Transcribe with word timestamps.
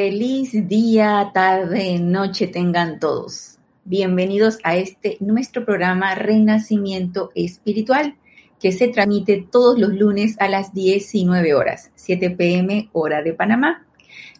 Feliz 0.00 0.52
día, 0.68 1.32
tarde, 1.34 1.98
noche 1.98 2.46
tengan 2.46 3.00
todos. 3.00 3.58
Bienvenidos 3.84 4.58
a 4.62 4.76
este 4.76 5.16
nuestro 5.18 5.64
programa 5.64 6.14
Renacimiento 6.14 7.32
Espiritual 7.34 8.14
que 8.60 8.70
se 8.70 8.86
transmite 8.86 9.44
todos 9.50 9.76
los 9.76 9.92
lunes 9.92 10.36
a 10.38 10.48
las 10.48 10.72
19 10.72 11.52
horas, 11.52 11.90
7 11.96 12.30
pm 12.30 12.90
hora 12.92 13.22
de 13.22 13.32
Panamá. 13.32 13.88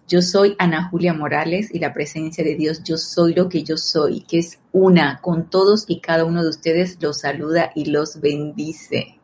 Yo 0.07 0.23
soy 0.23 0.55
Ana 0.61 0.91
Julia 0.91 1.13
Morales 1.13 1.75
y 1.75 1.81
la 1.81 1.93
presencia 1.93 2.45
de 2.45 2.55
Dios, 2.55 2.85
yo 2.85 2.97
soy 2.97 3.35
lo 3.35 3.49
que 3.49 3.65
yo 3.65 3.77
soy, 3.77 4.21
que 4.21 4.39
es 4.39 4.61
una 4.71 5.19
con 5.21 5.51
todos 5.51 5.87
y 5.89 5.99
cada 5.99 6.25
uno 6.25 6.45
de 6.45 6.51
ustedes, 6.51 6.99
los 7.01 7.23
saluda 7.23 7.73
y 7.75 7.87
los 7.87 8.21
bendice. 8.21 9.19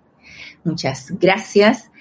Muchas 0.65 1.13
gracias 1.17 1.93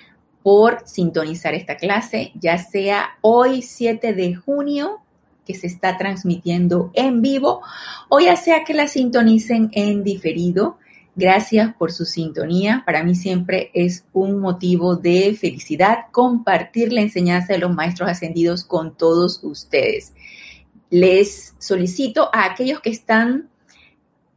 por 0.43 0.83
sintonizar 0.85 1.53
esta 1.55 1.77
clase, 1.77 2.33
ya 2.35 2.57
sea 2.57 3.17
hoy 3.21 3.61
7 3.61 4.13
de 4.13 4.35
junio 4.35 4.99
que 5.45 5.55
se 5.55 5.67
está 5.67 5.97
transmitiendo 5.97 6.91
en 6.93 7.21
vivo 7.21 7.61
o 8.09 8.19
ya 8.19 8.35
sea 8.35 8.63
que 8.63 8.73
la 8.73 8.87
sintonicen 8.87 9.69
en 9.73 10.03
diferido. 10.03 10.77
Gracias 11.15 11.75
por 11.75 11.91
su 11.91 12.05
sintonía. 12.05 12.83
Para 12.85 13.03
mí 13.03 13.13
siempre 13.15 13.69
es 13.73 14.03
un 14.13 14.39
motivo 14.39 14.95
de 14.95 15.37
felicidad 15.39 16.05
compartir 16.11 16.91
la 16.91 17.01
enseñanza 17.01 17.53
de 17.53 17.59
los 17.59 17.73
maestros 17.73 18.09
ascendidos 18.09 18.63
con 18.63 18.97
todos 18.97 19.39
ustedes. 19.43 20.13
Les 20.89 21.53
solicito 21.59 22.29
a 22.33 22.45
aquellos 22.45 22.79
que 22.81 22.89
están 22.89 23.49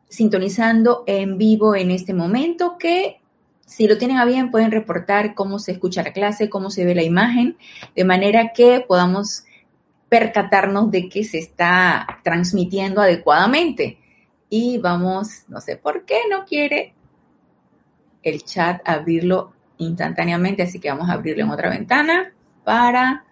sintonizando 0.08 1.02
en 1.06 1.38
vivo 1.38 1.74
en 1.74 1.90
este 1.90 2.14
momento 2.14 2.76
que 2.78 3.20
si 3.66 3.86
lo 3.86 3.98
tienen 3.98 4.16
a 4.16 4.24
bien 4.24 4.50
pueden 4.50 4.70
reportar 4.70 5.34
cómo 5.34 5.58
se 5.58 5.72
escucha 5.72 6.02
la 6.02 6.12
clase, 6.12 6.48
cómo 6.48 6.70
se 6.70 6.84
ve 6.84 6.94
la 6.94 7.02
imagen, 7.02 7.58
de 7.94 8.04
manera 8.04 8.52
que 8.54 8.82
podamos 8.86 9.44
percatarnos 10.08 10.90
de 10.90 11.08
que 11.08 11.24
se 11.24 11.38
está 11.38 12.20
transmitiendo 12.22 13.02
adecuadamente 13.02 13.98
y 14.48 14.78
vamos, 14.78 15.44
no 15.48 15.60
sé 15.60 15.76
por 15.76 16.04
qué 16.04 16.20
no 16.30 16.44
quiere 16.44 16.94
el 18.22 18.42
chat 18.44 18.80
abrirlo 18.84 19.52
instantáneamente, 19.78 20.62
así 20.62 20.78
que 20.78 20.88
vamos 20.88 21.10
a 21.10 21.14
abrirlo 21.14 21.44
en 21.44 21.50
otra 21.50 21.68
ventana 21.68 22.32
para 22.64 23.24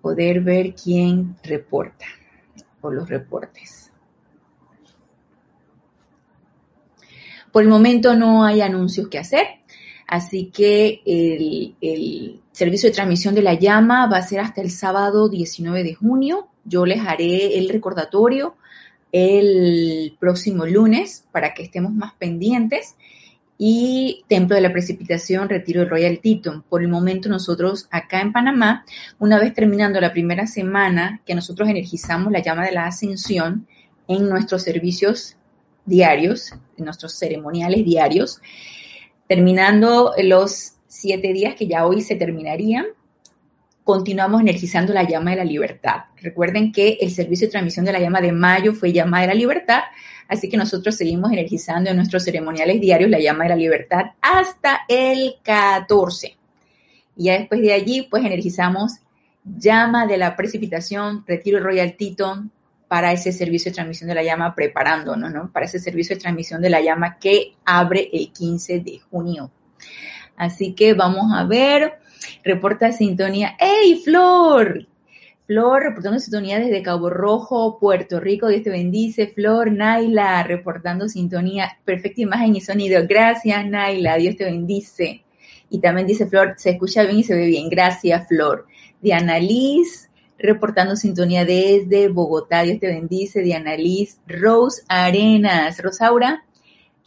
poder 0.00 0.40
ver 0.40 0.74
quién 0.74 1.36
reporta 1.42 2.06
por 2.80 2.94
los 2.94 3.08
reportes. 3.08 3.83
Por 7.54 7.62
el 7.62 7.68
momento 7.68 8.16
no 8.16 8.44
hay 8.44 8.62
anuncios 8.62 9.06
que 9.06 9.20
hacer, 9.20 9.46
así 10.08 10.50
que 10.52 11.02
el, 11.06 12.40
servicio 12.50 12.88
de 12.88 12.94
transmisión 12.96 13.32
de 13.36 13.42
la 13.42 13.54
llama 13.54 14.08
va 14.08 14.16
a 14.16 14.22
ser 14.22 14.40
hasta 14.40 14.60
el 14.60 14.72
sábado 14.72 15.28
19 15.28 15.84
de 15.84 15.94
junio 15.94 16.48
yo 16.64 16.84
les 16.84 17.06
haré 17.06 17.56
el 17.56 17.68
recordatorio 17.68 18.56
el 19.12 20.16
próximo 20.18 20.66
lunes 20.66 21.28
para 21.30 21.54
que 21.54 21.62
estemos 21.62 21.92
más 21.92 22.14
pendientes. 22.14 22.96
Y 23.56 24.24
Templo 24.26 24.56
de 24.56 24.62
la 24.62 24.72
Precipitación, 24.72 25.48
Retiro 25.48 25.82
del 25.82 25.90
Royal 25.90 26.18
Teton. 26.20 26.64
Por 26.68 26.82
el 26.82 26.88
momento 26.88 27.28
nosotros 27.28 27.86
acá 27.92 28.20
en 28.20 28.32
Panamá, 28.32 28.84
una 29.20 29.38
vez 29.38 29.54
terminando 29.54 30.00
la 30.00 30.12
primera 30.12 30.48
semana 30.48 31.20
que 31.24 31.36
nosotros 31.36 31.68
energizamos 31.68 32.32
la 32.32 32.42
llama 32.42 32.66
de 32.66 32.72
la 32.72 32.86
ascensión 32.86 33.68
en 34.08 34.28
nuestros 34.28 34.64
servicios 34.64 35.36
diarios, 35.86 36.54
nuestros 36.76 37.14
ceremoniales 37.18 37.84
diarios, 37.84 38.40
terminando 39.28 40.12
los 40.22 40.72
siete 40.86 41.32
días 41.32 41.54
que 41.54 41.66
ya 41.66 41.86
hoy 41.86 42.00
se 42.00 42.16
terminarían, 42.16 42.86
continuamos 43.84 44.40
energizando 44.40 44.94
la 44.94 45.06
llama 45.06 45.32
de 45.32 45.36
la 45.36 45.44
libertad. 45.44 46.04
Recuerden 46.20 46.72
que 46.72 46.98
el 47.00 47.10
servicio 47.10 47.46
de 47.46 47.52
transmisión 47.52 47.84
de 47.84 47.92
la 47.92 48.00
llama 48.00 48.20
de 48.20 48.32
mayo 48.32 48.72
fue 48.72 48.92
llama 48.92 49.20
de 49.20 49.26
la 49.26 49.34
libertad, 49.34 49.82
así 50.28 50.48
que 50.48 50.56
nosotros 50.56 50.96
seguimos 50.96 51.30
energizando 51.30 51.90
en 51.90 51.96
nuestros 51.96 52.24
ceremoniales 52.24 52.80
diarios 52.80 53.10
la 53.10 53.20
llama 53.20 53.44
de 53.44 53.50
la 53.50 53.56
libertad 53.56 54.12
hasta 54.22 54.80
el 54.88 55.34
14. 55.42 56.36
Y 57.16 57.24
ya 57.24 57.38
después 57.38 57.60
de 57.60 57.72
allí, 57.72 58.08
pues 58.10 58.24
energizamos 58.24 58.94
llama 59.44 60.06
de 60.06 60.16
la 60.16 60.34
precipitación, 60.34 61.22
retiro 61.26 61.60
Royal 61.60 61.96
Teton 61.96 62.50
para 62.94 63.10
ese 63.10 63.32
servicio 63.32 63.72
de 63.72 63.74
transmisión 63.74 64.06
de 64.06 64.14
la 64.14 64.22
llama, 64.22 64.54
preparándonos, 64.54 65.32
¿no? 65.32 65.50
Para 65.50 65.66
ese 65.66 65.80
servicio 65.80 66.14
de 66.14 66.22
transmisión 66.22 66.62
de 66.62 66.70
la 66.70 66.80
llama 66.80 67.18
que 67.18 67.54
abre 67.64 68.08
el 68.12 68.30
15 68.30 68.78
de 68.78 69.00
junio. 69.10 69.50
Así 70.36 70.74
que 70.74 70.94
vamos 70.94 71.32
a 71.34 71.42
ver 71.42 71.94
reporta 72.44 72.92
sintonía. 72.92 73.56
¡Hey, 73.58 74.00
Flor! 74.04 74.86
Flor, 75.48 75.82
reportando 75.82 76.20
sintonía 76.20 76.60
desde 76.60 76.84
Cabo 76.84 77.10
Rojo, 77.10 77.80
Puerto 77.80 78.20
Rico. 78.20 78.46
Dios 78.46 78.62
te 78.62 78.70
bendice. 78.70 79.26
Flor, 79.26 79.72
Naila, 79.72 80.44
reportando 80.44 81.08
sintonía. 81.08 81.76
Perfecta 81.84 82.22
imagen 82.22 82.54
y 82.54 82.60
sonido. 82.60 83.02
Gracias, 83.08 83.66
Naila. 83.66 84.18
Dios 84.18 84.36
te 84.36 84.44
bendice. 84.44 85.24
Y 85.68 85.80
también 85.80 86.06
dice 86.06 86.26
Flor, 86.26 86.54
se 86.58 86.70
escucha 86.70 87.02
bien 87.02 87.18
y 87.18 87.24
se 87.24 87.34
ve 87.34 87.46
bien. 87.46 87.68
Gracias, 87.68 88.28
Flor. 88.28 88.68
Diana 89.02 89.40
Liz, 89.40 90.08
reportando 90.38 90.96
sintonía 90.96 91.44
desde 91.44 92.08
Bogotá. 92.08 92.62
Dios 92.62 92.80
te 92.80 92.88
bendice. 92.88 93.42
Diana 93.42 93.76
Liz. 93.76 94.18
Rose 94.26 94.82
Arenas. 94.88 95.80
Rosaura, 95.82 96.44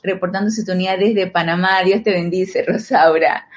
reportando 0.03 0.49
sintonía 0.49 0.97
desde 0.97 1.27
Panamá. 1.27 1.83
Dios 1.83 2.03
te 2.03 2.11
bendice, 2.11 2.63
Rosaura. 2.63 3.47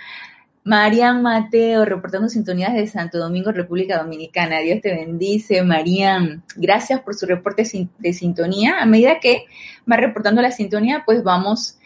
Marian 0.62 1.22
Mateo, 1.22 1.86
reportando 1.86 2.28
sintonías 2.28 2.74
de 2.74 2.86
Santo 2.86 3.18
Domingo, 3.18 3.50
República 3.50 3.96
Dominicana. 3.98 4.60
Dios 4.60 4.82
te 4.82 4.94
bendice, 4.94 5.62
Marian. 5.62 6.42
Gracias 6.54 7.00
por 7.00 7.14
su 7.14 7.24
reporte 7.24 7.64
de 7.98 8.12
sintonía. 8.12 8.78
A 8.78 8.86
medida 8.86 9.20
que 9.20 9.46
va 9.90 9.96
reportando 9.96 10.42
la 10.42 10.50
sintonía, 10.50 11.02
pues 11.06 11.22
vamos 11.22 11.78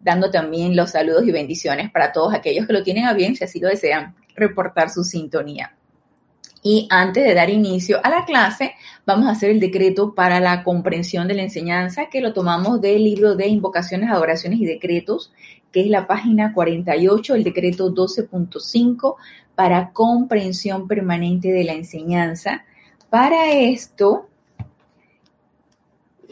dando 0.00 0.30
también 0.30 0.74
los 0.74 0.92
saludos 0.92 1.24
y 1.26 1.30
bendiciones 1.30 1.90
para 1.90 2.12
todos 2.12 2.34
aquellos 2.34 2.66
que 2.66 2.72
lo 2.72 2.82
tienen 2.82 3.04
a 3.04 3.12
bien, 3.12 3.36
si 3.36 3.44
así 3.44 3.60
lo 3.60 3.68
desean, 3.68 4.14
reportar 4.34 4.88
su 4.88 5.04
sintonía. 5.04 5.76
Y 6.62 6.86
antes 6.90 7.24
de 7.24 7.34
dar 7.34 7.50
inicio 7.50 7.98
a 8.04 8.08
la 8.08 8.24
clase, 8.24 8.74
vamos 9.04 9.26
a 9.26 9.32
hacer 9.32 9.50
el 9.50 9.58
decreto 9.58 10.14
para 10.14 10.38
la 10.38 10.62
comprensión 10.62 11.26
de 11.26 11.34
la 11.34 11.42
enseñanza, 11.42 12.06
que 12.06 12.20
lo 12.20 12.32
tomamos 12.32 12.80
del 12.80 13.02
libro 13.02 13.34
de 13.34 13.48
invocaciones, 13.48 14.10
adoraciones 14.10 14.60
y 14.60 14.66
decretos, 14.66 15.32
que 15.72 15.80
es 15.80 15.88
la 15.88 16.06
página 16.06 16.52
48, 16.52 17.34
el 17.34 17.44
decreto 17.44 17.92
12.5, 17.92 19.16
para 19.56 19.92
comprensión 19.92 20.86
permanente 20.86 21.48
de 21.48 21.64
la 21.64 21.72
enseñanza. 21.72 22.64
Para 23.10 23.50
esto, 23.50 24.28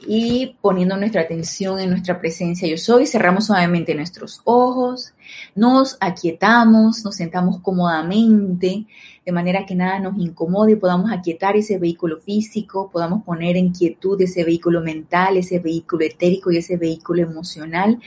y 0.06 0.56
poniendo 0.60 0.96
nuestra 0.96 1.22
atención 1.22 1.78
en 1.78 1.90
nuestra 1.90 2.20
presencia 2.20 2.69
yo 2.69 2.78
soy, 2.78 3.06
cerramos 3.06 3.46
suavemente 3.46 3.94
nuestros 3.94 4.40
ojos, 4.44 5.12
nos 5.54 5.96
aquietamos, 6.00 7.04
nos 7.04 7.16
sentamos 7.16 7.60
cómodamente, 7.60 8.86
de 9.24 9.32
manera 9.32 9.66
que 9.66 9.74
nada 9.74 10.00
nos 10.00 10.18
incomode, 10.18 10.76
podamos 10.76 11.12
aquietar 11.12 11.56
ese 11.56 11.78
vehículo 11.78 12.18
físico, 12.18 12.91
podamos 12.91 13.22
poner 13.24 13.56
en 13.56 13.72
quietud 13.72 14.20
ese 14.20 14.44
vehículo 14.44 14.80
mental, 14.80 15.36
ese 15.36 15.58
vehículo 15.58 16.04
etérico 16.04 16.50
y 16.50 16.58
ese 16.58 16.76
vehículo 16.76 17.22
emocional, 17.22 18.00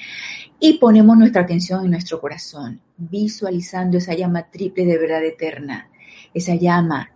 y 0.60 0.80
ponemos 0.80 1.18
nuestra 1.18 1.44
atención 1.44 1.86
en 1.86 1.92
nuestro 1.92 2.20
corazón, 2.20 2.82
visualizando 2.98 3.98
esa 3.98 4.14
llama 4.14 4.50
triple 4.50 4.86
de 4.86 4.98
verdad 4.98 5.24
eterna, 5.24 5.90
esa 6.34 6.56
llama 6.56 7.10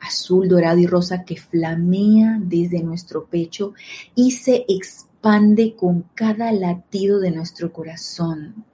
azul, 0.00 0.48
dorado 0.48 0.78
y 0.78 0.86
rosa 0.86 1.24
que 1.24 1.36
flamea 1.36 2.38
desde 2.40 2.82
nuestro 2.82 3.26
pecho 3.26 3.72
y 4.14 4.32
se 4.32 4.64
expande 4.68 5.74
con 5.74 6.04
cada 6.14 6.52
latido 6.52 7.20
de 7.20 7.30
nuestro 7.30 7.72
corazón. 7.72 8.64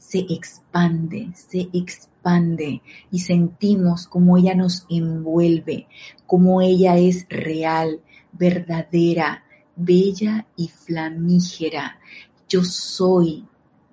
Se 0.00 0.18
expande, 0.18 1.30
se 1.34 1.68
expande 1.72 2.82
y 3.12 3.20
sentimos 3.20 4.08
como 4.08 4.36
ella 4.36 4.56
nos 4.56 4.84
envuelve, 4.90 5.86
como 6.26 6.60
ella 6.60 6.96
es 6.96 7.26
real, 7.28 8.00
verdadera, 8.32 9.44
bella 9.76 10.48
y 10.56 10.66
flamígera. 10.66 12.00
Yo 12.48 12.64
soy 12.64 13.44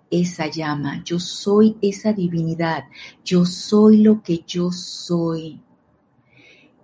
esa 0.09 0.47
llama, 0.47 1.03
yo 1.03 1.19
soy 1.19 1.77
esa 1.83 2.13
divinidad, 2.13 2.85
yo 3.23 3.45
soy 3.45 3.97
lo 3.97 4.23
que 4.23 4.43
yo 4.47 4.71
soy 4.71 5.61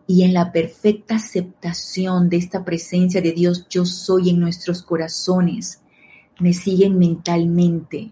y 0.06 0.24
en 0.24 0.33
la 0.33 0.51
perfecta 0.51 1.15
aceptación 1.15 2.30
de 2.30 2.38
esta 2.38 2.65
presencia 2.65 3.21
de 3.21 3.31
Dios 3.31 3.68
yo 3.69 3.86
soy 3.86 4.30
en 4.30 4.39
nuestros 4.39 4.83
corazones, 4.83 5.81
me 6.39 6.53
siguen 6.53 6.97
mentalmente. 6.97 8.12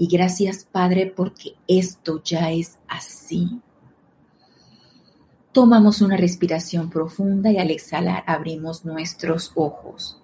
Y 0.00 0.06
gracias 0.06 0.64
Padre 0.64 1.12
porque 1.14 1.56
esto 1.68 2.22
ya 2.24 2.50
es 2.50 2.78
así. 2.88 3.60
Tomamos 5.52 6.00
una 6.00 6.16
respiración 6.16 6.88
profunda 6.88 7.50
y 7.52 7.58
al 7.58 7.70
exhalar 7.70 8.24
abrimos 8.26 8.86
nuestros 8.86 9.52
ojos. 9.56 10.19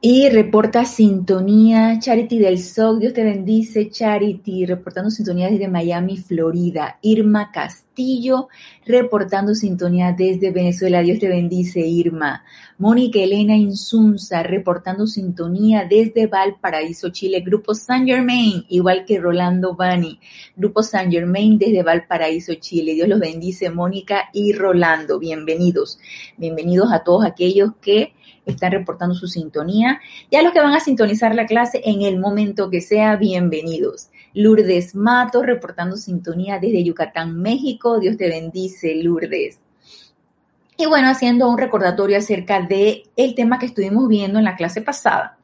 Y 0.00 0.28
reporta 0.28 0.84
sintonía 0.84 1.98
Charity 1.98 2.38
del 2.38 2.60
SOC. 2.60 3.00
Dios 3.00 3.14
te 3.14 3.24
bendice, 3.24 3.90
Charity. 3.90 4.64
Reportando 4.64 5.10
sintonía 5.10 5.50
desde 5.50 5.66
Miami, 5.66 6.16
Florida. 6.16 7.00
Irma 7.02 7.50
Castillo, 7.50 8.46
reportando 8.86 9.56
sintonía 9.56 10.14
desde 10.16 10.52
Venezuela. 10.52 11.02
Dios 11.02 11.18
te 11.18 11.26
bendice, 11.26 11.80
Irma. 11.80 12.44
Mónica 12.78 13.18
Elena 13.18 13.56
Insunza, 13.56 14.44
reportando 14.44 15.08
sintonía 15.08 15.84
desde 15.90 16.28
Valparaíso, 16.28 17.08
Chile. 17.08 17.40
Grupo 17.40 17.74
San 17.74 18.06
Germain, 18.06 18.66
igual 18.68 19.04
que 19.04 19.18
Rolando 19.18 19.74
Bani. 19.74 20.20
Grupo 20.54 20.84
San 20.84 21.10
Germain 21.10 21.58
desde 21.58 21.82
Valparaíso, 21.82 22.54
Chile. 22.54 22.94
Dios 22.94 23.08
los 23.08 23.18
bendice, 23.18 23.68
Mónica 23.68 24.28
y 24.32 24.52
Rolando. 24.52 25.18
Bienvenidos. 25.18 25.98
Bienvenidos 26.36 26.92
a 26.92 27.02
todos 27.02 27.24
aquellos 27.24 27.72
que 27.82 28.12
están 28.48 28.72
reportando 28.72 29.14
su 29.14 29.26
sintonía. 29.26 30.00
Y 30.30 30.36
a 30.36 30.42
los 30.42 30.52
que 30.52 30.60
van 30.60 30.74
a 30.74 30.80
sintonizar 30.80 31.34
la 31.34 31.46
clase 31.46 31.80
en 31.84 32.02
el 32.02 32.18
momento 32.18 32.70
que 32.70 32.80
sea, 32.80 33.16
bienvenidos. 33.16 34.08
Lourdes 34.34 34.94
Mato, 34.94 35.42
reportando 35.42 35.96
sintonía 35.96 36.58
desde 36.58 36.84
Yucatán, 36.84 37.40
México. 37.40 37.98
Dios 37.98 38.16
te 38.16 38.28
bendice, 38.28 38.94
Lourdes. 39.02 39.60
Y 40.76 40.86
bueno, 40.86 41.08
haciendo 41.08 41.48
un 41.48 41.58
recordatorio 41.58 42.18
acerca 42.18 42.62
de 42.62 43.04
el 43.16 43.34
tema 43.34 43.58
que 43.58 43.66
estuvimos 43.66 44.08
viendo 44.08 44.38
en 44.38 44.44
la 44.44 44.56
clase 44.56 44.80
pasada, 44.80 45.36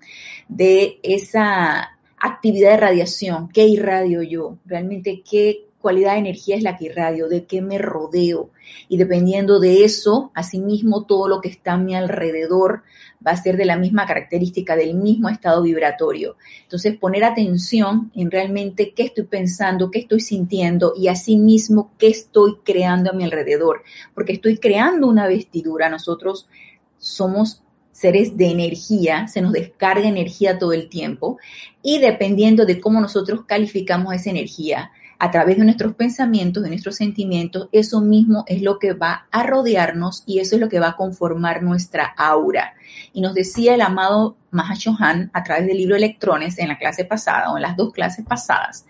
de 0.49 1.01
esa 1.03 1.91
actividad 2.19 2.71
de 2.71 2.77
radiación, 2.77 3.49
qué 3.49 3.67
irradio 3.67 4.23
yo, 4.23 4.59
realmente 4.65 5.23
qué 5.29 5.67
cualidad 5.85 6.15
de 6.15 6.21
energía 6.21 6.57
es 6.57 6.63
la 6.63 6.79
que 6.79 6.87
irradio, 6.87 7.29
de 7.29 7.45
qué 7.45 7.61
me 7.61 7.77
rodeo. 7.77 8.49
Y 8.89 8.97
dependiendo 8.97 9.61
de 9.61 9.85
eso, 9.85 10.33
asimismo, 10.35 11.05
todo 11.05 11.29
lo 11.29 11.43
que 11.43 11.51
está 11.51 11.75
a 11.75 11.77
mi 11.77 11.95
alrededor 11.95 12.85
va 13.25 13.33
a 13.33 13.37
ser 13.37 13.59
de 13.59 13.67
la 13.67 13.77
misma 13.77 14.07
característica, 14.07 14.77
del 14.77 14.95
mismo 14.95 15.29
estado 15.29 15.61
vibratorio. 15.61 16.37
Entonces, 16.63 16.97
poner 16.97 17.23
atención 17.23 18.11
en 18.15 18.31
realmente 18.31 18.95
qué 18.95 19.03
estoy 19.03 19.25
pensando, 19.25 19.91
qué 19.91 19.99
estoy 19.99 20.21
sintiendo 20.21 20.95
y 20.97 21.09
asimismo 21.09 21.93
qué 21.99 22.09
estoy 22.09 22.57
creando 22.65 23.11
a 23.11 23.15
mi 23.15 23.25
alrededor. 23.25 23.83
Porque 24.15 24.33
estoy 24.33 24.57
creando 24.57 25.07
una 25.07 25.29
vestidura. 25.29 25.91
Nosotros 25.91 26.49
somos 26.97 27.63
seres 27.93 28.39
de 28.39 28.47
energía, 28.47 29.29
se 29.29 29.43
nos 29.43 29.53
descarga 29.53 30.09
energía 30.09 30.59
todo 30.59 30.73
el 30.73 30.89
tiempo 30.89 31.39
y 31.83 31.99
dependiendo 31.99 32.65
de 32.65 32.81
cómo 32.81 33.03
nosotros 33.03 33.45
calificamos 33.47 34.15
esa 34.15 34.31
energía, 34.31 34.91
a 35.19 35.31
través 35.31 35.59
de 35.59 35.65
nuestros 35.65 35.95
pensamientos, 35.95 36.63
de 36.63 36.71
nuestros 36.71 36.97
sentimientos, 36.97 37.69
eso 37.73 38.01
mismo 38.01 38.45
es 38.47 38.63
lo 38.63 38.79
que 38.79 38.93
va 38.93 39.27
a 39.31 39.43
rodearnos 39.45 40.23
y 40.27 40.41
eso 40.41 40.57
es 40.57 40.61
lo 40.61 40.69
que 40.69 40.81
va 40.81 40.89
a 40.89 40.97
conformar 40.97 41.63
nuestra 41.63 42.07
aura. 42.17 42.75
Y 43.13 43.21
nos 43.21 43.35
decía 43.35 43.75
el 43.75 43.81
amado 43.81 44.37
Mahashohan 44.51 45.31
a 45.33 45.43
través 45.43 45.67
del 45.67 45.79
libro 45.79 45.97
Electrones 45.97 46.59
en 46.59 46.69
la 46.69 46.79
clase 46.79 47.05
pasada 47.05 47.53
o 47.53 47.57
en 47.57 47.63
las 47.63 47.77
dos 47.77 47.93
clases 47.93 48.25
pasadas, 48.25 48.87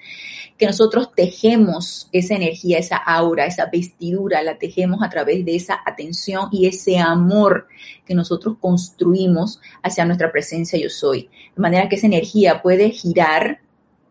que 0.59 0.67
nosotros 0.67 1.11
tejemos 1.15 2.09
esa 2.13 2.35
energía, 2.35 2.79
esa 2.79 2.97
aura, 2.97 3.47
esa 3.47 3.67
vestidura, 3.67 4.43
la 4.43 4.59
tejemos 4.59 5.03
a 5.03 5.09
través 5.09 5.45
de 5.45 5.57
esa 5.57 5.81
atención 5.85 6.49
y 6.53 6.67
ese 6.67 6.99
amor 6.99 7.67
que 8.07 8.15
nosotros 8.15 8.57
construimos 8.61 9.61
hacia 9.83 10.05
nuestra 10.05 10.31
presencia 10.31 10.79
yo 10.79 10.91
soy. 10.91 11.29
De 11.57 11.63
manera 11.63 11.89
que 11.89 11.97
esa 11.97 12.07
energía 12.07 12.63
puede 12.63 12.91
girar, 12.91 13.61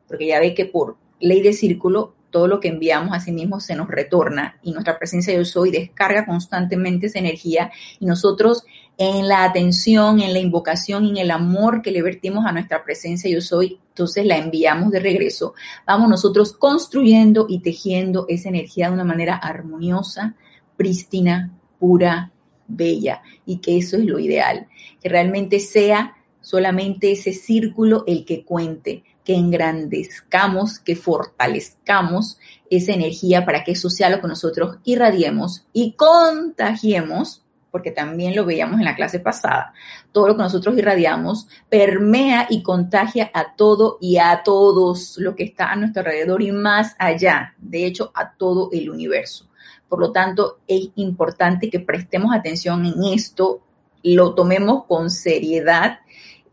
porque 0.07 0.27
ya 0.27 0.39
ve 0.39 0.53
que 0.53 0.65
por 0.65 0.97
ley 1.23 1.41
de 1.41 1.53
círculo, 1.53 2.13
todo 2.31 2.47
lo 2.47 2.59
que 2.59 2.67
enviamos 2.67 3.15
a 3.15 3.19
sí 3.19 3.31
mismo 3.31 3.59
se 3.59 3.75
nos 3.75 3.87
retorna 3.87 4.59
y 4.61 4.71
nuestra 4.71 4.97
presencia 4.97 5.33
yo 5.33 5.45
soy 5.45 5.71
descarga 5.71 6.25
constantemente 6.25 7.05
esa 7.05 7.19
energía 7.19 7.71
y 7.99 8.05
nosotros 8.05 8.65
en 8.97 9.27
la 9.27 9.45
atención, 9.45 10.19
en 10.19 10.33
la 10.33 10.39
invocación 10.39 11.05
en 11.05 11.17
el 11.17 11.31
amor 11.31 11.81
que 11.81 11.91
le 11.91 12.01
vertimos 12.01 12.45
a 12.45 12.51
nuestra 12.51 12.83
presencia 12.83 13.29
yo 13.29 13.39
soy, 13.39 13.79
entonces 13.89 14.25
la 14.25 14.37
enviamos 14.37 14.91
de 14.91 14.99
regreso. 14.99 15.53
Vamos 15.87 16.09
nosotros 16.09 16.53
construyendo 16.53 17.45
y 17.47 17.59
tejiendo 17.59 18.25
esa 18.27 18.49
energía 18.49 18.87
de 18.87 18.93
una 18.93 19.05
manera 19.05 19.35
armoniosa, 19.35 20.35
prístina, 20.75 21.53
pura, 21.79 22.31
bella 22.67 23.21
y 23.45 23.57
que 23.57 23.77
eso 23.77 23.95
es 23.95 24.05
lo 24.05 24.19
ideal, 24.19 24.67
que 25.01 25.07
realmente 25.07 25.59
sea 25.59 26.15
solamente 26.41 27.13
ese 27.13 27.31
círculo 27.31 28.03
el 28.05 28.25
que 28.25 28.43
cuente, 28.43 29.03
que 29.23 29.35
engrandezcamos, 29.35 30.79
que 30.79 30.95
fortalezcamos 30.95 32.39
esa 32.69 32.93
energía 32.93 33.45
para 33.45 33.63
que 33.63 33.71
eso 33.71 33.89
sea 33.89 34.09
lo 34.09 34.21
que 34.21 34.27
nosotros 34.27 34.77
irradiemos 34.83 35.65
y 35.73 35.93
contagiemos, 35.93 37.43
porque 37.71 37.91
también 37.91 38.35
lo 38.35 38.45
veíamos 38.45 38.79
en 38.79 38.85
la 38.85 38.95
clase 38.95 39.19
pasada, 39.19 39.73
todo 40.11 40.27
lo 40.27 40.35
que 40.35 40.43
nosotros 40.43 40.77
irradiamos 40.77 41.47
permea 41.69 42.47
y 42.49 42.61
contagia 42.61 43.31
a 43.33 43.55
todo 43.55 43.97
y 43.99 44.17
a 44.17 44.43
todos 44.43 45.17
lo 45.17 45.35
que 45.35 45.43
está 45.43 45.71
a 45.71 45.75
nuestro 45.75 46.01
alrededor 46.01 46.41
y 46.41 46.51
más 46.51 46.95
allá, 46.99 47.55
de 47.57 47.85
hecho 47.85 48.11
a 48.13 48.33
todo 48.33 48.69
el 48.71 48.89
universo. 48.89 49.47
Por 49.87 49.99
lo 49.99 50.11
tanto, 50.11 50.59
es 50.67 50.89
importante 50.95 51.69
que 51.69 51.79
prestemos 51.79 52.35
atención 52.35 52.85
en 52.85 53.13
esto, 53.13 53.61
lo 54.03 54.33
tomemos 54.33 54.85
con 54.85 55.09
seriedad 55.09 55.99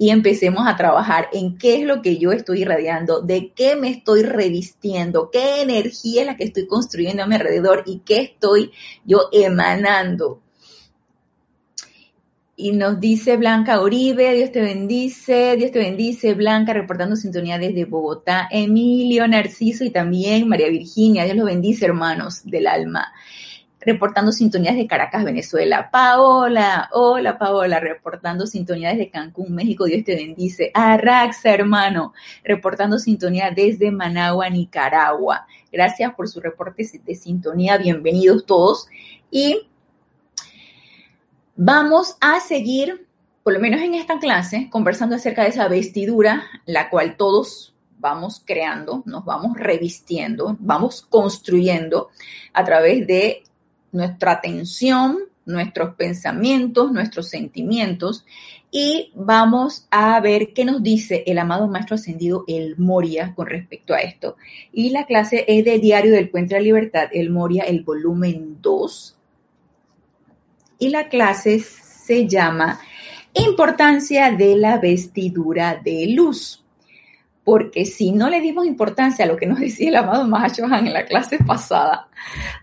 y 0.00 0.08
empecemos 0.08 0.66
a 0.66 0.78
trabajar 0.78 1.28
en 1.30 1.58
qué 1.58 1.74
es 1.74 1.82
lo 1.82 2.00
que 2.00 2.16
yo 2.16 2.32
estoy 2.32 2.62
irradiando, 2.62 3.20
de 3.20 3.52
qué 3.52 3.76
me 3.76 3.90
estoy 3.90 4.22
revistiendo, 4.22 5.28
qué 5.30 5.60
energía 5.60 6.22
es 6.22 6.26
la 6.26 6.36
que 6.38 6.44
estoy 6.44 6.66
construyendo 6.66 7.22
a 7.22 7.26
mi 7.26 7.34
alrededor 7.34 7.82
y 7.84 7.98
qué 7.98 8.22
estoy 8.22 8.72
yo 9.04 9.28
emanando. 9.30 10.40
Y 12.56 12.72
nos 12.72 12.98
dice 12.98 13.36
Blanca 13.36 13.82
Uribe, 13.82 14.32
Dios 14.32 14.52
te 14.52 14.62
bendice, 14.62 15.56
Dios 15.58 15.70
te 15.70 15.80
bendice, 15.80 16.32
Blanca, 16.32 16.72
reportando 16.72 17.14
sintonía 17.14 17.58
desde 17.58 17.84
Bogotá, 17.84 18.48
Emilio, 18.50 19.28
Narciso 19.28 19.84
y 19.84 19.90
también 19.90 20.48
María 20.48 20.70
Virginia, 20.70 21.26
Dios 21.26 21.36
los 21.36 21.44
bendice, 21.44 21.84
hermanos 21.84 22.40
del 22.46 22.68
alma 22.68 23.12
reportando 23.80 24.30
sintonías 24.30 24.76
de 24.76 24.86
Caracas, 24.86 25.24
Venezuela. 25.24 25.90
Paola, 25.90 26.90
hola 26.92 27.38
Paola, 27.38 27.80
reportando 27.80 28.46
sintonías 28.46 28.96
de 28.96 29.10
Cancún, 29.10 29.54
México, 29.54 29.86
Dios 29.86 30.04
te 30.04 30.14
bendice. 30.14 30.70
Arraxa, 30.74 31.50
hermano, 31.50 32.12
reportando 32.44 32.98
sintonía 32.98 33.50
desde 33.50 33.90
Managua, 33.90 34.50
Nicaragua. 34.50 35.46
Gracias 35.72 36.14
por 36.14 36.28
su 36.28 36.40
reporte 36.40 36.86
de 37.04 37.14
sintonía, 37.14 37.78
bienvenidos 37.78 38.44
todos. 38.44 38.86
Y 39.30 39.68
vamos 41.56 42.16
a 42.20 42.40
seguir, 42.40 43.06
por 43.42 43.54
lo 43.54 43.60
menos 43.60 43.80
en 43.80 43.94
esta 43.94 44.18
clase, 44.18 44.68
conversando 44.70 45.16
acerca 45.16 45.42
de 45.42 45.48
esa 45.48 45.68
vestidura, 45.68 46.44
la 46.66 46.90
cual 46.90 47.16
todos 47.16 47.74
vamos 47.98 48.42
creando, 48.44 49.02
nos 49.04 49.24
vamos 49.24 49.56
revistiendo, 49.58 50.56
vamos 50.58 51.02
construyendo 51.02 52.08
a 52.54 52.64
través 52.64 53.06
de 53.06 53.42
nuestra 53.92 54.32
atención, 54.32 55.18
nuestros 55.46 55.94
pensamientos, 55.94 56.92
nuestros 56.92 57.28
sentimientos 57.28 58.24
y 58.70 59.10
vamos 59.14 59.86
a 59.90 60.20
ver 60.20 60.52
qué 60.52 60.64
nos 60.64 60.82
dice 60.82 61.24
el 61.26 61.38
amado 61.38 61.66
Maestro 61.66 61.96
Ascendido, 61.96 62.44
el 62.46 62.78
Moria, 62.78 63.34
con 63.34 63.46
respecto 63.46 63.94
a 63.94 63.98
esto. 64.00 64.36
Y 64.72 64.90
la 64.90 65.06
clase 65.06 65.44
es 65.48 65.64
de 65.64 65.78
Diario 65.78 66.12
del 66.12 66.30
Puente 66.30 66.54
de 66.54 66.60
la 66.60 66.64
Libertad, 66.64 67.08
el 67.12 67.30
Moria, 67.30 67.64
el 67.64 67.82
volumen 67.82 68.58
2. 68.60 69.16
y 70.78 70.88
la 70.88 71.08
clase 71.08 71.58
se 71.60 72.26
llama 72.26 72.80
Importancia 73.34 74.32
de 74.32 74.56
la 74.56 74.78
vestidura 74.78 75.80
de 75.84 76.06
luz 76.08 76.64
porque 77.50 77.84
si 77.84 78.12
no 78.12 78.30
le 78.30 78.40
dimos 78.40 78.64
importancia 78.64 79.24
a 79.24 79.28
lo 79.28 79.36
que 79.36 79.44
nos 79.44 79.58
decía 79.58 79.88
el 79.88 79.96
amado 79.96 80.24
Mahashohan 80.24 80.86
en 80.86 80.92
la 80.92 81.04
clase 81.04 81.38
pasada 81.38 82.08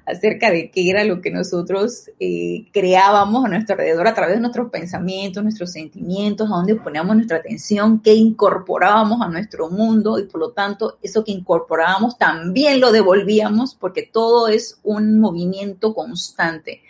acerca 0.06 0.50
de 0.50 0.72
qué 0.72 0.90
era 0.90 1.04
lo 1.04 1.20
que 1.20 1.30
nosotros 1.30 2.10
eh, 2.22 2.68
creábamos 2.72 3.44
a 3.44 3.50
nuestro 3.50 3.74
alrededor 3.74 4.08
a 4.08 4.14
través 4.14 4.36
de 4.36 4.40
nuestros 4.40 4.72
pensamientos, 4.72 5.44
nuestros 5.44 5.74
sentimientos, 5.74 6.48
a 6.48 6.56
dónde 6.56 6.76
poníamos 6.76 7.18
nuestra 7.18 7.40
atención, 7.40 8.00
qué 8.00 8.14
incorporábamos 8.14 9.22
a 9.22 9.28
nuestro 9.28 9.70
mundo 9.70 10.20
y 10.20 10.24
por 10.24 10.40
lo 10.40 10.52
tanto 10.52 11.00
eso 11.02 11.26
que 11.26 11.34
incorporábamos 11.34 12.18
también 12.18 12.80
lo 12.80 12.94
devolvíamos 12.94 13.76
porque 13.76 14.04
todo 14.04 14.48
es 14.48 14.80
un 14.84 15.20
movimiento 15.20 15.94
constante. 15.94 16.82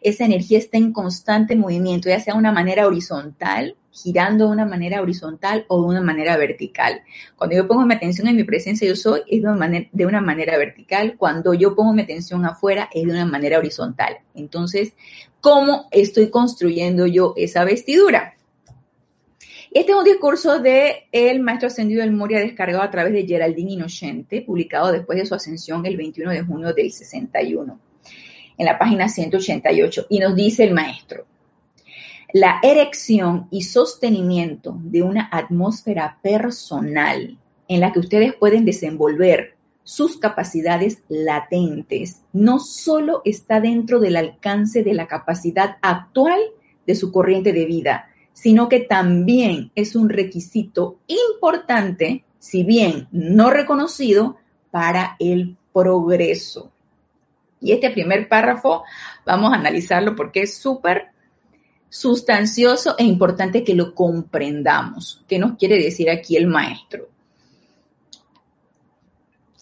Esa 0.00 0.24
energía 0.24 0.58
está 0.58 0.78
en 0.78 0.92
constante 0.92 1.56
movimiento, 1.56 2.08
ya 2.08 2.20
sea 2.20 2.34
de 2.34 2.40
una 2.40 2.52
manera 2.52 2.86
horizontal 2.86 3.76
girando 3.90 4.46
de 4.46 4.52
una 4.52 4.66
manera 4.66 5.02
horizontal 5.02 5.64
o 5.68 5.82
de 5.82 5.88
una 5.88 6.00
manera 6.00 6.36
vertical. 6.36 7.02
Cuando 7.36 7.56
yo 7.56 7.66
pongo 7.66 7.84
mi 7.84 7.94
atención 7.94 8.28
en 8.28 8.36
mi 8.36 8.44
presencia 8.44 8.88
yo 8.88 8.96
soy, 8.96 9.20
es 9.26 9.42
de 9.42 10.06
una, 10.06 10.20
manera, 10.20 10.58
vertical. 10.58 11.16
Cuando 11.16 11.54
yo 11.54 11.74
pongo 11.74 11.92
mi 11.92 12.02
atención 12.02 12.44
afuera, 12.44 12.88
es 12.92 13.04
de 13.04 13.12
una 13.12 13.26
manera 13.26 13.58
horizontal. 13.58 14.18
Entonces, 14.34 14.92
¿cómo 15.40 15.88
estoy 15.90 16.30
construyendo 16.30 17.06
yo 17.06 17.34
esa 17.36 17.64
vestidura? 17.64 18.34
Este 19.72 19.92
es 19.92 19.98
un 19.98 20.04
discurso 20.04 20.58
de 20.58 21.06
el 21.12 21.40
maestro 21.40 21.68
ascendido 21.68 22.00
del 22.00 22.10
Moria 22.10 22.40
descargado 22.40 22.82
a 22.82 22.90
través 22.90 23.12
de 23.12 23.24
Geraldine 23.24 23.72
Inocente, 23.72 24.42
publicado 24.42 24.90
después 24.90 25.16
de 25.16 25.26
su 25.26 25.34
ascensión 25.34 25.86
el 25.86 25.96
21 25.96 26.32
de 26.32 26.42
junio 26.42 26.72
del 26.72 26.90
61, 26.90 27.78
en 28.60 28.66
la 28.66 28.78
página 28.78 29.08
188. 29.08 30.06
Y 30.10 30.18
nos 30.18 30.36
dice 30.36 30.64
el 30.64 30.74
maestro, 30.74 31.24
la 32.34 32.60
erección 32.62 33.48
y 33.50 33.62
sostenimiento 33.62 34.76
de 34.82 35.02
una 35.02 35.30
atmósfera 35.32 36.18
personal 36.22 37.38
en 37.68 37.80
la 37.80 37.90
que 37.90 38.00
ustedes 38.00 38.34
pueden 38.34 38.66
desenvolver 38.66 39.56
sus 39.82 40.18
capacidades 40.18 41.02
latentes 41.08 42.20
no 42.34 42.58
solo 42.58 43.22
está 43.24 43.60
dentro 43.60 43.98
del 43.98 44.16
alcance 44.16 44.82
de 44.82 44.92
la 44.92 45.08
capacidad 45.08 45.78
actual 45.80 46.38
de 46.86 46.94
su 46.94 47.10
corriente 47.10 47.54
de 47.54 47.64
vida, 47.64 48.10
sino 48.34 48.68
que 48.68 48.80
también 48.80 49.72
es 49.74 49.96
un 49.96 50.10
requisito 50.10 50.98
importante, 51.06 52.24
si 52.38 52.62
bien 52.62 53.08
no 53.10 53.48
reconocido, 53.48 54.36
para 54.70 55.16
el 55.18 55.56
progreso. 55.72 56.70
Y 57.60 57.72
este 57.72 57.90
primer 57.90 58.28
párrafo 58.28 58.84
vamos 59.26 59.52
a 59.52 59.56
analizarlo 59.56 60.16
porque 60.16 60.42
es 60.42 60.56
súper 60.56 61.08
sustancioso 61.88 62.94
e 62.96 63.04
importante 63.04 63.64
que 63.64 63.74
lo 63.74 63.94
comprendamos. 63.94 65.24
¿Qué 65.28 65.38
nos 65.38 65.58
quiere 65.58 65.76
decir 65.76 66.08
aquí 66.08 66.36
el 66.36 66.46
maestro? 66.46 67.08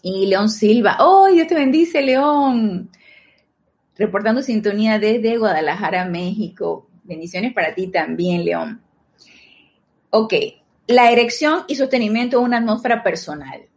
Y 0.01 0.27
León 0.27 0.49
Silva, 0.49 0.97
¡oh, 0.99 1.27
Dios 1.27 1.47
te 1.47 1.55
bendice, 1.55 2.01
León! 2.01 2.89
Reportando 3.97 4.41
sintonía 4.41 4.97
desde 4.97 5.37
Guadalajara, 5.37 6.05
México. 6.05 6.87
Bendiciones 7.03 7.53
para 7.53 7.75
ti 7.75 7.87
también, 7.87 8.45
León. 8.45 8.81
Ok, 10.11 10.33
la 10.87 11.11
erección 11.11 11.65
y 11.67 11.75
sostenimiento 11.75 12.39
de 12.39 12.45
una 12.45 12.57
atmósfera 12.59 13.03
personal. 13.03 13.68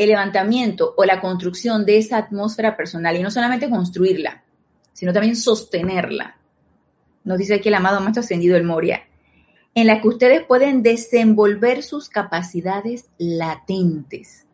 El 0.00 0.08
levantamiento 0.08 0.94
o 0.96 1.04
la 1.04 1.20
construcción 1.20 1.84
de 1.84 1.98
esa 1.98 2.18
atmósfera 2.18 2.76
personal, 2.76 3.16
y 3.16 3.22
no 3.22 3.30
solamente 3.30 3.68
construirla, 3.68 4.42
sino 4.92 5.12
también 5.12 5.36
sostenerla 5.36 6.40
nos 7.24 7.38
dice 7.38 7.54
aquí 7.54 7.68
el 7.68 7.74
amado 7.74 8.00
Maestro 8.00 8.20
Ascendido 8.20 8.56
el 8.56 8.64
Moria, 8.64 9.02
en 9.74 9.86
la 9.86 10.00
que 10.00 10.08
ustedes 10.08 10.42
pueden 10.44 10.82
desenvolver 10.82 11.82
sus 11.82 12.08
capacidades 12.08 13.08
latentes, 13.18 14.46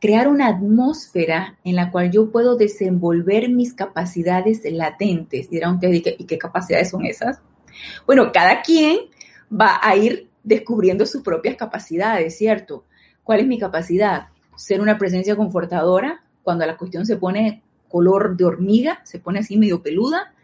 crear 0.00 0.28
una 0.28 0.48
atmósfera 0.48 1.58
en 1.64 1.76
la 1.76 1.90
cual 1.90 2.10
yo 2.10 2.30
puedo 2.30 2.56
desenvolver 2.56 3.48
mis 3.48 3.74
capacidades 3.74 4.60
latentes. 4.64 5.50
Dirán 5.50 5.74
ustedes, 5.74 6.02
¿y 6.18 6.24
qué, 6.24 6.38
capacidades 6.38 6.90
son 6.90 7.04
esas? 7.04 7.40
Bueno, 8.06 8.30
cada 8.32 8.62
quien 8.62 8.98
va 9.50 9.80
a 9.82 9.96
ir 9.96 10.28
descubriendo 10.44 11.06
sus 11.06 11.22
propias 11.22 11.56
capacidades, 11.56 12.36
¿cierto? 12.36 12.84
¿Cuál 13.24 13.40
es 13.40 13.46
mi 13.46 13.58
capacidad? 13.58 14.28
Ser 14.60 14.82
una 14.82 14.98
presencia 14.98 15.36
confortadora 15.36 16.22
cuando 16.42 16.66
la 16.66 16.76
cuestión 16.76 17.06
se 17.06 17.16
pone 17.16 17.62
color 17.88 18.36
de 18.36 18.44
hormiga, 18.44 19.00
se 19.04 19.18
pone 19.18 19.38
así 19.38 19.56
medio 19.56 19.82
peluda, 19.82 20.34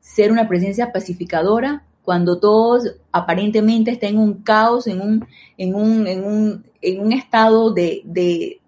ser 0.00 0.32
una 0.32 0.48
presencia 0.48 0.90
pacificadora 0.90 1.84
cuando 2.02 2.40
todos 2.40 2.96
aparentemente 3.12 3.90
están 3.90 4.14
en 4.14 4.18
un 4.20 4.42
caos, 4.42 4.86
en 4.86 5.02
un, 5.02 5.28
en 5.58 5.74
un, 5.74 6.06
en 6.06 6.24
un, 6.24 6.64
en 6.80 7.00
un 7.00 7.12
estado 7.12 7.74
de, 7.74 8.00
de, 8.06 8.58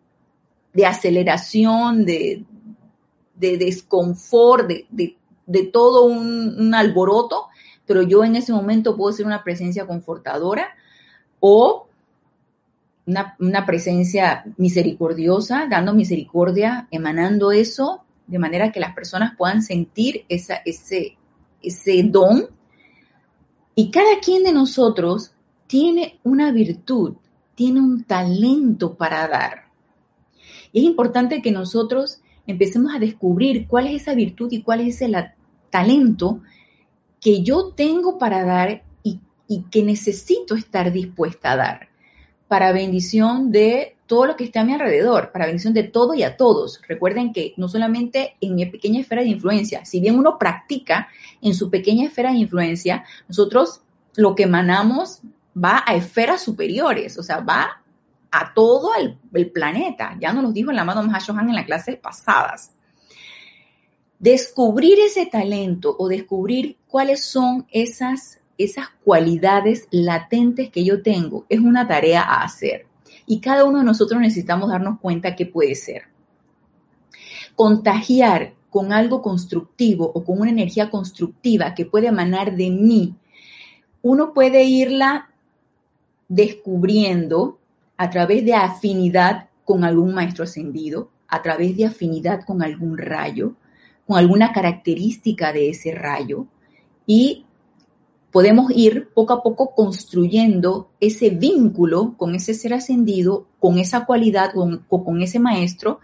de 0.74 0.86
aceleración, 0.86 2.04
de, 2.04 2.44
de 3.36 3.56
desconfort, 3.56 4.68
de, 4.68 5.16
de 5.46 5.62
todo 5.64 6.04
un, 6.04 6.54
un, 6.58 6.74
alboroto, 6.74 7.46
pero 7.86 8.02
yo 8.02 8.22
en 8.22 8.36
ese 8.36 8.52
momento 8.52 8.98
puedo 8.98 9.14
ser 9.14 9.24
una 9.24 9.42
presencia 9.42 9.86
confortadora 9.86 10.74
o 11.40 11.88
una, 13.06 13.66
presencia 13.66 14.44
misericordiosa, 14.56 15.66
dando 15.68 15.94
misericordia, 15.94 16.88
emanando 16.90 17.52
eso, 17.52 18.04
de 18.26 18.38
manera 18.38 18.72
que 18.72 18.80
las 18.80 18.94
personas 18.94 19.34
puedan 19.36 19.62
sentir 19.62 20.24
esa, 20.28 20.60
ese, 20.64 21.16
don. 22.04 22.46
Y 23.74 23.90
cada 23.90 24.20
quien 24.20 24.44
de 24.44 24.52
nosotros 24.52 25.32
tiene 25.66 26.18
una 26.22 26.52
virtud, 26.52 27.16
tiene 27.54 27.80
un 27.80 28.04
talento 28.04 28.94
para 28.94 29.26
dar. 29.28 29.64
Es 30.72 30.82
importante 30.82 31.42
que 31.42 31.50
nosotros 31.50 32.20
empecemos 32.46 32.94
a 32.94 32.98
descubrir 32.98 33.66
cuál 33.66 33.88
es 33.88 34.02
esa 34.02 34.14
virtud 34.14 34.52
y 34.52 34.62
cuál 34.62 34.80
es 34.80 35.00
ese 35.00 35.12
talento 35.70 36.42
que 37.20 37.42
yo 37.42 37.72
tengo 37.74 38.18
para 38.18 38.44
dar 38.44 38.84
y 39.02 39.62
que 39.62 39.82
necesito 39.82 40.54
estar 40.54 40.92
dispuesta 40.92 41.52
a 41.52 41.56
dar 41.56 41.89
para 42.50 42.72
bendición 42.72 43.52
de 43.52 43.96
todo 44.08 44.26
lo 44.26 44.34
que 44.34 44.42
está 44.42 44.62
a 44.62 44.64
mi 44.64 44.72
alrededor, 44.72 45.30
para 45.30 45.46
bendición 45.46 45.72
de 45.72 45.84
todo 45.84 46.14
y 46.14 46.24
a 46.24 46.36
todos. 46.36 46.82
Recuerden 46.88 47.32
que 47.32 47.54
no 47.56 47.68
solamente 47.68 48.34
en 48.40 48.56
mi 48.56 48.66
pequeña 48.66 48.98
esfera 48.98 49.22
de 49.22 49.28
influencia, 49.28 49.84
si 49.84 50.00
bien 50.00 50.18
uno 50.18 50.36
practica 50.36 51.06
en 51.40 51.54
su 51.54 51.70
pequeña 51.70 52.08
esfera 52.08 52.32
de 52.32 52.38
influencia, 52.38 53.04
nosotros 53.28 53.82
lo 54.16 54.34
que 54.34 54.42
emanamos 54.42 55.20
va 55.56 55.84
a 55.86 55.94
esferas 55.94 56.42
superiores, 56.42 57.16
o 57.18 57.22
sea, 57.22 57.38
va 57.38 57.84
a 58.32 58.52
todo 58.52 58.90
el, 58.96 59.50
planeta. 59.52 60.16
Ya 60.20 60.32
nos 60.32 60.42
lo 60.42 60.50
dijo 60.50 60.72
el 60.72 60.78
amado 60.80 61.04
Mahashohan 61.04 61.50
en 61.50 61.54
las 61.54 61.66
clases 61.66 61.98
pasadas. 61.98 62.72
Descubrir 64.18 64.98
ese 64.98 65.26
talento 65.26 65.94
o 65.96 66.08
descubrir 66.08 66.78
cuáles 66.88 67.24
son 67.24 67.68
esas, 67.70 68.39
esas 68.64 68.88
cualidades 69.04 69.88
latentes 69.90 70.70
que 70.70 70.84
yo 70.84 71.02
tengo 71.02 71.46
es 71.48 71.60
una 71.60 71.88
tarea 71.88 72.22
a 72.22 72.42
hacer 72.44 72.86
y 73.26 73.40
cada 73.40 73.64
uno 73.64 73.78
de 73.78 73.84
nosotros 73.84 74.20
necesitamos 74.20 74.70
darnos 74.70 75.00
cuenta 75.00 75.36
que 75.36 75.46
puede 75.46 75.74
ser. 75.74 76.02
Contagiar 77.54 78.54
con 78.68 78.92
algo 78.92 79.22
constructivo 79.22 80.10
o 80.14 80.24
con 80.24 80.40
una 80.40 80.50
energía 80.50 80.90
constructiva 80.90 81.74
que 81.74 81.86
puede 81.86 82.08
emanar 82.08 82.56
de 82.56 82.70
mí, 82.70 83.14
uno 84.02 84.32
puede 84.32 84.64
irla 84.64 85.30
descubriendo 86.28 87.58
a 87.96 88.10
través 88.10 88.44
de 88.44 88.54
afinidad 88.54 89.48
con 89.64 89.84
algún 89.84 90.14
maestro 90.14 90.44
ascendido, 90.44 91.10
a 91.28 91.42
través 91.42 91.76
de 91.76 91.86
afinidad 91.86 92.44
con 92.44 92.62
algún 92.62 92.98
rayo, 92.98 93.54
con 94.06 94.18
alguna 94.18 94.52
característica 94.52 95.52
de 95.52 95.70
ese 95.70 95.92
rayo 95.92 96.46
y 97.06 97.44
podemos 98.30 98.70
ir 98.74 99.08
poco 99.12 99.32
a 99.32 99.42
poco 99.42 99.74
construyendo 99.74 100.90
ese 101.00 101.30
vínculo 101.30 102.14
con 102.16 102.34
ese 102.34 102.54
ser 102.54 102.74
ascendido, 102.74 103.46
con 103.58 103.78
esa 103.78 104.06
cualidad 104.06 104.52
o 104.56 105.04
con, 105.04 105.22
ese 105.22 105.40
maestro, 105.40 106.00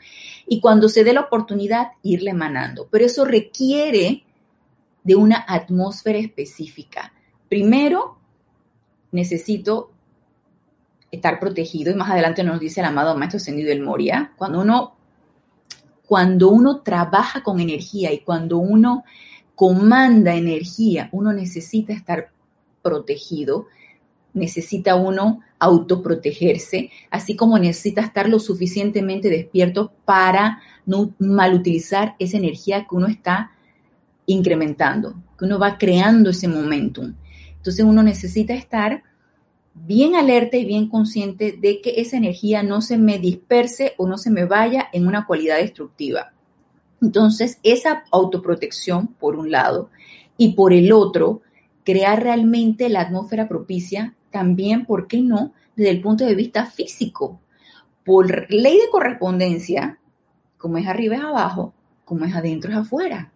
y 0.46 0.60
cuando 0.60 0.88
se 0.88 1.04
dé 1.04 1.12
la 1.12 1.22
oportunidad, 1.22 1.92
irle 2.02 2.30
emanando. 2.30 2.88
Pero 2.90 3.04
eso 3.06 3.24
requiere 3.24 4.24
de 5.04 5.14
una 5.14 5.44
atmósfera 5.46 6.18
específica. 6.18 7.12
Primero, 7.48 8.18
necesito 9.12 9.92
estar 11.12 11.38
protegido, 11.38 11.92
y 11.92 11.94
más 11.94 12.10
adelante 12.10 12.42
nos 12.42 12.58
dice 12.58 12.80
el 12.80 12.86
amado 12.86 13.16
maestro 13.16 13.38
ascendido 13.38 13.68
del 13.68 13.82
Moria, 13.82 14.32
cuando 14.36 14.60
uno, 14.60 14.96
cuando 16.06 16.48
uno 16.50 16.80
trabaja 16.80 17.44
con 17.44 17.60
energía 17.60 18.12
y 18.12 18.18
cuando 18.18 18.58
uno 18.58 19.04
comanda 19.56 20.34
energía, 20.34 21.08
uno 21.10 21.32
necesita 21.32 21.92
estar 21.92 22.30
protegido, 22.82 23.66
necesita 24.34 24.94
uno 24.94 25.40
autoprotegerse, 25.58 26.90
así 27.10 27.34
como 27.34 27.58
necesita 27.58 28.02
estar 28.02 28.28
lo 28.28 28.38
suficientemente 28.38 29.30
despierto 29.30 29.92
para 30.04 30.60
no 30.84 31.14
malutilizar 31.18 32.14
esa 32.18 32.36
energía 32.36 32.86
que 32.88 32.94
uno 32.94 33.08
está 33.08 33.50
incrementando, 34.26 35.14
que 35.38 35.46
uno 35.46 35.58
va 35.58 35.78
creando 35.78 36.30
ese 36.30 36.48
momentum. 36.48 37.14
Entonces 37.56 37.84
uno 37.84 38.02
necesita 38.02 38.54
estar 38.54 39.02
bien 39.74 40.14
alerta 40.14 40.58
y 40.58 40.66
bien 40.66 40.88
consciente 40.88 41.56
de 41.58 41.80
que 41.80 42.00
esa 42.00 42.18
energía 42.18 42.62
no 42.62 42.82
se 42.82 42.98
me 42.98 43.18
disperse 43.18 43.94
o 43.96 44.06
no 44.06 44.18
se 44.18 44.30
me 44.30 44.44
vaya 44.44 44.88
en 44.92 45.06
una 45.06 45.26
cualidad 45.26 45.56
destructiva. 45.56 46.32
Entonces, 47.00 47.58
esa 47.62 48.04
autoprotección, 48.10 49.08
por 49.08 49.36
un 49.36 49.50
lado, 49.50 49.90
y 50.36 50.54
por 50.54 50.72
el 50.72 50.92
otro, 50.92 51.42
crear 51.84 52.22
realmente 52.22 52.88
la 52.88 53.02
atmósfera 53.02 53.48
propicia, 53.48 54.14
también, 54.30 54.86
¿por 54.86 55.06
qué 55.06 55.20
no?, 55.20 55.52
desde 55.76 55.90
el 55.90 56.00
punto 56.00 56.24
de 56.24 56.34
vista 56.34 56.66
físico. 56.66 57.40
Por 58.04 58.50
ley 58.50 58.76
de 58.78 58.90
correspondencia, 58.90 59.98
como 60.58 60.78
es 60.78 60.86
arriba 60.86 61.16
es 61.16 61.22
abajo, 61.22 61.74
como 62.04 62.24
es 62.24 62.34
adentro 62.34 62.70
es 62.70 62.78
afuera. 62.78 63.32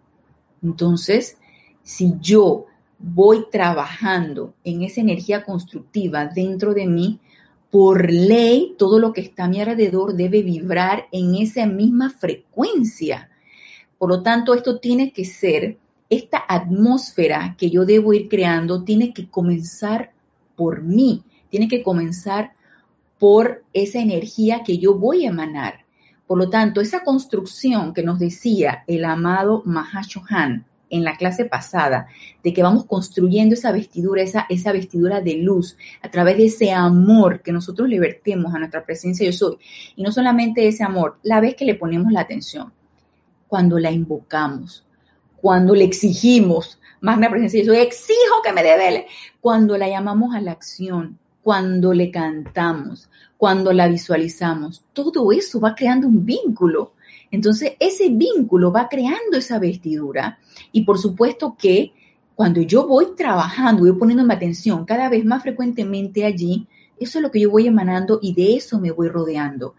Entonces, 0.62 1.38
si 1.82 2.14
yo 2.20 2.66
voy 2.98 3.46
trabajando 3.50 4.54
en 4.64 4.82
esa 4.82 5.00
energía 5.00 5.44
constructiva 5.44 6.26
dentro 6.26 6.74
de 6.74 6.86
mí, 6.86 7.20
por 7.70 8.10
ley, 8.10 8.74
todo 8.78 8.98
lo 8.98 9.12
que 9.12 9.20
está 9.20 9.44
a 9.44 9.48
mi 9.48 9.60
alrededor 9.60 10.14
debe 10.14 10.42
vibrar 10.42 11.06
en 11.12 11.36
esa 11.36 11.66
misma 11.66 12.10
frecuencia. 12.10 13.29
Por 14.00 14.08
lo 14.08 14.22
tanto, 14.22 14.54
esto 14.54 14.78
tiene 14.78 15.12
que 15.12 15.26
ser, 15.26 15.76
esta 16.08 16.42
atmósfera 16.48 17.54
que 17.58 17.68
yo 17.68 17.84
debo 17.84 18.14
ir 18.14 18.30
creando, 18.30 18.82
tiene 18.82 19.12
que 19.12 19.28
comenzar 19.28 20.12
por 20.56 20.82
mí, 20.82 21.22
tiene 21.50 21.68
que 21.68 21.82
comenzar 21.82 22.54
por 23.18 23.62
esa 23.74 23.98
energía 24.00 24.62
que 24.64 24.78
yo 24.78 24.94
voy 24.94 25.26
a 25.26 25.28
emanar. 25.28 25.84
Por 26.26 26.38
lo 26.38 26.48
tanto, 26.48 26.80
esa 26.80 27.04
construcción 27.04 27.92
que 27.92 28.02
nos 28.02 28.18
decía 28.18 28.84
el 28.86 29.04
amado 29.04 29.62
Mahashohan, 29.66 30.64
en 30.88 31.04
la 31.04 31.18
clase 31.18 31.44
pasada, 31.44 32.06
de 32.42 32.54
que 32.54 32.62
vamos 32.62 32.86
construyendo 32.86 33.54
esa 33.54 33.70
vestidura, 33.70 34.22
esa, 34.22 34.46
esa 34.48 34.72
vestidura 34.72 35.20
de 35.20 35.34
luz, 35.34 35.76
a 36.00 36.10
través 36.10 36.38
de 36.38 36.46
ese 36.46 36.72
amor 36.72 37.42
que 37.42 37.52
nosotros 37.52 37.86
le 37.86 38.00
vertemos 38.00 38.54
a 38.54 38.60
nuestra 38.60 38.82
presencia 38.82 39.26
yo 39.26 39.32
soy. 39.34 39.58
Y 39.94 40.02
no 40.02 40.10
solamente 40.10 40.66
ese 40.66 40.84
amor, 40.84 41.18
la 41.22 41.42
vez 41.42 41.54
que 41.54 41.66
le 41.66 41.74
ponemos 41.74 42.10
la 42.10 42.22
atención, 42.22 42.72
cuando 43.50 43.80
la 43.80 43.90
invocamos, 43.90 44.86
cuando 45.36 45.74
le 45.74 45.82
exigimos, 45.82 46.78
magna 47.00 47.28
presencia. 47.28 47.64
Yo 47.64 47.72
exijo 47.72 48.42
que 48.44 48.52
me 48.52 48.62
devele, 48.62 49.06
cuando 49.40 49.76
la 49.76 49.88
llamamos 49.88 50.36
a 50.36 50.40
la 50.40 50.52
acción, 50.52 51.18
cuando 51.42 51.92
le 51.92 52.12
cantamos, 52.12 53.10
cuando 53.36 53.72
la 53.72 53.88
visualizamos, 53.88 54.84
todo 54.92 55.32
eso 55.32 55.58
va 55.58 55.74
creando 55.74 56.06
un 56.06 56.24
vínculo. 56.24 56.92
Entonces, 57.32 57.72
ese 57.80 58.10
vínculo 58.10 58.70
va 58.70 58.88
creando 58.88 59.36
esa 59.36 59.58
vestidura. 59.58 60.38
Y 60.70 60.84
por 60.84 60.98
supuesto 60.98 61.56
que 61.58 61.92
cuando 62.36 62.60
yo 62.60 62.86
voy 62.86 63.16
trabajando, 63.16 63.82
voy 63.82 63.98
poniéndome 63.98 64.34
atención 64.34 64.84
cada 64.84 65.08
vez 65.08 65.24
más 65.24 65.42
frecuentemente 65.42 66.24
allí, 66.24 66.68
eso 67.00 67.18
es 67.18 67.22
lo 67.22 67.32
que 67.32 67.40
yo 67.40 67.50
voy 67.50 67.66
emanando 67.66 68.20
y 68.22 68.32
de 68.32 68.54
eso 68.54 68.78
me 68.78 68.92
voy 68.92 69.08
rodeando. 69.08 69.74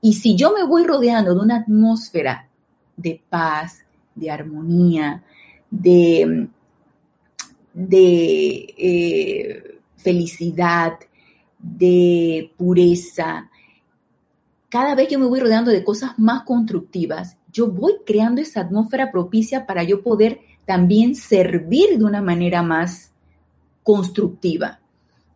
Y 0.00 0.12
si 0.12 0.36
yo 0.36 0.52
me 0.52 0.62
voy 0.62 0.84
rodeando 0.84 1.34
de 1.34 1.40
una 1.40 1.56
atmósfera 1.56 2.48
de 2.96 3.20
paz, 3.28 3.84
de 4.14 4.30
armonía, 4.30 5.24
de, 5.70 6.48
de 7.74 8.74
eh, 8.78 9.78
felicidad, 9.96 10.98
de 11.58 12.52
pureza, 12.56 13.50
cada 14.68 14.94
vez 14.94 15.08
que 15.08 15.18
me 15.18 15.26
voy 15.26 15.40
rodeando 15.40 15.70
de 15.70 15.84
cosas 15.84 16.18
más 16.18 16.42
constructivas, 16.42 17.38
yo 17.52 17.68
voy 17.70 17.94
creando 18.04 18.40
esa 18.40 18.60
atmósfera 18.60 19.10
propicia 19.10 19.64
para 19.64 19.82
yo 19.84 20.02
poder 20.02 20.40
también 20.66 21.14
servir 21.14 21.98
de 21.98 22.04
una 22.04 22.20
manera 22.20 22.62
más 22.62 23.12
constructiva. 23.82 24.80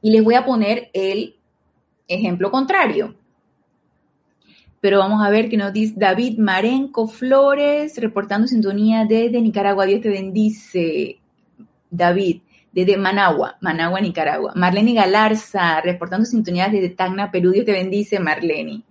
Y 0.02 0.10
les 0.10 0.24
voy 0.24 0.34
a 0.34 0.44
poner 0.44 0.90
el 0.92 1.36
ejemplo 2.08 2.50
contrario. 2.50 3.14
Pero 4.80 4.98
vamos 4.98 5.24
a 5.24 5.30
ver 5.30 5.48
qué 5.48 5.56
nos 5.56 5.72
dice 5.72 5.94
David 5.96 6.38
Marenco 6.38 7.06
Flores, 7.06 7.98
reportando 7.98 8.46
sintonía 8.46 9.04
desde 9.04 9.40
Nicaragua. 9.40 9.84
Dios 9.84 10.00
te 10.00 10.08
bendice, 10.08 11.18
David, 11.90 12.40
desde 12.72 12.96
Managua, 12.96 13.58
Managua, 13.60 14.00
Nicaragua. 14.00 14.52
Marlene 14.56 14.94
Galarza, 14.94 15.80
reportando 15.82 16.24
sintonía 16.24 16.68
desde 16.68 16.90
Tacna, 16.90 17.30
Perú. 17.30 17.50
Dios 17.50 17.66
te 17.66 17.72
bendice, 17.72 18.20
Marlene. 18.20 18.82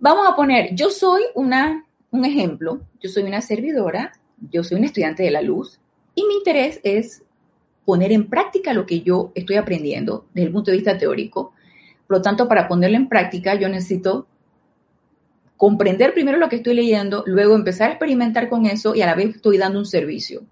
Vamos 0.00 0.26
a 0.28 0.34
poner, 0.34 0.74
yo 0.74 0.90
soy 0.90 1.22
una, 1.36 1.84
un 2.10 2.24
ejemplo, 2.24 2.80
yo 3.00 3.08
soy 3.08 3.22
una 3.22 3.40
servidora, 3.40 4.12
yo 4.50 4.64
soy 4.64 4.78
un 4.78 4.84
estudiante 4.84 5.22
de 5.22 5.30
la 5.30 5.42
luz 5.42 5.78
y 6.16 6.24
mi 6.26 6.34
interés 6.34 6.80
es 6.82 7.22
poner 7.84 8.10
en 8.10 8.28
práctica 8.28 8.72
lo 8.72 8.84
que 8.84 9.02
yo 9.02 9.30
estoy 9.36 9.56
aprendiendo 9.56 10.26
desde 10.34 10.48
el 10.48 10.52
punto 10.52 10.72
de 10.72 10.78
vista 10.78 10.98
teórico. 10.98 11.52
Por 12.08 12.16
lo 12.16 12.22
tanto, 12.22 12.48
para 12.48 12.66
ponerlo 12.66 12.96
en 12.96 13.08
práctica, 13.08 13.54
yo 13.54 13.68
necesito 13.68 14.26
comprender 15.62 16.12
primero 16.12 16.38
lo 16.38 16.48
que 16.48 16.56
estoy 16.56 16.74
leyendo, 16.74 17.22
luego 17.24 17.54
empezar 17.54 17.88
a 17.88 17.92
experimentar 17.92 18.48
con 18.48 18.66
eso 18.66 18.96
y 18.96 19.02
a 19.02 19.06
la 19.06 19.14
vez 19.14 19.36
estoy 19.36 19.58
dando 19.58 19.78
un 19.78 19.86
servicio. 19.86 20.42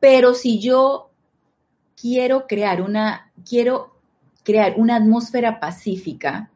Pero 0.00 0.32
si 0.32 0.58
yo 0.58 1.10
quiero 1.94 2.46
crear 2.46 2.80
una, 2.80 3.30
quiero 3.46 3.94
crear 4.42 4.76
una 4.78 4.96
atmósfera 4.96 5.60
pacífica, 5.60 6.50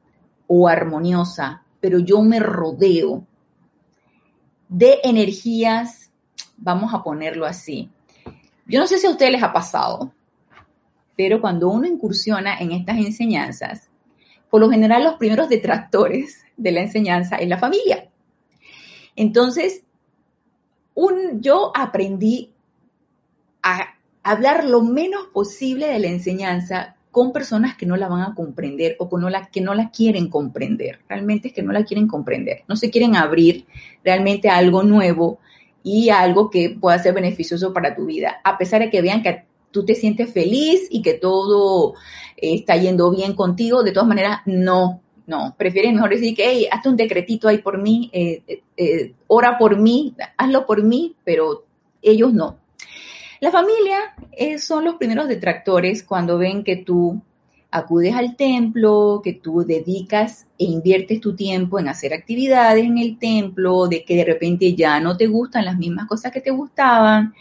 o 0.47 0.69
armoniosa, 0.69 1.65
pero 1.81 1.99
yo 1.99 2.23
me 2.23 2.41
rodeo 2.41 3.27
de 4.71 5.01
energías, 5.05 6.11
vamos 6.57 6.95
a 6.95 7.03
ponerlo 7.03 7.45
así. 7.45 7.91
Yo 8.65 8.81
no 8.81 8.87
sé 8.87 8.97
si 8.97 9.07
a 9.07 9.11
ustedes 9.11 9.33
les 9.33 9.43
ha 9.43 9.53
pasado, 9.53 10.15
pero 11.15 11.43
cuando 11.43 11.69
uno 11.69 11.87
incursiona 11.87 12.59
en 12.59 12.73
estas 12.73 12.97
enseñanzas, 12.97 13.91
por 14.51 14.61
lo 14.61 14.71
general 14.71 15.05
los 15.05 15.15
primeros 15.15 15.49
detractores 15.49 16.45
de 16.57 16.73
la 16.73 16.81
enseñanza 16.81 17.37
es 17.37 17.49
la 17.49 17.59
familia. 17.59 18.09
Entonces, 19.17 19.83
yo 21.41 21.73
aprendí 21.75 22.53
a 23.63 23.95
hablar 24.23 24.65
lo 24.65 24.83
menos 24.83 25.27
posible 25.33 25.87
de 25.87 25.99
la 25.99 26.09
enseñanza 26.09 26.97
con 27.11 27.33
personas 27.33 27.77
que 27.77 27.87
no 27.87 27.97
la 27.97 28.09
van 28.09 28.23
a 28.23 28.35
comprender 28.35 28.97
o 28.99 29.09
con 29.09 29.31
la, 29.31 29.47
que 29.47 29.61
no 29.61 29.75
la 29.75 29.91
quieren 29.91 30.29
comprender. 30.29 31.01
Realmente 31.09 31.49
es 31.49 31.55
que 31.55 31.63
no 31.63 31.73
la 31.73 31.85
quieren 31.85 32.07
comprender. 32.07 32.63
No 32.69 32.77
se 32.77 32.91
quieren 32.91 33.17
abrir 33.17 33.67
realmente 34.05 34.49
a 34.49 34.57
algo 34.57 34.83
nuevo 34.83 35.39
y 35.83 36.11
a 36.11 36.21
algo 36.21 36.51
que 36.51 36.71
pueda 36.71 36.99
ser 36.99 37.15
beneficioso 37.15 37.73
para 37.73 37.95
tu 37.95 38.07
vida. 38.07 38.41
A 38.45 38.59
pesar 38.59 38.81
de 38.83 38.91
que 38.91 39.03
vean 39.03 39.23
que 39.23 39.45
tú 39.79 39.85
te 39.85 39.95
sientes 39.95 40.33
feliz 40.33 40.89
y 40.91 41.03
que 41.03 41.15
todo 41.15 41.95
eh, 42.37 42.55
está 42.55 42.77
yendo 42.77 43.13
bien 43.13 43.35
contigo, 43.35 43.85
de 43.85 43.93
todas 43.93 44.09
maneras, 44.09 44.41
no, 44.45 45.01
no. 45.25 45.55
Prefieren 45.57 45.95
mejor 45.95 46.11
decir 46.11 46.35
que, 46.35 46.51
hey, 46.51 46.67
hazte 46.69 46.89
un 46.89 46.97
decretito 46.97 47.47
ahí 47.47 47.59
por 47.59 47.81
mí, 47.81 48.11
eh, 48.13 48.61
eh, 48.77 49.15
ora 49.29 49.57
por 49.57 49.79
mí, 49.79 50.17
hazlo 50.37 50.67
por 50.67 50.83
mí, 50.83 51.15
pero 51.23 51.65
ellos 52.03 52.33
no. 52.33 52.59
La 53.41 53.53
familia 53.53 53.99
son 54.59 54.85
los 54.85 54.97
primeros 54.97 55.29
detractores 55.29 56.03
cuando 56.03 56.39
ven 56.39 56.65
que 56.65 56.75
tú 56.75 57.23
acudes 57.71 58.17
al 58.17 58.35
templo, 58.35 59.21
que 59.23 59.35
tú 59.35 59.65
dedicas 59.65 60.49
e 60.59 60.65
inviertes 60.65 61.21
tu 61.21 61.37
tiempo 61.37 61.79
en 61.79 61.87
hacer 61.87 62.15
actividades 62.15 62.85
en 62.85 62.99
el 62.99 63.17
templo, 63.17 63.87
de 63.87 64.03
que 64.03 64.17
de 64.17 64.25
repente 64.25 64.75
ya 64.75 64.99
no 64.99 65.17
te 65.17 65.29
gustan 65.29 65.67
las 65.67 65.79
mismas 65.79 66.09
cosas 66.09 66.33
que 66.33 66.41
te 66.41 66.51
gustaban, 66.51 67.33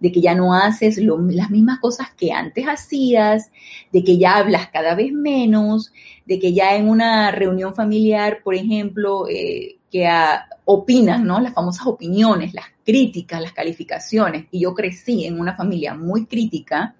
de 0.00 0.12
que 0.12 0.20
ya 0.20 0.34
no 0.34 0.54
haces 0.54 0.98
las 0.98 1.50
mismas 1.50 1.78
cosas 1.80 2.08
que 2.16 2.32
antes 2.32 2.66
hacías, 2.66 3.50
de 3.92 4.04
que 4.04 4.18
ya 4.18 4.36
hablas 4.36 4.68
cada 4.68 4.94
vez 4.94 5.12
menos, 5.12 5.92
de 6.26 6.38
que 6.38 6.52
ya 6.52 6.76
en 6.76 6.88
una 6.88 7.30
reunión 7.30 7.74
familiar, 7.74 8.40
por 8.42 8.54
ejemplo, 8.54 9.26
eh, 9.28 9.76
que 9.90 10.08
opinan, 10.64 11.24
¿no? 11.24 11.40
Las 11.40 11.54
famosas 11.54 11.86
opiniones, 11.86 12.54
las 12.54 12.66
críticas, 12.84 13.40
las 13.40 13.52
calificaciones. 13.52 14.46
Y 14.50 14.60
yo 14.60 14.74
crecí 14.74 15.24
en 15.24 15.38
una 15.38 15.54
familia 15.54 15.94
muy 15.94 16.26
crítica, 16.26 16.96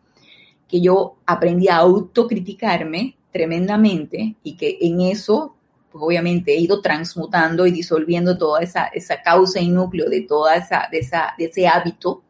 que 0.69 0.81
yo 0.81 1.17
aprendí 1.27 1.69
a 1.69 1.77
autocriticarme 1.77 3.17
tremendamente 3.33 4.37
y 4.43 4.57
que 4.57 4.79
en 4.81 5.01
eso, 5.01 5.57
pues 5.91 6.03
obviamente 6.05 6.53
he 6.53 6.61
ido 6.61 6.81
transmutando 6.81 7.67
y 7.67 7.73
disolviendo 7.73 8.39
toda 8.39 8.63
esa, 8.63 8.87
esa 8.87 9.23
causa 9.23 9.61
y 9.61 9.69
núcleo 9.69 10.09
de 10.09 10.23
toda 10.23 10.57
esa, 10.57 10.89
de 10.91 10.99
esa, 10.99 11.35
de 11.37 11.47
ese 11.47 11.67
hábito 11.67 12.23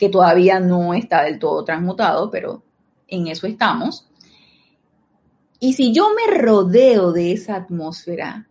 que 0.00 0.08
todavía 0.08 0.58
no 0.60 0.94
está 0.94 1.24
del 1.24 1.38
todo 1.38 1.62
transmutado, 1.62 2.30
pero 2.30 2.62
en 3.06 3.26
eso 3.26 3.46
estamos. 3.46 4.08
Y 5.60 5.74
si 5.74 5.92
yo 5.92 6.08
me 6.14 6.38
rodeo 6.38 7.12
de 7.12 7.32
esa 7.32 7.56
atmósfera, 7.56 8.48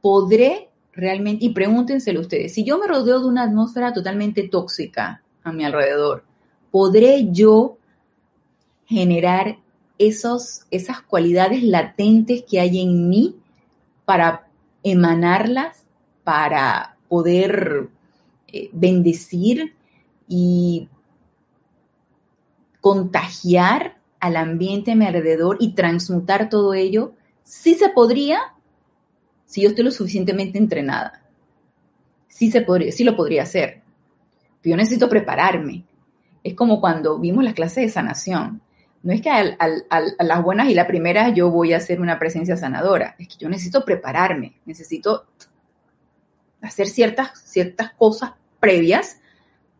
podré 0.00 0.68
realmente, 0.92 1.44
y 1.44 1.50
pregúntenselo 1.50 2.20
ustedes, 2.20 2.54
si 2.54 2.64
yo 2.64 2.76
me 2.76 2.88
rodeo 2.88 3.20
de 3.20 3.28
una 3.28 3.44
atmósfera 3.44 3.92
totalmente 3.92 4.48
tóxica 4.48 5.22
a 5.44 5.52
mi 5.52 5.64
alrededor, 5.64 6.24
¿podré 6.72 7.28
yo 7.30 7.78
generar 8.86 9.58
esos, 9.96 10.62
esas 10.72 11.02
cualidades 11.02 11.62
latentes 11.62 12.42
que 12.42 12.58
hay 12.58 12.80
en 12.80 13.08
mí 13.08 13.36
para 14.04 14.48
emanarlas, 14.82 15.84
para 16.24 16.96
poder 17.08 17.90
eh, 18.48 18.70
bendecir 18.72 19.77
y 20.28 20.88
contagiar 22.80 23.98
al 24.20 24.36
ambiente 24.36 24.92
a 24.92 24.96
mi 24.96 25.06
alrededor 25.06 25.56
y 25.60 25.74
transmutar 25.74 26.48
todo 26.48 26.74
ello, 26.74 27.14
sí 27.44 27.74
se 27.74 27.88
podría 27.88 28.54
si 29.48 29.62
yo 29.62 29.70
estoy 29.70 29.84
lo 29.84 29.90
suficientemente 29.90 30.58
entrenada. 30.58 31.22
Sí, 32.28 32.50
se 32.50 32.60
podría, 32.60 32.92
sí 32.92 33.02
lo 33.02 33.16
podría 33.16 33.42
hacer. 33.42 33.82
Pero 34.60 34.74
yo 34.74 34.76
necesito 34.76 35.08
prepararme. 35.08 35.84
Es 36.44 36.54
como 36.54 36.80
cuando 36.80 37.18
vimos 37.18 37.42
las 37.42 37.54
clases 37.54 37.84
de 37.84 37.88
sanación. 37.88 38.60
No 39.02 39.12
es 39.12 39.22
que 39.22 39.30
a, 39.30 39.56
las 40.20 40.42
buenas 40.42 40.68
y 40.68 40.74
la 40.74 40.86
primera 40.86 41.30
yo 41.30 41.50
voy 41.50 41.72
a 41.72 41.78
hacer 41.78 42.00
una 42.00 42.18
presencia 42.18 42.56
sanadora. 42.56 43.16
Es 43.18 43.28
que 43.28 43.36
yo 43.38 43.48
necesito 43.48 43.84
prepararme. 43.84 44.60
Necesito 44.66 45.26
hacer 46.60 46.86
ciertas, 46.86 47.40
ciertas 47.40 47.92
cosas 47.94 48.32
previas 48.60 49.20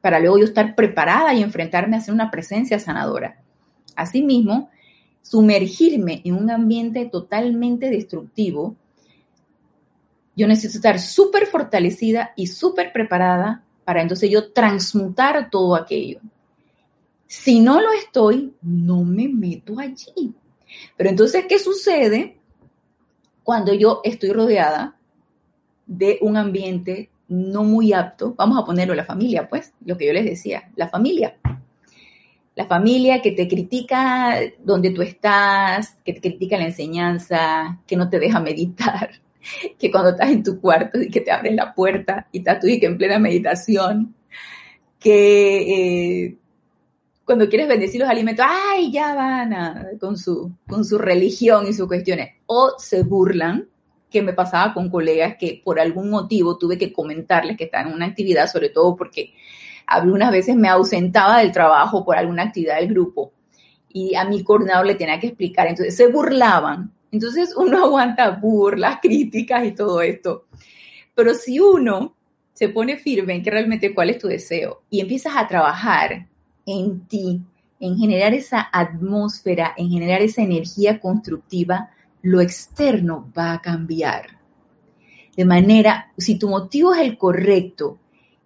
para 0.08 0.20
luego 0.20 0.38
yo 0.38 0.44
estar 0.46 0.74
preparada 0.74 1.34
y 1.34 1.42
enfrentarme 1.42 1.94
a 1.94 1.98
hacer 1.98 2.14
una 2.14 2.30
presencia 2.30 2.78
sanadora. 2.78 3.42
Asimismo, 3.94 4.70
sumergirme 5.20 6.22
en 6.24 6.34
un 6.34 6.50
ambiente 6.50 7.04
totalmente 7.12 7.90
destructivo, 7.90 8.74
yo 10.34 10.48
necesito 10.48 10.78
estar 10.78 10.98
súper 10.98 11.44
fortalecida 11.44 12.32
y 12.36 12.46
súper 12.46 12.90
preparada 12.90 13.62
para 13.84 14.00
entonces 14.00 14.30
yo 14.30 14.50
transmutar 14.50 15.50
todo 15.50 15.76
aquello. 15.76 16.20
Si 17.26 17.60
no 17.60 17.78
lo 17.78 17.92
estoy, 17.92 18.54
no 18.62 19.04
me 19.04 19.28
meto 19.28 19.78
allí. 19.78 20.32
Pero 20.96 21.10
entonces, 21.10 21.44
¿qué 21.46 21.58
sucede 21.58 22.38
cuando 23.44 23.74
yo 23.74 24.00
estoy 24.04 24.32
rodeada 24.32 24.96
de 25.86 26.18
un 26.22 26.38
ambiente 26.38 27.10
no 27.28 27.64
muy 27.64 27.92
apto? 27.92 28.34
Vamos 28.36 28.58
a 28.58 28.64
ponerlo 28.64 28.94
la 28.94 29.04
familia, 29.04 29.48
pues, 29.48 29.72
lo 29.84 29.96
que 29.96 30.06
yo 30.06 30.12
les 30.12 30.24
decía, 30.24 30.70
la 30.76 30.88
familia 30.88 31.36
la 32.58 32.66
familia 32.66 33.22
que 33.22 33.30
te 33.30 33.46
critica 33.46 34.40
donde 34.64 34.90
tú 34.90 35.00
estás, 35.00 35.96
que 36.04 36.12
te 36.12 36.20
critica 36.20 36.58
la 36.58 36.64
enseñanza, 36.64 37.78
que 37.86 37.94
no 37.94 38.10
te 38.10 38.18
deja 38.18 38.40
meditar, 38.40 39.10
que 39.78 39.92
cuando 39.92 40.10
estás 40.10 40.30
en 40.30 40.42
tu 40.42 40.60
cuarto 40.60 41.00
y 41.00 41.08
que 41.08 41.20
te 41.20 41.30
abren 41.30 41.54
la 41.54 41.72
puerta 41.72 42.26
y 42.32 42.38
estás 42.38 42.58
tú 42.58 42.66
y 42.66 42.80
que 42.80 42.86
en 42.86 42.98
plena 42.98 43.20
meditación, 43.20 44.16
que 44.98 46.24
eh, 46.24 46.36
cuando 47.24 47.48
quieres 47.48 47.68
bendecir 47.68 48.00
los 48.00 48.10
alimentos, 48.10 48.44
ay, 48.48 48.90
ya 48.90 49.14
van 49.14 49.54
con, 50.00 50.18
su, 50.18 50.50
con 50.66 50.84
su 50.84 50.98
religión 50.98 51.64
y 51.68 51.72
sus 51.72 51.86
cuestiones, 51.86 52.30
o 52.46 52.72
se 52.76 53.04
burlan, 53.04 53.68
que 54.10 54.22
me 54.22 54.32
pasaba 54.32 54.74
con 54.74 54.90
colegas 54.90 55.36
que 55.38 55.60
por 55.64 55.78
algún 55.78 56.10
motivo 56.10 56.56
tuve 56.56 56.78
que 56.78 56.92
comentarles 56.92 57.56
que 57.56 57.64
están 57.64 57.88
en 57.88 57.94
una 57.94 58.06
actividad, 58.06 58.50
sobre 58.50 58.70
todo 58.70 58.96
porque 58.96 59.34
algunas 59.86 60.30
veces 60.30 60.56
me 60.56 60.68
ausentaba 60.68 61.38
del 61.38 61.52
trabajo 61.52 62.04
por 62.04 62.16
alguna 62.16 62.44
actividad 62.44 62.76
del 62.76 62.88
grupo 62.88 63.32
y 63.88 64.14
a 64.14 64.24
mi 64.24 64.44
coordinador 64.44 64.86
le 64.86 64.94
tenía 64.94 65.18
que 65.18 65.28
explicar, 65.28 65.66
entonces 65.66 65.96
se 65.96 66.08
burlaban. 66.08 66.92
Entonces 67.10 67.54
uno 67.56 67.78
aguanta 67.84 68.30
burlas, 68.30 68.98
críticas 69.00 69.66
y 69.66 69.72
todo 69.72 70.02
esto. 70.02 70.44
Pero 71.14 71.34
si 71.34 71.58
uno 71.58 72.14
se 72.52 72.68
pone 72.68 72.96
firme 72.96 73.34
en 73.34 73.42
que 73.42 73.50
realmente 73.50 73.94
cuál 73.94 74.10
es 74.10 74.18
tu 74.18 74.28
deseo 74.28 74.82
y 74.90 75.00
empiezas 75.00 75.34
a 75.36 75.46
trabajar 75.46 76.26
en 76.66 77.06
ti, 77.06 77.40
en 77.80 77.96
generar 77.96 78.34
esa 78.34 78.68
atmósfera, 78.72 79.74
en 79.76 79.88
generar 79.88 80.20
esa 80.22 80.42
energía 80.42 81.00
constructiva, 81.00 81.90
lo 82.22 82.40
externo 82.40 83.30
va 83.36 83.52
a 83.52 83.60
cambiar. 83.60 84.38
De 85.36 85.44
manera, 85.44 86.12
si 86.16 86.38
tu 86.38 86.48
motivo 86.48 86.94
es 86.94 87.00
el 87.00 87.16
correcto 87.16 87.98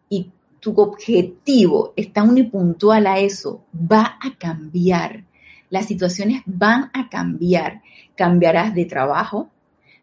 y 0.09 0.31
tu 0.61 0.79
objetivo 0.81 1.93
está 1.97 2.23
unipuntual 2.23 3.07
a 3.07 3.19
eso, 3.19 3.65
va 3.75 4.19
a 4.21 4.37
cambiar. 4.39 5.25
Las 5.71 5.87
situaciones 5.87 6.43
van 6.45 6.91
a 6.93 7.09
cambiar. 7.09 7.81
Cambiarás 8.15 8.75
de 8.75 8.85
trabajo. 8.85 9.49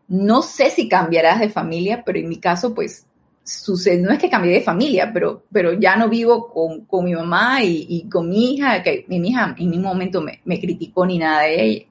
No 0.08 0.41
sé 0.41 0.71
si 0.71 0.89
cambiarás 0.89 1.39
de 1.39 1.49
familia, 1.49 2.03
pero 2.03 2.17
en 2.17 2.27
mi 2.27 2.38
caso, 2.38 2.73
pues, 2.73 3.05
sucede, 3.43 4.01
no 4.01 4.12
es 4.12 4.19
que 4.19 4.29
cambié 4.29 4.53
de 4.53 4.62
familia, 4.62 5.12
pero, 5.13 5.43
pero 5.51 5.73
ya 5.73 5.95
no 5.95 6.10
vivo 6.10 6.49
con, 6.49 7.05
mi 7.05 7.13
mamá 7.13 7.63
y, 7.63 8.08
con 8.10 8.29
mi 8.29 8.53
hija, 8.53 8.84
que 8.84 9.05
mi 9.08 9.29
hija 9.29 9.55
en 9.58 9.69
ningún 9.69 9.89
momento 9.89 10.21
me, 10.21 10.60
criticó 10.60 11.05
ni 11.05 11.17
nada 11.17 11.43
de 11.43 11.63
ella. 11.63 11.86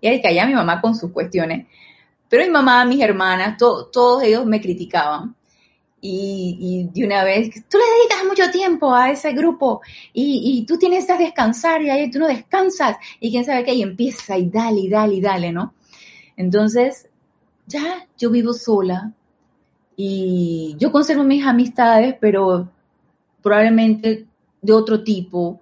Y 0.00 0.20
que 0.20 0.28
allá 0.28 0.46
mi 0.46 0.54
mamá 0.54 0.80
con 0.80 0.94
sus 0.94 1.12
cuestiones. 1.12 1.66
Pero 2.28 2.44
mi 2.44 2.50
mamá, 2.50 2.84
mis 2.84 3.00
hermanas, 3.00 3.56
todos 3.56 4.22
ellos 4.22 4.44
me 4.46 4.60
criticaban 4.60 5.34
y, 6.00 6.88
de 6.92 7.04
una 7.04 7.24
vez, 7.24 7.50
tú 7.68 7.76
le 7.78 7.84
dedicas 7.84 8.24
mucho 8.26 8.50
tiempo 8.50 8.94
a 8.94 9.10
ese 9.10 9.32
grupo 9.32 9.80
y, 10.12 10.64
tú 10.66 10.78
tienes 10.78 11.06
que 11.06 11.18
descansar 11.18 11.82
y 11.82 11.90
ahí 11.90 12.10
tú 12.10 12.18
no 12.20 12.28
descansas 12.28 12.96
y 13.20 13.30
quién 13.30 13.44
sabe 13.44 13.64
qué, 13.64 13.74
y 13.74 13.82
empieza 13.82 14.38
y 14.38 14.48
dale 14.48 14.80
y 14.80 14.88
dale 14.88 15.14
y 15.14 15.20
dale, 15.20 15.52
¿no? 15.52 15.74
Entonces, 16.36 17.08
ya 17.66 18.06
yo 18.16 18.30
vivo 18.30 18.52
sola 18.52 19.12
y 19.96 20.76
yo 20.78 20.92
conservo 20.92 21.24
mis 21.24 21.44
amistades, 21.44 22.14
pero 22.20 22.68
probablemente 23.42 24.26
de 24.62 24.72
otro 24.72 25.02
tipo. 25.02 25.60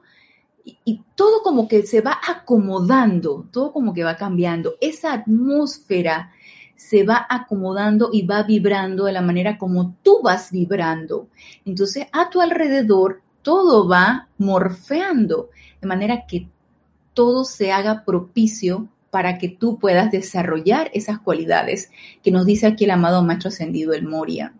Y 0.85 1.03
todo 1.15 1.43
como 1.43 1.69
que 1.69 1.85
se 1.85 2.01
va 2.01 2.19
acomodando, 2.27 3.47
todo 3.53 3.73
como 3.73 3.95
que 3.95 4.03
va 4.03 4.17
cambiando. 4.17 4.75
Esa 4.81 5.13
atmósfera 5.13 6.33
se 6.75 7.05
va 7.05 7.27
acomodando 7.29 8.11
y 8.13 8.27
va 8.27 8.43
vibrando 8.43 9.05
de 9.05 9.13
la 9.13 9.23
manera 9.23 9.59
como 9.59 9.95
tú 10.03 10.21
vas 10.23 10.51
vibrando. 10.51 11.29
Entonces, 11.65 12.07
a 12.13 12.31
tu 12.31 12.41
alrededor, 12.41 13.23
todo 13.43 13.89
va 13.89 14.29
morfeando, 14.39 15.51
de 15.81 15.87
manera 15.87 16.27
que 16.27 16.49
todo 17.15 17.45
se 17.45 17.73
haga 17.73 18.05
propicio 18.05 18.89
para 19.11 19.39
que 19.39 19.49
tú 19.49 19.79
puedas 19.79 20.11
desarrollar 20.11 20.91
esas 20.93 21.19
cualidades 21.19 21.91
que 22.23 22.31
nos 22.31 22.45
dice 22.45 22.67
aquí 22.67 22.85
el 22.85 22.91
amado 22.91 23.23
Maestro 23.23 23.49
Ascendido, 23.49 23.95
el 23.95 24.07
Moria. 24.07 24.53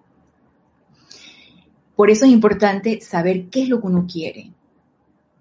Por 1.95 2.11
eso 2.11 2.25
es 2.25 2.31
importante 2.31 3.01
saber 3.01 3.49
qué 3.49 3.63
es 3.63 3.69
lo 3.69 3.81
que 3.81 3.87
uno 3.87 4.07
quiere. 4.11 4.53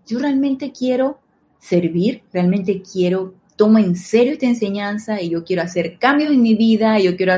Yo 0.05 0.19
realmente 0.19 0.71
quiero 0.71 1.19
servir, 1.59 2.23
realmente 2.31 2.81
quiero 2.81 3.33
tomo 3.55 3.79
en 3.79 3.95
serio 3.95 4.33
esta 4.33 4.45
enseñanza 4.45 5.21
y 5.21 5.29
yo 5.29 5.45
quiero 5.45 5.61
hacer 5.61 5.97
cambios 5.97 6.31
en 6.31 6.41
mi 6.41 6.55
vida, 6.55 6.99
y 6.99 7.03
yo 7.03 7.15
quiero 7.15 7.33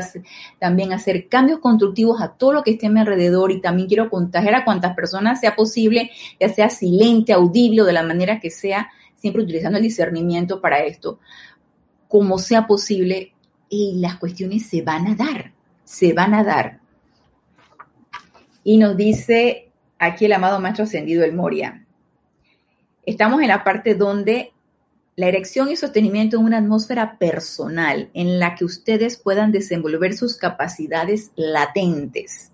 también 0.59 0.91
hacer 0.91 1.27
cambios 1.27 1.59
constructivos 1.59 2.21
a 2.21 2.29
todo 2.29 2.53
lo 2.53 2.63
que 2.63 2.71
esté 2.71 2.87
a 2.87 2.89
mi 2.89 2.99
alrededor 2.99 3.51
y 3.51 3.61
también 3.61 3.87
quiero 3.87 4.09
contagiar 4.09 4.55
a 4.55 4.65
cuantas 4.65 4.95
personas 4.95 5.39
sea 5.39 5.55
posible, 5.55 6.11
ya 6.39 6.49
sea 6.49 6.69
silente, 6.69 7.33
audible 7.33 7.83
o 7.83 7.85
de 7.85 7.93
la 7.93 8.03
manera 8.03 8.39
que 8.39 8.49
sea, 8.49 8.89
siempre 9.15 9.43
utilizando 9.43 9.77
el 9.77 9.83
discernimiento 9.83 10.59
para 10.59 10.79
esto, 10.79 11.19
como 12.07 12.39
sea 12.39 12.65
posible 12.67 13.33
y 13.69 13.99
las 13.99 14.17
cuestiones 14.17 14.65
se 14.65 14.81
van 14.81 15.07
a 15.07 15.15
dar, 15.15 15.53
se 15.83 16.13
van 16.13 16.33
a 16.33 16.43
dar. 16.43 16.79
Y 18.63 18.77
nos 18.77 18.97
dice 18.97 19.69
aquí 19.99 20.25
el 20.25 20.33
amado 20.33 20.59
Maestro 20.59 20.85
Ascendido 20.85 21.23
El 21.23 21.33
Moria. 21.33 21.86
Estamos 23.07 23.41
en 23.41 23.47
la 23.47 23.63
parte 23.63 23.95
donde 23.95 24.51
la 25.15 25.27
erección 25.27 25.71
y 25.71 25.77
sostenimiento 25.77 26.35
en 26.35 26.43
una 26.43 26.57
atmósfera 26.57 27.17
personal 27.17 28.09
en 28.13 28.37
la 28.37 28.53
que 28.53 28.65
ustedes 28.65 29.15
puedan 29.15 29.53
desenvolver 29.53 30.13
sus 30.13 30.35
capacidades 30.35 31.31
latentes. 31.37 32.51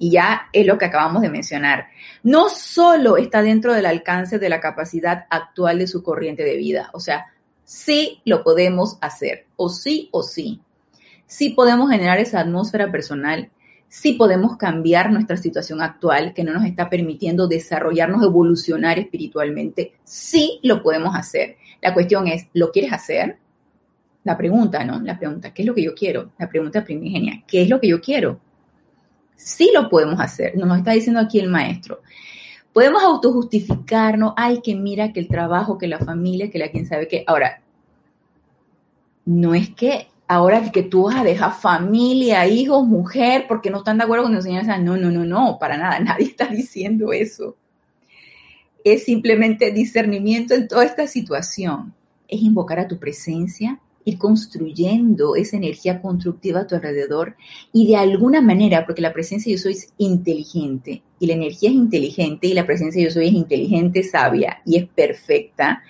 Y 0.00 0.10
ya 0.10 0.48
es 0.52 0.66
lo 0.66 0.76
que 0.76 0.86
acabamos 0.86 1.22
de 1.22 1.30
mencionar. 1.30 1.86
No 2.24 2.48
solo 2.48 3.16
está 3.16 3.42
dentro 3.42 3.74
del 3.74 3.86
alcance 3.86 4.40
de 4.40 4.48
la 4.48 4.58
capacidad 4.58 5.26
actual 5.30 5.78
de 5.78 5.86
su 5.86 6.02
corriente 6.02 6.42
de 6.42 6.56
vida. 6.56 6.90
O 6.94 6.98
sea, 6.98 7.26
sí 7.62 8.20
lo 8.24 8.42
podemos 8.42 8.98
hacer. 9.00 9.46
O 9.54 9.68
sí 9.68 10.08
o 10.10 10.24
sí. 10.24 10.60
Sí 11.26 11.50
podemos 11.50 11.88
generar 11.88 12.18
esa 12.18 12.40
atmósfera 12.40 12.90
personal 12.90 13.52
sí 13.92 14.14
podemos 14.14 14.56
cambiar 14.56 15.12
nuestra 15.12 15.36
situación 15.36 15.82
actual 15.82 16.32
que 16.32 16.44
no 16.44 16.54
nos 16.54 16.64
está 16.64 16.88
permitiendo 16.88 17.46
desarrollarnos, 17.46 18.22
evolucionar 18.22 18.98
espiritualmente. 18.98 19.92
Sí 20.02 20.60
lo 20.62 20.82
podemos 20.82 21.14
hacer. 21.14 21.58
La 21.82 21.92
cuestión 21.92 22.26
es, 22.26 22.46
¿lo 22.54 22.72
quieres 22.72 22.90
hacer? 22.90 23.36
La 24.24 24.38
pregunta, 24.38 24.82
¿no? 24.82 24.98
La 25.00 25.18
pregunta, 25.18 25.52
¿qué 25.52 25.60
es 25.60 25.68
lo 25.68 25.74
que 25.74 25.82
yo 25.82 25.94
quiero? 25.94 26.32
La 26.38 26.48
pregunta 26.48 26.82
primigenia, 26.82 27.44
¿qué 27.46 27.64
es 27.64 27.68
lo 27.68 27.80
que 27.80 27.88
yo 27.88 28.00
quiero? 28.00 28.40
Sí 29.36 29.70
lo 29.74 29.90
podemos 29.90 30.18
hacer, 30.20 30.56
nos 30.56 30.68
lo 30.68 30.74
está 30.74 30.92
diciendo 30.92 31.20
aquí 31.20 31.38
el 31.38 31.50
maestro. 31.50 32.00
Podemos 32.72 33.02
autojustificarnos, 33.02 34.32
ay, 34.38 34.62
que 34.64 34.74
mira 34.74 35.12
que 35.12 35.20
el 35.20 35.28
trabajo, 35.28 35.76
que 35.76 35.86
la 35.86 35.98
familia, 35.98 36.50
que 36.50 36.58
la 36.58 36.70
quien 36.70 36.86
sabe 36.86 37.08
qué. 37.08 37.24
Ahora, 37.26 37.60
no 39.26 39.54
es 39.54 39.68
que 39.68 40.08
ahora 40.32 40.72
que 40.72 40.82
tú 40.82 41.04
vas 41.04 41.16
a 41.16 41.24
dejar 41.24 41.52
familia, 41.52 42.46
hijos, 42.46 42.86
mujer, 42.86 43.46
porque 43.48 43.70
no 43.70 43.78
están 43.78 43.98
de 43.98 44.04
acuerdo 44.04 44.24
con 44.24 44.32
la 44.32 44.38
enseñanza. 44.38 44.78
No, 44.78 44.96
no, 44.96 45.10
no, 45.10 45.24
no, 45.24 45.58
para 45.58 45.76
nada, 45.76 45.98
nadie 46.00 46.26
está 46.26 46.46
diciendo 46.46 47.12
eso. 47.12 47.56
Es 48.84 49.04
simplemente 49.04 49.70
discernimiento 49.70 50.54
en 50.54 50.68
toda 50.68 50.84
esta 50.84 51.06
situación. 51.06 51.94
Es 52.28 52.40
invocar 52.40 52.80
a 52.80 52.88
tu 52.88 52.98
presencia 52.98 53.78
ir 54.04 54.18
construyendo 54.18 55.36
esa 55.36 55.56
energía 55.56 56.00
constructiva 56.00 56.60
a 56.60 56.66
tu 56.66 56.74
alrededor 56.74 57.36
y 57.72 57.86
de 57.86 57.96
alguna 57.96 58.40
manera, 58.40 58.84
porque 58.84 59.02
la 59.02 59.12
presencia 59.12 59.52
yo 59.52 59.58
soy 59.58 59.72
es 59.72 59.92
inteligente 59.98 61.02
y 61.18 61.26
la 61.26 61.34
energía 61.34 61.70
es 61.70 61.76
inteligente 61.76 62.48
y 62.48 62.54
la 62.54 62.66
presencia 62.66 63.02
yo 63.02 63.10
soy 63.10 63.28
es 63.28 63.34
inteligente, 63.34 64.02
sabia 64.02 64.60
y 64.64 64.76
es 64.76 64.88
perfecta, 64.88 65.82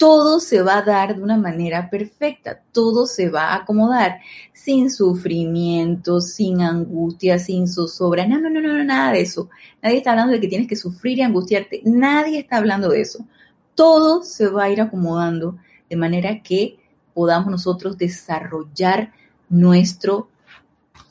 todo 0.00 0.40
se 0.40 0.62
va 0.62 0.78
a 0.78 0.82
dar 0.82 1.14
de 1.14 1.22
una 1.22 1.36
manera 1.36 1.90
perfecta, 1.90 2.62
todo 2.72 3.04
se 3.04 3.28
va 3.28 3.48
a 3.48 3.56
acomodar 3.56 4.20
sin 4.54 4.90
sufrimiento, 4.90 6.22
sin 6.22 6.62
angustia, 6.62 7.38
sin 7.38 7.68
zozobra, 7.68 8.26
no, 8.26 8.40
no, 8.40 8.48
no, 8.48 8.62
no, 8.62 8.82
nada 8.82 9.12
de 9.12 9.20
eso. 9.20 9.50
Nadie 9.82 9.98
está 9.98 10.12
hablando 10.12 10.32
de 10.32 10.40
que 10.40 10.48
tienes 10.48 10.68
que 10.68 10.76
sufrir 10.76 11.18
y 11.18 11.22
angustiarte, 11.22 11.82
nadie 11.84 12.38
está 12.38 12.56
hablando 12.56 12.88
de 12.88 13.02
eso. 13.02 13.26
Todo 13.74 14.22
se 14.22 14.48
va 14.48 14.64
a 14.64 14.70
ir 14.70 14.80
acomodando 14.80 15.58
de 15.90 15.96
manera 15.96 16.42
que 16.42 16.78
podamos 17.12 17.50
nosotros 17.50 17.98
desarrollar 17.98 19.12
nuestro, 19.50 20.30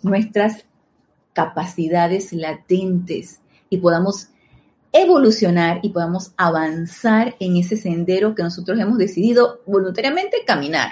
nuestras 0.01 0.65
capacidades 1.33 2.33
latentes 2.33 3.39
y 3.69 3.77
podamos 3.77 4.29
evolucionar 4.91 5.79
y 5.83 5.89
podamos 5.89 6.33
avanzar 6.37 7.35
en 7.39 7.57
ese 7.57 7.77
sendero 7.77 8.35
que 8.35 8.43
nosotros 8.43 8.79
hemos 8.79 8.97
decidido 8.97 9.61
voluntariamente 9.65 10.37
caminar, 10.45 10.91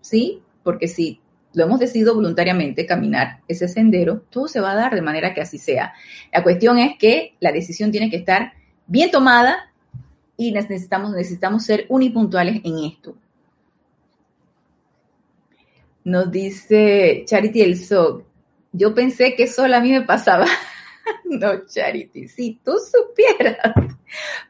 ¿sí? 0.00 0.42
Porque 0.62 0.88
si 0.88 1.20
lo 1.52 1.64
hemos 1.64 1.78
decidido 1.78 2.14
voluntariamente 2.14 2.86
caminar 2.86 3.40
ese 3.46 3.68
sendero, 3.68 4.22
todo 4.30 4.48
se 4.48 4.60
va 4.60 4.72
a 4.72 4.76
dar 4.76 4.94
de 4.94 5.02
manera 5.02 5.34
que 5.34 5.40
así 5.40 5.58
sea. 5.58 5.94
La 6.32 6.42
cuestión 6.42 6.78
es 6.78 6.96
que 6.98 7.34
la 7.40 7.52
decisión 7.52 7.90
tiene 7.90 8.10
que 8.10 8.16
estar 8.16 8.52
bien 8.86 9.10
tomada 9.10 9.70
y 10.36 10.52
necesitamos, 10.52 11.12
necesitamos 11.12 11.64
ser 11.64 11.86
unipuntuales 11.88 12.60
en 12.64 12.78
esto. 12.78 13.16
Nos 16.02 16.30
dice 16.30 17.24
Charity 17.26 17.62
El 17.62 17.78
Sog, 17.78 18.24
yo 18.72 18.94
pensé 18.94 19.36
que 19.36 19.46
solo 19.46 19.76
a 19.76 19.80
mí 19.80 19.92
me 19.92 20.02
pasaba. 20.02 20.46
no, 21.24 21.66
Charity, 21.66 22.28
si 22.28 22.60
tú 22.64 22.72
supieras 22.78 23.58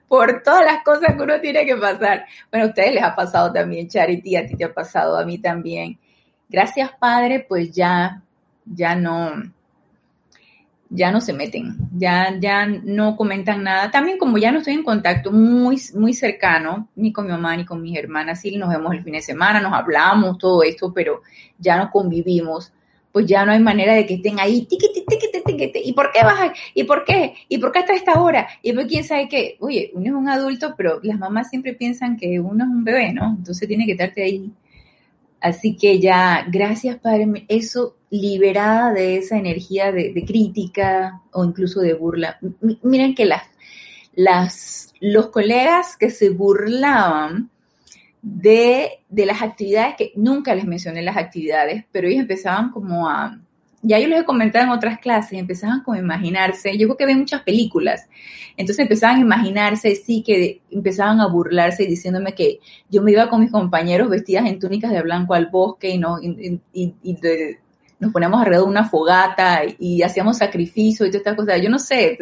por 0.09 0.43
todas 0.43 0.65
las 0.65 0.85
cosas 0.85 1.15
que 1.17 1.23
uno 1.23 1.41
tiene 1.41 1.67
que 1.67 1.77
pasar. 1.77 2.27
Bueno, 2.51 2.67
a 2.67 2.69
ustedes 2.69 2.95
les 2.95 3.03
ha 3.03 3.15
pasado 3.17 3.53
también, 3.53 3.89
Charity, 3.89 4.37
a 4.37 4.47
ti 4.47 4.57
te 4.57 4.65
ha 4.65 4.73
pasado, 4.73 5.17
a 5.17 5.25
mí 5.25 5.39
también. 5.39 5.99
Gracias, 6.49 6.91
Padre, 6.99 7.45
pues 7.49 7.73
ya, 7.73 8.23
ya 8.65 8.95
no, 8.95 9.33
ya 10.89 11.11
no 11.11 11.21
se 11.21 11.33
meten, 11.33 11.77
ya, 11.97 12.37
ya 12.39 12.67
no 12.67 13.17
comentan 13.17 13.65
nada. 13.65 13.91
También 13.91 14.19
como 14.19 14.39
ya 14.39 14.53
no 14.53 14.59
estoy 14.59 14.75
en 14.75 14.85
contacto 14.85 15.33
muy, 15.33 15.81
muy 15.95 16.13
cercano, 16.15 16.89
ni 16.95 17.13
con 17.13 17.27
mi 17.27 17.33
mamá 17.33 17.57
ni 17.57 17.65
con 17.65 17.83
mis 17.83 17.99
hermanas, 17.99 18.41
sí 18.41 18.57
nos 18.57 18.69
vemos 18.69 18.95
el 18.95 19.03
fin 19.03 19.15
de 19.15 19.23
semana, 19.23 19.61
nos 19.61 19.73
hablamos, 19.73 20.39
todo 20.39 20.63
esto, 20.63 20.93
pero 20.93 21.23
ya 21.59 21.77
no 21.77 21.91
convivimos 21.91 22.73
pues 23.15 23.27
ya 23.27 23.47
no 23.47 23.53
hay 23.53 23.61
manera 23.61 23.95
de 23.95 24.07
que 24.07 24.15
estén 24.15 24.41
ahí, 24.41 24.67
¿y 24.69 25.93
por 25.93 26.11
qué 26.11 26.25
vas? 26.25 26.51
¿Y 26.75 26.83
por 26.83 27.05
qué? 27.05 27.35
¿Y 27.49 27.59
por 27.59 27.71
qué 27.71 27.79
hasta 27.79 27.95
esta 27.95 28.21
hora? 28.21 28.49
Y 28.61 28.73
pues 28.73 28.89
quién 28.89 29.05
sabe 29.05 29.29
qué, 29.29 29.57
oye, 29.61 29.93
uno 29.95 30.07
es 30.07 30.13
un 30.15 30.29
adulto, 30.29 30.75
pero 30.77 30.99
las 31.01 31.17
mamás 31.17 31.49
siempre 31.49 31.75
piensan 31.75 32.17
que 32.17 32.41
uno 32.41 32.65
es 32.65 32.71
un 32.71 32.83
bebé, 32.83 33.13
¿no? 33.13 33.37
Entonces 33.39 33.69
tiene 33.69 33.87
que 33.87 33.93
estarte 33.93 34.25
ahí. 34.25 34.51
Así 35.41 35.77
que 35.77 36.01
ya, 36.01 36.45
gracias 36.51 36.97
Padre, 36.97 37.47
eso 37.47 37.95
liberada 38.11 38.93
de 38.93 39.19
esa 39.19 39.39
energía 39.39 39.93
de, 39.93 40.13
crítica 40.27 41.23
o 41.31 41.45
incluso 41.45 41.83
de 41.83 41.95
burla. 41.95 42.41
miren 42.83 43.15
que 43.15 43.27
las, 43.27 43.45
las, 44.17 44.93
los 44.99 45.29
colegas 45.29 45.97
que 45.97 46.11
se 46.11 46.31
burlaban, 46.31 47.49
de, 48.25 49.01
las 49.11 49.43
actividades 49.43 49.97
que 49.99 50.13
nunca 50.17 50.55
les 50.55 50.65
mencioné 50.65 51.03
las 51.03 51.17
actividades, 51.17 51.85
pero 51.93 52.09
ellos 52.09 52.23
empezaban 52.23 52.71
como 52.71 53.09
a, 53.09 53.39
ya 53.83 53.99
yo 53.99 54.09
les 54.09 54.23
he 54.23 54.25
comentado 54.25 54.65
en 54.65 54.71
otras 54.71 54.99
clases, 54.99 55.39
empezaban 55.39 55.83
como 55.83 55.97
a 55.97 56.01
imaginarse, 56.01 56.77
yo 56.79 56.87
creo 56.87 56.97
que 56.97 57.07
ven 57.07 57.19
muchas 57.19 57.43
películas, 57.43 58.09
entonces 58.57 58.83
empezaban 58.85 59.17
a 59.17 59.21
imaginarse, 59.21 59.95
sí, 59.95 60.23
que 60.27 60.63
empezaban 60.71 61.21
a 61.21 61.27
burlarse 61.27 61.85
diciéndome 61.85 62.35
que 62.35 62.61
yo 62.89 63.03
me 63.03 63.13
iba 63.13 63.29
con 63.29 63.41
mis 63.41 63.53
compañeros 63.53 64.09
vestidas 64.09 64.47
en 64.47 64.59
túnicas 64.59 64.91
de 64.91 65.03
blanco 65.03 65.35
al 65.35 65.51
bosque 65.51 65.91
y, 65.91 65.99
no, 65.99 66.19
y, 66.23 66.61
nos 68.01 68.13
poníamos 68.13 68.41
alrededor 68.41 68.67
de 68.67 68.71
una 68.71 68.89
fogata 68.89 69.63
y, 69.79 70.03
hacíamos 70.03 70.39
sacrificio 70.39 71.05
y 71.05 71.11
todas 71.11 71.21
estas 71.21 71.37
cosas. 71.37 71.63
Yo 71.63 71.71
no 71.71 71.79
sé, 71.79 72.19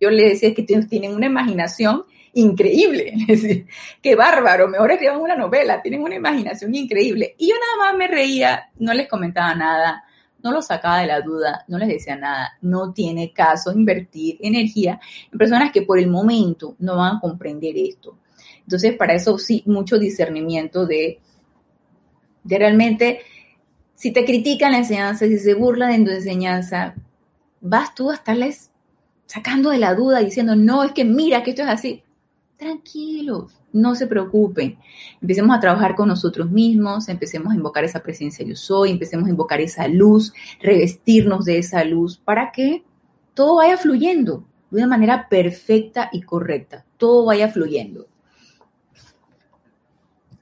yo 0.00 0.10
les 0.10 0.40
decía 0.40 0.54
que 0.54 0.62
tienen 0.62 1.14
una 1.14 1.26
imaginación 1.26 2.04
increíble. 2.36 3.14
Es 3.28 3.42
decir, 3.42 3.66
qué 4.02 4.14
bárbaro, 4.14 4.68
mejor 4.68 4.92
escriban 4.92 5.20
una 5.20 5.34
novela, 5.34 5.82
tienen 5.82 6.02
una 6.02 6.14
imaginación 6.14 6.74
increíble. 6.74 7.34
Y 7.38 7.48
yo 7.48 7.54
nada 7.54 7.90
más 7.90 7.98
me 7.98 8.06
reía, 8.06 8.70
no 8.78 8.92
les 8.94 9.08
comentaba 9.08 9.54
nada, 9.54 10.04
no 10.42 10.52
los 10.52 10.66
sacaba 10.66 11.00
de 11.00 11.06
la 11.06 11.22
duda, 11.22 11.64
no 11.66 11.78
les 11.78 11.88
decía 11.88 12.16
nada. 12.16 12.52
No 12.60 12.92
tiene 12.92 13.32
caso 13.32 13.72
invertir 13.72 14.36
energía 14.40 15.00
en 15.32 15.38
personas 15.38 15.72
que 15.72 15.82
por 15.82 15.98
el 15.98 16.08
momento 16.08 16.76
no 16.78 16.98
van 16.98 17.16
a 17.16 17.20
comprender 17.20 17.76
esto. 17.76 18.18
Entonces, 18.60 18.94
para 18.96 19.14
eso 19.14 19.38
sí, 19.38 19.62
mucho 19.66 19.98
discernimiento 19.98 20.86
de, 20.86 21.20
de 22.44 22.58
realmente, 22.58 23.20
si 23.94 24.12
te 24.12 24.24
critican 24.24 24.72
la 24.72 24.78
enseñanza, 24.78 25.26
si 25.26 25.38
se 25.38 25.54
burlan 25.54 26.04
de 26.04 26.10
tu 26.10 26.16
enseñanza, 26.16 26.94
vas 27.60 27.94
tú 27.94 28.10
a 28.10 28.14
estarles 28.14 28.70
sacando 29.24 29.70
de 29.70 29.78
la 29.78 29.94
duda, 29.94 30.18
diciendo, 30.20 30.54
no, 30.54 30.84
es 30.84 30.92
que 30.92 31.04
mira 31.04 31.42
que 31.42 31.50
esto 31.50 31.62
es 31.62 31.68
así 31.68 32.02
tranquilos, 32.56 33.52
no 33.72 33.94
se 33.94 34.06
preocupen. 34.06 34.78
Empecemos 35.20 35.56
a 35.56 35.60
trabajar 35.60 35.94
con 35.94 36.08
nosotros 36.08 36.50
mismos, 36.50 37.08
empecemos 37.08 37.52
a 37.52 37.56
invocar 37.56 37.84
esa 37.84 38.02
presencia 38.02 38.44
yo 38.44 38.56
soy, 38.56 38.90
empecemos 38.90 39.26
a 39.26 39.30
invocar 39.30 39.60
esa 39.60 39.88
luz, 39.88 40.32
revestirnos 40.60 41.44
de 41.44 41.58
esa 41.58 41.84
luz 41.84 42.18
para 42.18 42.52
que 42.52 42.84
todo 43.34 43.56
vaya 43.56 43.76
fluyendo 43.76 44.44
de 44.70 44.78
una 44.78 44.88
manera 44.88 45.28
perfecta 45.28 46.08
y 46.12 46.22
correcta, 46.22 46.84
todo 46.96 47.26
vaya 47.26 47.48
fluyendo. 47.48 48.06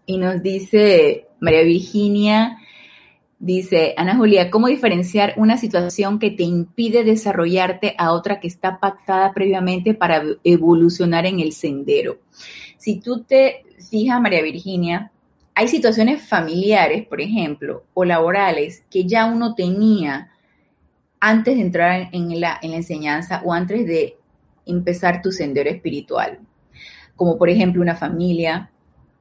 Y 0.06 0.18
nos 0.18 0.42
dice 0.42 1.28
María 1.40 1.62
Virginia, 1.62 2.58
Dice 3.44 3.92
Ana 3.98 4.16
Julia, 4.16 4.50
¿cómo 4.50 4.68
diferenciar 4.68 5.34
una 5.36 5.58
situación 5.58 6.18
que 6.18 6.30
te 6.30 6.44
impide 6.44 7.04
desarrollarte 7.04 7.94
a 7.98 8.12
otra 8.12 8.40
que 8.40 8.48
está 8.48 8.80
pactada 8.80 9.34
previamente 9.34 9.92
para 9.92 10.22
evolucionar 10.44 11.26
en 11.26 11.40
el 11.40 11.52
sendero? 11.52 12.16
Si 12.78 13.00
tú 13.00 13.22
te 13.22 13.66
fijas, 13.90 14.18
María 14.18 14.40
Virginia, 14.40 15.12
hay 15.54 15.68
situaciones 15.68 16.26
familiares, 16.26 17.06
por 17.06 17.20
ejemplo, 17.20 17.84
o 17.92 18.06
laborales 18.06 18.82
que 18.90 19.04
ya 19.04 19.26
uno 19.26 19.54
tenía 19.54 20.30
antes 21.20 21.56
de 21.56 21.60
entrar 21.60 22.08
en 22.12 22.40
la, 22.40 22.58
en 22.62 22.70
la 22.70 22.78
enseñanza 22.78 23.42
o 23.44 23.52
antes 23.52 23.84
de 23.84 24.16
empezar 24.64 25.20
tu 25.20 25.30
sendero 25.30 25.68
espiritual, 25.68 26.38
como 27.14 27.36
por 27.36 27.50
ejemplo 27.50 27.82
una 27.82 27.94
familia, 27.94 28.70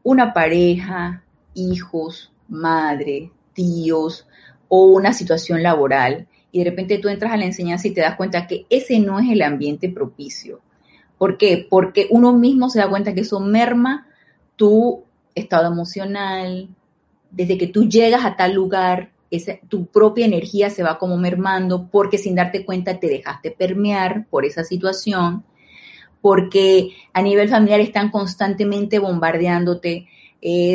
una 0.02 0.32
pareja, 0.32 1.26
hijos, 1.56 2.32
madre, 2.48 3.30
tíos 3.54 4.28
o 4.68 4.86
una 4.86 5.14
situación 5.14 5.64
laboral 5.64 6.28
y 6.52 6.60
de 6.60 6.70
repente 6.70 7.00
tú 7.00 7.10
entras 7.10 7.34
a 7.34 7.38
la 7.38 7.46
enseñanza 7.46 7.88
y 7.88 7.94
te 7.94 8.02
das 8.02 8.16
cuenta 8.16 8.48
que 8.48 8.66
ese 8.70 9.00
no 9.00 9.20
es 9.20 9.30
el 9.30 9.42
ambiente 9.42 9.90
propicio. 9.90 10.62
¿Por 11.18 11.38
qué? 11.38 11.66
Porque 11.70 12.08
uno 12.10 12.34
mismo 12.34 12.70
se 12.70 12.80
da 12.80 12.90
cuenta 12.90 13.14
que 13.14 13.22
eso 13.22 13.40
merma 13.40 14.08
tu 14.56 15.04
estado 15.36 15.72
emocional, 15.72 16.70
desde 17.32 17.58
que 17.58 17.68
tú 17.68 17.90
llegas 17.90 18.24
a 18.24 18.36
tal 18.36 18.54
lugar, 18.54 19.12
tu 19.68 19.88
propia 19.88 20.26
energía 20.26 20.70
se 20.70 20.84
va 20.84 21.00
como 21.00 21.18
mermando 21.18 21.88
porque 21.88 22.20
sin 22.20 22.36
darte 22.36 22.66
cuenta 22.66 23.00
te 23.00 23.08
dejaste 23.08 23.50
permear 23.50 24.28
por 24.30 24.46
esa 24.46 24.64
situación, 24.64 25.44
porque 26.22 26.90
a 27.14 27.22
nivel 27.24 27.50
familiar 27.50 27.80
están 27.80 28.12
constantemente 28.12 29.00
bombardeándote 29.00 30.08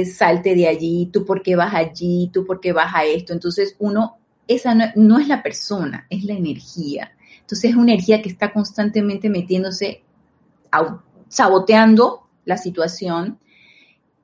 salte 0.07 0.55
de 0.55 0.67
allí, 0.67 1.11
tú 1.13 1.25
por 1.25 1.43
qué 1.43 1.55
vas 1.55 1.75
allí, 1.75 2.31
tú 2.33 2.47
por 2.47 2.61
qué 2.61 2.73
vas 2.73 2.95
a 2.95 3.05
esto. 3.05 3.33
Entonces 3.33 3.77
uno, 3.79 4.17
esa 4.47 4.75
no, 4.75 5.19
es 5.19 5.29
la 5.29 5.43
persona, 5.43 6.07
es 6.09 6.25
la 6.25 6.35
energía. 6.35 7.13
Entonces 7.41 7.71
es 7.71 7.77
una 7.77 7.93
energía 7.93 8.23
que 8.23 8.31
está 8.31 8.53
constantemente 8.53 9.29
metiéndose, 9.29 10.03
saboteando 11.29 12.27
la 12.45 12.57
situación 12.57 13.39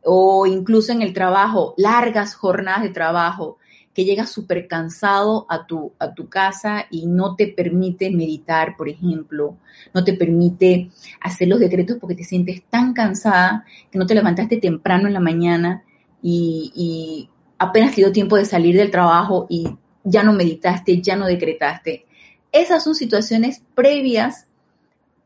o 0.03 0.47
incluso 0.47 0.93
en 0.93 1.03
el 1.03 1.13
trabajo, 1.13 1.75
largas 1.77 2.35
jornadas 2.35 2.83
de 2.83 2.91
trabajo, 2.91 3.59
que 3.95 4.05
llegas 4.05 4.31
súper 4.31 4.67
cansado 4.67 5.47
a 5.49 5.67
tu, 5.67 5.93
a 6.01 6.15
tu 6.15 6.29
casa 6.29 6.87
y 6.91 7.07
no 7.07 7.37
te 7.37 7.47
permite 7.47 8.11
meditar, 8.11 8.77
por 8.77 8.89
ejemplo, 8.89 9.57
no 9.95 10.03
te 10.03 10.15
permite 10.15 10.91
hacer 11.21 11.49
los 11.49 11.61
decretos 11.61 11.99
porque 12.01 12.17
te 12.17 12.25
sientes 12.25 12.63
tan 12.69 12.93
cansada 12.93 13.65
que 13.91 13.99
no 13.99 14.07
te 14.07 14.15
levantaste 14.15 14.57
temprano 14.57 15.07
en 15.07 15.15
la 15.15 15.21
mañana 15.21 15.85
y, 16.21 17.31
apenas 17.57 17.95
te 17.95 18.03
dio 18.03 18.13
tiempo 18.13 18.37
de 18.37 18.45
salir 18.45 18.77
del 18.77 18.91
trabajo 18.91 19.47
y 19.49 19.79
ya 20.03 20.23
no 20.23 20.33
meditaste, 20.33 21.01
ya 21.01 21.17
no 21.17 21.27
decretaste. 21.27 22.05
Esas 22.51 22.83
son 22.83 22.95
situaciones 22.95 23.63
previas 23.75 24.47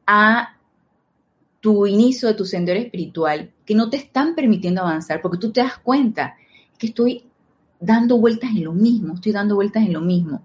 a 0.06 0.56
tu 1.60 1.86
inicio 1.86 2.28
de 2.28 2.34
tu 2.34 2.44
sendero 2.44 2.78
espiritual 2.78 3.50
que 3.64 3.74
no 3.74 3.90
te 3.90 3.96
están 3.96 4.34
permitiendo 4.34 4.82
avanzar 4.82 5.20
porque 5.20 5.38
tú 5.38 5.50
te 5.50 5.62
das 5.62 5.78
cuenta 5.78 6.36
que 6.78 6.88
estoy 6.88 7.24
dando 7.80 8.18
vueltas 8.18 8.50
en 8.50 8.64
lo 8.64 8.72
mismo, 8.72 9.14
estoy 9.14 9.32
dando 9.32 9.54
vueltas 9.54 9.84
en 9.84 9.92
lo 9.92 10.00
mismo. 10.00 10.42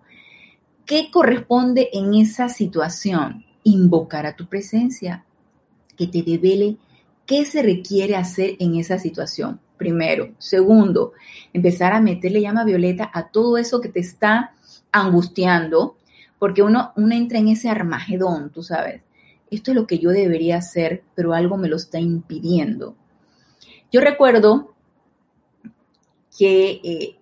¿Qué 0.85 1.09
corresponde 1.11 1.89
en 1.93 2.13
esa 2.13 2.49
situación? 2.49 3.45
Invocar 3.63 4.25
a 4.25 4.35
tu 4.35 4.47
presencia, 4.47 5.25
que 5.97 6.07
te 6.07 6.23
devele 6.23 6.77
qué 7.25 7.45
se 7.45 7.61
requiere 7.61 8.15
hacer 8.15 8.55
en 8.59 8.75
esa 8.75 8.99
situación. 8.99 9.59
Primero. 9.77 10.33
Segundo, 10.37 11.13
empezar 11.51 11.93
a 11.93 12.01
meterle 12.01 12.41
llama 12.41 12.63
violeta 12.63 13.09
a 13.13 13.29
todo 13.29 13.57
eso 13.57 13.81
que 13.81 13.89
te 13.89 13.99
está 13.99 14.53
angustiando, 14.91 15.97
porque 16.39 16.61
uno, 16.61 16.91
uno 16.95 17.15
entra 17.15 17.39
en 17.39 17.47
ese 17.47 17.69
armagedón, 17.69 18.51
tú 18.51 18.63
sabes. 18.63 19.01
Esto 19.49 19.71
es 19.71 19.75
lo 19.75 19.87
que 19.87 19.99
yo 19.99 20.09
debería 20.09 20.57
hacer, 20.57 21.03
pero 21.15 21.33
algo 21.33 21.57
me 21.57 21.69
lo 21.69 21.77
está 21.77 21.99
impidiendo. 21.99 22.95
Yo 23.91 24.01
recuerdo 24.01 24.73
que, 26.37 26.81
eh, 26.83 27.15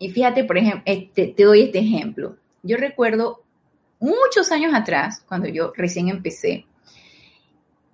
y 0.00 0.10
fíjate, 0.10 0.44
por 0.44 0.56
ejemplo, 0.56 0.82
este, 0.86 1.26
te 1.28 1.44
doy 1.44 1.60
este 1.60 1.80
ejemplo. 1.80 2.36
Yo 2.62 2.78
recuerdo 2.78 3.42
muchos 4.00 4.50
años 4.50 4.72
atrás, 4.74 5.22
cuando 5.28 5.46
yo 5.46 5.74
recién 5.76 6.08
empecé, 6.08 6.64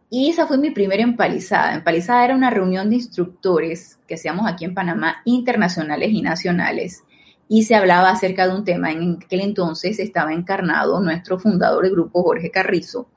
y 0.08 0.30
esa 0.30 0.46
fue 0.46 0.56
mi 0.56 0.70
primera 0.70 1.02
empalizada. 1.02 1.74
Empalizada 1.74 2.24
era 2.24 2.36
una 2.36 2.48
reunión 2.48 2.88
de 2.88 2.96
instructores 2.96 3.98
que 4.06 4.14
hacíamos 4.14 4.46
aquí 4.46 4.64
en 4.64 4.74
Panamá, 4.74 5.16
internacionales 5.24 6.10
y 6.12 6.22
nacionales, 6.22 7.02
y 7.48 7.64
se 7.64 7.74
hablaba 7.74 8.10
acerca 8.10 8.46
de 8.46 8.54
un 8.54 8.64
tema. 8.64 8.92
En 8.92 9.18
aquel 9.20 9.40
entonces 9.40 9.98
estaba 9.98 10.32
encarnado 10.32 11.00
nuestro 11.00 11.40
fundador 11.40 11.82
del 11.82 11.92
grupo, 11.92 12.22
Jorge 12.22 12.52
Carrizo, 12.52 13.08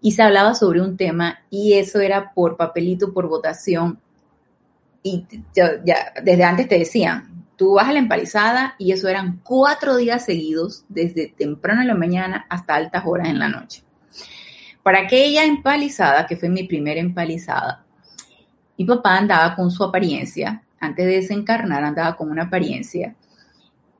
y 0.00 0.12
se 0.12 0.22
hablaba 0.22 0.54
sobre 0.54 0.80
un 0.80 0.96
tema, 0.96 1.40
y 1.50 1.74
eso 1.74 2.00
era 2.00 2.32
por 2.32 2.56
papelito, 2.56 3.12
por 3.12 3.28
votación. 3.28 4.00
Y 5.02 5.26
ya, 5.54 6.14
desde 6.22 6.44
antes 6.44 6.68
te 6.68 6.78
decían, 6.78 7.33
tú 7.56 7.74
vas 7.74 7.88
a 7.88 7.92
la 7.92 7.98
empalizada, 7.98 8.74
y 8.78 8.92
eso 8.92 9.08
eran 9.08 9.40
cuatro 9.42 9.96
días 9.96 10.24
seguidos, 10.24 10.84
desde 10.88 11.28
temprano 11.28 11.82
en 11.82 11.88
la 11.88 11.94
mañana 11.94 12.46
hasta 12.48 12.74
altas 12.74 13.02
horas 13.06 13.28
en 13.28 13.38
la 13.38 13.48
noche. 13.48 13.82
Para 14.82 15.00
aquella 15.00 15.44
empalizada, 15.44 16.26
que 16.26 16.36
fue 16.36 16.48
mi 16.48 16.64
primera 16.64 17.00
empalizada, 17.00 17.84
mi 18.76 18.84
papá 18.84 19.16
andaba 19.16 19.54
con 19.54 19.70
su 19.70 19.84
apariencia, 19.84 20.62
antes 20.80 21.06
de 21.06 21.12
desencarnar 21.12 21.84
andaba 21.84 22.16
con 22.16 22.30
una 22.30 22.44
apariencia, 22.44 23.14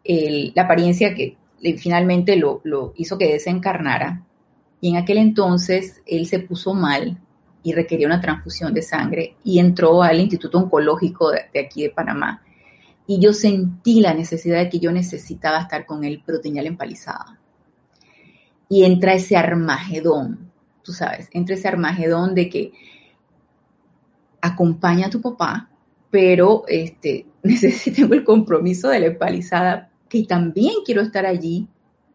la 0.05 0.63
apariencia 0.63 1.15
que 1.15 1.37
finalmente 1.79 2.37
lo, 2.37 2.61
hizo 2.97 3.17
que 3.17 3.33
desencarnara, 3.33 4.23
y 4.81 4.91
en 4.91 4.97
aquel 4.97 5.19
entonces 5.19 6.03
él 6.07 6.27
se 6.27 6.41
puso 6.41 6.75
mal 6.75 7.19
y 7.63 7.73
requería 7.73 8.07
una 8.07 8.21
transfusión 8.21 8.75
de 8.75 8.83
sangre 8.83 9.37
y 9.43 9.59
entró 9.59 10.03
al 10.03 10.21
Instituto 10.21 10.59
Oncológico 10.59 11.31
de, 11.31 11.47
de, 11.55 11.61
aquí 11.61 11.85
de 11.85 11.91
Panamá. 11.91 12.44
Y 13.07 13.21
yo 13.21 13.33
sentí 13.33 14.01
la 14.01 14.15
necesidad 14.15 14.59
de 14.59 14.69
que 14.69 14.79
yo 14.79 14.91
necesitaba 14.93 15.61
estar 15.61 15.87
con 15.87 16.05
él, 16.05 16.23
pero 16.25 16.41
tenía 16.41 16.63
la 16.63 16.69
empalizada. 16.69 17.39
Y 18.69 18.85
entra 18.85 19.15
ese 19.15 19.37
armagedón 19.37 20.53
tú 20.85 20.93
sabes, 20.93 21.29
entre 21.33 21.57
ese 21.57 21.67
armagedón 21.67 22.35
de 22.35 22.49
que 22.49 22.73
acompaña 24.41 25.07
a 25.07 25.11
tu 25.11 25.21
papá, 25.21 25.71
pero 26.11 26.65
este, 26.69 27.27
necesito 27.43 28.13
el 28.15 28.23
compromiso 28.23 28.89
de 28.89 29.01
la 29.01 29.07
empalizada, 29.07 29.91
que 30.09 30.25
también 30.25 30.75
quiero 30.85 31.01
estar 31.01 31.27
allí, 31.27 31.67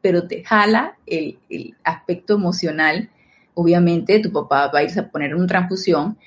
pero 0.02 0.28
te 0.28 0.44
jala 0.44 0.98
el, 1.06 1.40
aspecto 1.84 2.36
emocional. 2.36 3.10
Obviamente 3.54 4.20
tu 4.20 4.32
papá 4.32 4.72
va 4.74 4.80
a 4.80 4.84
irse 4.84 5.02
a 5.02 5.10
poner 5.10 5.36
una 5.36 5.48
transfusión. 5.48 6.18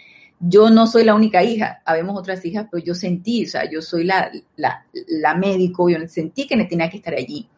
Yo 0.44 0.70
no 0.70 0.88
soy 0.88 1.04
la 1.04 1.14
única 1.14 1.44
hija, 1.44 1.82
habemos 1.84 2.18
otras 2.18 2.44
hijas, 2.44 2.66
pero 2.68 2.82
yo 2.82 2.94
sentí, 2.96 3.44
o 3.44 3.48
sea, 3.48 3.70
yo 3.70 3.80
soy 3.80 4.02
la, 4.02 4.28
la, 4.56 5.34
médico, 5.36 5.88
yo 5.88 5.98
sentí 6.08 6.48
que 6.48 6.56
tenía 6.64 6.90
que 6.90 6.96
estar 6.96 7.14
allí. 7.14 7.48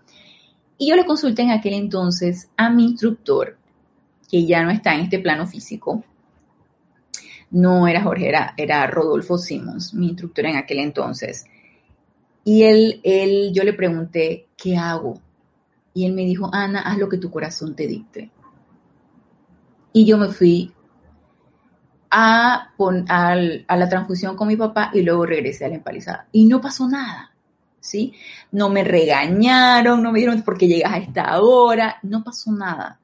Y 0.76 0.90
yo 0.90 0.96
le 0.96 1.06
consulté 1.06 1.42
en 1.42 1.50
aquel 1.50 1.72
entonces 1.72 2.50
a 2.58 2.68
mi 2.68 2.84
instructor 2.84 3.56
que 4.30 4.44
ya 4.44 4.62
no 4.62 4.70
está 4.70 4.94
en 4.94 5.00
este 5.00 5.18
plano 5.18 5.46
físico. 5.46 6.04
No 7.50 7.88
era 7.88 8.02
Jorge, 8.02 8.30
era, 8.58 8.86
Rodolfo 8.86 9.38
Simmons, 9.38 9.94
mi 9.94 10.08
instructor 10.08 10.44
en 10.44 10.56
aquel 10.56 10.80
entonces. 10.80 11.46
Y 12.44 12.64
él, 12.64 13.00
él, 13.02 13.52
yo 13.54 13.64
le 13.64 13.72
pregunté, 13.72 14.48
¿qué 14.58 14.76
hago? 14.76 15.22
Y 15.94 16.04
él 16.04 16.12
me 16.12 16.26
dijo, 16.26 16.50
Ana, 16.52 16.80
haz 16.80 16.98
lo 16.98 17.08
que 17.08 17.16
tu 17.16 17.30
corazón 17.30 17.74
te 17.74 17.86
dicte. 17.86 18.30
Y 19.94 20.04
yo 20.04 20.18
me 20.18 20.28
fui 20.28 20.74
a, 22.16 22.72
a, 23.08 23.76
la 23.76 23.88
transfusión 23.88 24.36
con 24.36 24.46
mi 24.46 24.56
papá 24.56 24.92
y 24.94 25.02
luego 25.02 25.26
regresé 25.26 25.64
a 25.64 25.68
la 25.68 25.74
empalizada. 25.74 26.28
Y 26.30 26.44
no 26.44 26.60
pasó 26.60 26.88
nada, 26.88 27.32
¿sí? 27.80 28.14
No 28.52 28.70
me 28.70 28.84
regañaron, 28.84 30.00
no 30.00 30.12
me 30.12 30.20
dieron 30.20 30.40
porque 30.42 30.68
llegas 30.68 30.92
a 30.92 30.98
esta 30.98 31.40
hora, 31.40 31.96
no 32.02 32.22
pasó 32.22 32.52
nada. 32.52 33.00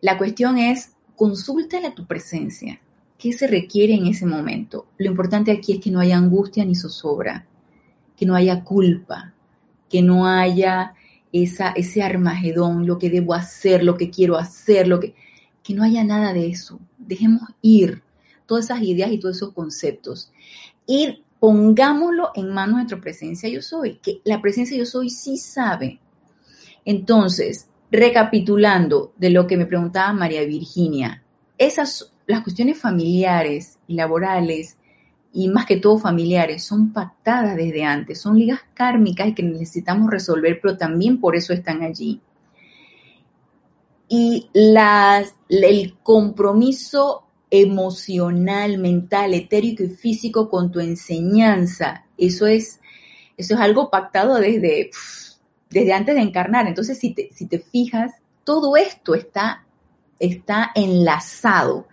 La 0.00 0.16
cuestión 0.16 0.58
es, 0.58 0.92
consúltale 1.16 1.88
a 1.88 1.94
tu 1.94 2.06
presencia. 2.06 2.80
¿Qué 3.18 3.32
se 3.32 3.48
requiere 3.48 3.94
en 3.94 4.06
ese 4.06 4.24
momento? 4.24 4.86
Lo 4.96 5.10
importante 5.10 5.50
aquí 5.50 5.72
es 5.72 5.80
que 5.80 5.90
no 5.90 5.98
haya 5.98 6.16
angustia 6.16 6.64
ni 6.64 6.76
zozobra, 6.76 7.46
que 8.16 8.26
no 8.26 8.36
haya 8.36 8.62
culpa, 8.62 9.34
que 9.90 10.02
no 10.02 10.28
haya 10.28 10.94
esa, 11.32 11.70
ese 11.70 12.00
armagedón, 12.00 12.86
lo 12.86 12.96
que 12.96 13.10
debo 13.10 13.34
hacer, 13.34 13.82
lo 13.82 13.96
que 13.96 14.08
quiero 14.08 14.36
hacer, 14.36 14.86
lo 14.86 15.00
que, 15.00 15.16
que 15.68 15.74
no 15.74 15.84
haya 15.84 16.02
nada 16.02 16.32
de 16.32 16.48
eso. 16.48 16.80
Dejemos 16.96 17.42
ir 17.60 18.02
todas 18.46 18.64
esas 18.64 18.80
ideas 18.82 19.12
y 19.12 19.20
todos 19.20 19.36
esos 19.36 19.52
conceptos. 19.52 20.32
Y 20.86 21.22
pongámoslo 21.38 22.30
en 22.34 22.48
manos 22.48 22.76
de 22.76 22.82
nuestra 22.82 23.00
presencia 23.00 23.50
yo 23.50 23.60
soy, 23.60 23.98
que 23.98 24.22
la 24.24 24.40
presencia 24.40 24.78
yo 24.78 24.86
soy 24.86 25.10
sí 25.10 25.36
sabe. 25.36 26.00
Entonces, 26.86 27.68
Recapitulando 27.90 29.14
de 29.16 29.30
lo 29.30 29.46
que 29.46 29.56
me 29.56 29.64
preguntaba 29.64 30.12
María 30.12 30.44
Virginia, 30.44 31.22
esas, 31.56 32.12
las 32.26 32.42
cuestiones 32.42 32.78
familiares 32.78 33.78
y 33.86 33.94
laborales, 33.94 34.76
y 35.32 35.48
más 35.48 35.64
que 35.64 35.78
todo 35.78 35.96
familiares, 35.96 36.64
son 36.64 36.92
pactadas 36.92 37.56
desde 37.56 37.84
antes, 37.84 38.20
son 38.20 38.38
ligas 38.38 38.60
kármicas 38.74 39.32
que 39.34 39.42
necesitamos 39.42 40.10
resolver, 40.10 40.58
pero 40.60 40.76
también 40.76 41.18
por 41.18 41.34
eso 41.34 41.54
están 41.54 41.82
allí. 41.82 42.20
Y 44.08 44.48
el 44.54 45.96
compromiso 46.02 47.24
emocional, 47.50 48.78
mental, 48.78 49.34
etérico 49.34 49.82
y 49.82 49.88
físico 49.88 50.48
con 50.48 50.70
tu 50.70 50.80
enseñanza, 50.80 52.06
eso 52.16 52.46
es, 52.46 52.80
eso 53.36 53.54
es 53.54 53.60
algo 53.60 53.90
pactado 53.90 54.36
desde 54.36 54.90
desde 55.70 55.92
antes 55.92 56.14
de 56.14 56.22
encarnar. 56.22 56.66
Entonces, 56.66 56.98
si 56.98 57.12
te, 57.12 57.30
si 57.32 57.46
te 57.46 57.58
fijas, 57.58 58.12
todo 58.44 58.76
esto 58.76 59.14
está, 59.14 59.64
está 60.18 60.70
enlazado. 60.74 61.86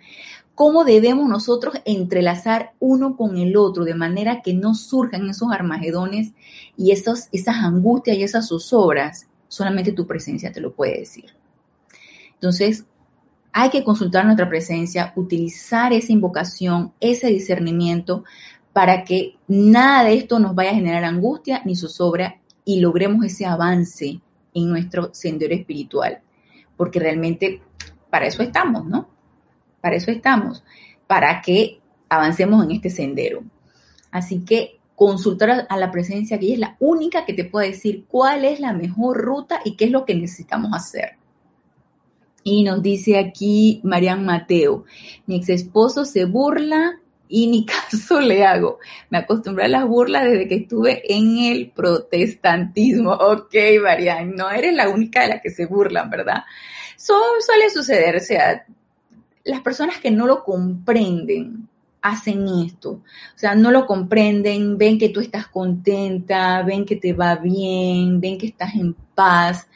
¿Cómo 0.54 0.86
debemos 0.86 1.28
nosotros 1.28 1.76
entrelazar 1.84 2.72
uno 2.80 3.18
con 3.18 3.38
el 3.38 3.58
otro 3.58 3.84
de 3.84 3.94
manera 3.94 4.42
que 4.42 4.54
no 4.54 4.74
surjan 4.74 5.30
esos 5.30 5.52
armagedones 5.52 6.32
y 6.78 6.92
esos, 6.92 7.28
esas 7.34 7.58
angustias 7.58 8.18
y 8.18 8.24
esas 8.24 8.48
zozobras? 8.48 9.28
Solamente 9.50 9.92
tu 9.92 10.08
presencia 10.08 10.54
te 10.54 10.62
lo 10.62 10.74
puede 10.74 11.00
decir. 11.00 11.26
Entonces, 12.36 12.86
hay 13.52 13.70
que 13.70 13.84
consultar 13.84 14.26
nuestra 14.26 14.50
presencia, 14.50 15.14
utilizar 15.16 15.94
esa 15.94 16.12
invocación, 16.12 16.94
ese 17.00 17.28
discernimiento, 17.28 18.24
para 18.74 19.06
que 19.06 19.38
nada 19.48 20.04
de 20.04 20.16
esto 20.16 20.40
nos 20.40 20.54
vaya 20.54 20.72
a 20.72 20.76
generar 20.76 21.06
angustia 21.06 21.62
ni 21.64 21.76
zozobra 21.76 22.42
y 22.66 22.82
logremos 22.82 23.24
ese 23.26 23.46
avance 23.46 24.20
en 24.54 24.70
nuestro 24.70 25.14
sendero 25.14 25.56
espiritual. 25.56 26.20
Porque 26.76 27.00
realmente 27.00 27.62
para 28.10 28.28
eso 28.28 28.44
estamos, 28.44 28.86
¿no? 28.86 29.08
Para 29.80 29.96
eso 29.96 30.12
estamos, 30.12 30.64
para 31.08 31.42
que 31.42 31.80
avancemos 32.10 32.66
en 32.66 32.72
este 32.72 32.90
sendero. 32.90 33.44
Así 34.12 34.44
que 34.44 34.80
consultar 34.96 35.68
a 35.70 35.78
la 35.78 35.92
presencia, 35.92 36.40
que 36.40 36.54
es 36.54 36.60
la 36.60 36.76
única 36.80 37.26
que 37.26 37.34
te 37.34 37.46
puede 37.46 37.68
decir 37.68 38.06
cuál 38.10 38.44
es 38.44 38.60
la 38.60 38.74
mejor 38.74 39.22
ruta 39.22 39.62
y 39.64 39.76
qué 39.76 39.86
es 39.86 39.92
lo 39.92 40.06
que 40.06 40.16
necesitamos 40.16 40.72
hacer. 40.74 41.18
Y 42.48 42.62
nos 42.64 42.84
dice 42.84 43.18
aquí 43.18 43.82
Marian 43.84 44.24
Mateo, 44.24 44.86
mi 45.26 45.38
ex 45.38 45.50
esposo 45.50 46.06
se 46.06 46.26
burla 46.26 47.00
y 47.28 47.48
ni 47.48 47.66
caso 47.92 48.22
le 48.22 48.46
hago. 48.46 48.78
Me 49.10 49.18
acostumbré 49.18 49.66
a 49.66 49.68
las 49.68 49.88
burlas 49.88 50.26
desde 50.26 50.48
que 50.48 50.56
estuve 50.58 51.12
en 51.12 51.40
el 51.40 51.72
protestantismo. 51.72 53.14
Ok, 53.14 53.56
Marian, 53.82 54.36
no 54.36 54.52
eres 54.52 54.76
la 54.76 54.90
única 54.90 55.24
de 55.24 55.30
la 55.30 55.42
que 55.42 55.50
se 55.50 55.66
burlan, 55.66 56.12
¿verdad? 56.12 56.44
suele 56.98 57.72
suceder, 57.72 58.16
o 58.16 58.20
sea, 58.20 58.64
las 59.44 59.62
personas 59.62 59.98
que 59.98 60.12
no 60.12 60.28
lo 60.28 60.44
comprenden 60.44 61.68
hacen 62.04 62.48
esto. 62.64 62.92
O 62.92 63.38
sea, 63.38 63.56
no 63.56 63.72
lo 63.72 63.88
comprenden, 63.88 64.78
ven 64.78 65.00
que 65.00 65.10
tú 65.10 65.20
estás 65.20 65.48
contenta, 65.48 66.62
ven 66.62 66.86
que 66.86 66.96
te 66.96 67.14
va 67.14 67.38
bien, 67.38 68.22
ven 68.22 68.38
que 68.38 68.46
estás 68.46 68.76
en 68.76 68.94
paz 68.94 69.68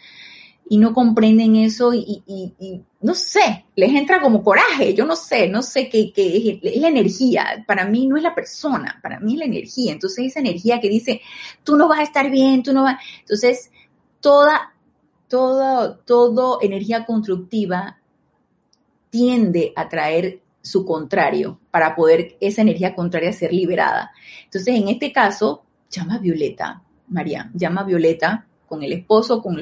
y 0.71 0.77
no 0.77 0.93
comprenden 0.93 1.55
eso 1.55 1.93
y, 1.95 2.23
no 3.01 3.15
sé, 3.15 3.65
les 3.75 3.91
entra 3.91 4.21
como 4.21 4.43
coraje, 4.43 4.93
yo 4.93 5.03
no 5.03 5.15
sé, 5.15 5.49
no 5.49 5.63
sé 5.63 5.89
qué, 5.89 6.13
es, 6.15 6.79
la 6.79 6.87
energía, 6.87 7.63
para 7.65 7.85
mí 7.85 8.05
no 8.05 8.17
es 8.17 8.23
la 8.23 8.35
persona, 8.35 8.99
para 9.01 9.19
mí 9.19 9.33
es 9.33 9.39
la 9.39 9.45
energía, 9.45 9.91
entonces 9.91 10.27
esa 10.27 10.39
energía 10.39 10.79
que 10.79 10.87
dice, 10.87 11.21
tú 11.63 11.75
no 11.75 11.87
vas 11.87 11.99
a 11.99 12.03
estar 12.03 12.29
bien, 12.29 12.61
tú 12.61 12.71
no 12.71 12.83
vas, 12.83 13.01
entonces 13.21 13.71
toda, 14.19 14.75
toda, 15.27 15.97
todo 16.05 16.59
energía 16.61 17.03
constructiva 17.03 17.97
tiende 19.09 19.73
a 19.75 19.89
traer 19.89 20.39
su 20.61 20.85
contrario 20.85 21.59
para 21.71 21.95
poder 21.95 22.37
esa 22.41 22.61
energía 22.61 22.93
contraria 22.93 23.33
ser 23.33 23.53
liberada. 23.53 24.11
Entonces, 24.43 24.75
en 24.75 24.87
este 24.87 25.11
caso, 25.11 25.63
llama 25.89 26.15
a 26.15 26.19
Violeta, 26.19 26.83
María, 27.07 27.49
llama 27.55 27.81
a 27.81 27.85
Violeta 27.85 28.45
con 28.69 28.83
el 28.83 28.93
esposo, 28.93 29.41
con 29.41 29.57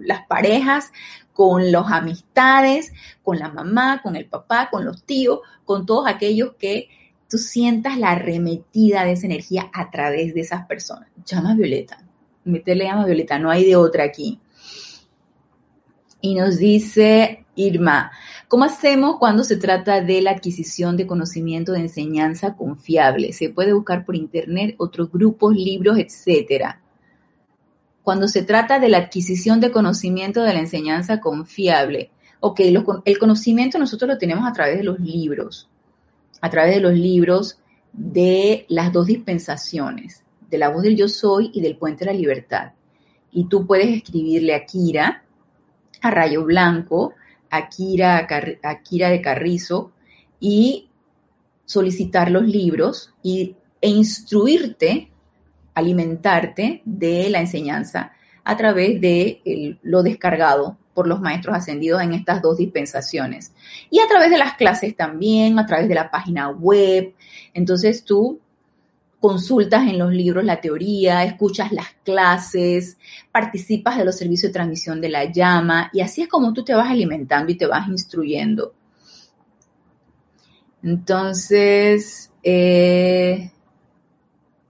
las 0.00 0.26
parejas, 0.26 0.92
con 1.32 1.70
las 1.70 1.92
amistades, 1.92 2.92
con 3.22 3.38
la 3.38 3.50
mamá, 3.50 4.00
con 4.02 4.16
el 4.16 4.26
papá, 4.26 4.68
con 4.70 4.84
los 4.84 5.02
tíos, 5.02 5.40
con 5.64 5.84
todos 5.84 6.06
aquellos 6.06 6.54
que 6.58 6.88
tú 7.28 7.38
sientas 7.38 7.98
la 7.98 8.12
arremetida 8.12 9.04
de 9.04 9.12
esa 9.12 9.26
energía 9.26 9.70
a 9.74 9.90
través 9.90 10.32
de 10.32 10.40
esas 10.40 10.66
personas. 10.66 11.10
Llama 11.26 11.54
Violeta, 11.54 11.98
meterle 12.44 12.84
llama 12.84 13.04
Violeta, 13.04 13.38
no 13.38 13.50
hay 13.50 13.64
de 13.64 13.76
otra 13.76 14.04
aquí. 14.04 14.40
Y 16.20 16.34
nos 16.34 16.56
dice 16.58 17.44
Irma, 17.54 18.12
¿cómo 18.48 18.64
hacemos 18.64 19.16
cuando 19.18 19.44
se 19.44 19.56
trata 19.56 20.00
de 20.00 20.22
la 20.22 20.32
adquisición 20.32 20.96
de 20.96 21.06
conocimiento 21.06 21.72
de 21.72 21.80
enseñanza 21.80 22.56
confiable? 22.56 23.32
Se 23.32 23.50
puede 23.50 23.72
buscar 23.72 24.04
por 24.04 24.16
internet 24.16 24.74
otros 24.78 25.10
grupos, 25.10 25.54
libros, 25.54 25.98
etcétera. 25.98 26.80
Cuando 28.06 28.28
se 28.28 28.44
trata 28.44 28.78
de 28.78 28.88
la 28.88 28.98
adquisición 28.98 29.58
de 29.58 29.72
conocimiento 29.72 30.44
de 30.44 30.54
la 30.54 30.60
enseñanza 30.60 31.18
confiable, 31.18 32.12
ok, 32.38 32.60
el 33.04 33.18
conocimiento 33.18 33.80
nosotros 33.80 34.08
lo 34.08 34.16
tenemos 34.16 34.48
a 34.48 34.52
través 34.52 34.78
de 34.78 34.84
los 34.84 35.00
libros, 35.00 35.68
a 36.40 36.48
través 36.48 36.76
de 36.76 36.80
los 36.80 36.92
libros 36.92 37.58
de 37.92 38.64
las 38.68 38.92
dos 38.92 39.08
dispensaciones, 39.08 40.22
de 40.48 40.56
la 40.56 40.68
voz 40.68 40.84
del 40.84 40.96
yo 40.96 41.08
soy 41.08 41.50
y 41.52 41.60
del 41.60 41.78
puente 41.78 42.04
de 42.04 42.12
la 42.12 42.16
libertad. 42.16 42.74
Y 43.32 43.48
tú 43.48 43.66
puedes 43.66 43.88
escribirle 43.88 44.54
a 44.54 44.66
Kira, 44.66 45.24
a 46.00 46.10
Rayo 46.12 46.44
Blanco, 46.44 47.12
a 47.50 47.68
Kira, 47.68 48.28
de 48.28 49.20
Carrizo 49.20 49.90
y 50.38 50.90
solicitar 51.64 52.30
los 52.30 52.44
libros 52.44 53.12
y, 53.24 53.56
e 53.80 53.88
instruirte, 53.88 55.10
alimentarte 55.76 56.80
de 56.86 57.28
la 57.28 57.40
enseñanza 57.40 58.12
a 58.42 58.56
través 58.56 59.00
de 59.00 59.78
lo 59.82 60.02
descargado 60.02 60.78
por 60.94 61.06
los 61.06 61.20
maestros 61.20 61.54
ascendidos 61.54 62.00
en 62.00 62.14
estas 62.14 62.40
dos 62.40 62.56
dispensaciones. 62.56 63.52
Y 63.90 64.00
a 64.00 64.08
través 64.08 64.30
de 64.30 64.38
las 64.38 64.54
clases 64.54 64.96
también, 64.96 65.58
a 65.58 65.66
través 65.66 65.88
de 65.88 65.94
la 65.94 66.10
página 66.10 66.48
web. 66.48 67.14
Entonces 67.52 68.04
tú 68.04 68.40
consultas 69.20 69.86
en 69.86 69.98
los 69.98 70.12
libros 70.12 70.44
la 70.44 70.62
teoría, 70.62 71.24
escuchas 71.24 71.72
las 71.72 71.88
clases, 72.04 72.96
participas 73.30 73.98
de 73.98 74.06
los 74.06 74.16
servicios 74.16 74.50
de 74.50 74.54
transmisión 74.54 75.00
de 75.02 75.10
la 75.10 75.30
llama 75.30 75.90
y 75.92 76.00
así 76.00 76.22
es 76.22 76.28
como 76.28 76.54
tú 76.54 76.64
te 76.64 76.74
vas 76.74 76.90
alimentando 76.90 77.52
y 77.52 77.56
te 77.56 77.66
vas 77.66 77.88
instruyendo. 77.88 78.72
Entonces, 80.82 82.30
eh, 82.42 83.50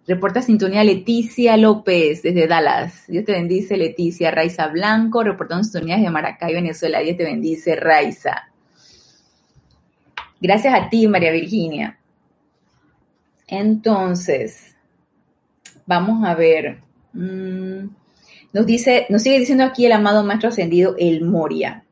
reporta 0.06 0.42
sintonía 0.42 0.84
Leticia 0.84 1.56
López 1.56 2.22
desde 2.22 2.46
Dallas. 2.46 3.04
Dios 3.08 3.24
te 3.24 3.32
bendice, 3.32 3.76
Leticia. 3.76 4.30
Raiza 4.30 4.68
Blanco, 4.68 5.22
reportando 5.22 5.64
sintonía 5.64 5.96
desde 5.96 6.10
Maracay, 6.10 6.54
Venezuela. 6.54 7.00
Dios 7.00 7.16
te 7.16 7.24
bendice, 7.24 7.76
Raiza. 7.76 8.50
Gracias 10.40 10.74
a 10.74 10.88
ti, 10.88 11.08
María 11.08 11.32
Virginia. 11.32 11.98
Entonces, 13.48 14.76
vamos 15.86 16.24
a 16.24 16.34
ver. 16.34 16.82
Mm, 17.12 17.88
nos 18.52 18.66
dice, 18.66 19.06
nos 19.08 19.22
sigue 19.22 19.38
diciendo 19.38 19.64
aquí 19.64 19.86
el 19.86 19.92
amado 19.92 20.22
maestro 20.24 20.50
ascendido, 20.50 20.94
el 20.98 21.24
Moria. 21.24 21.85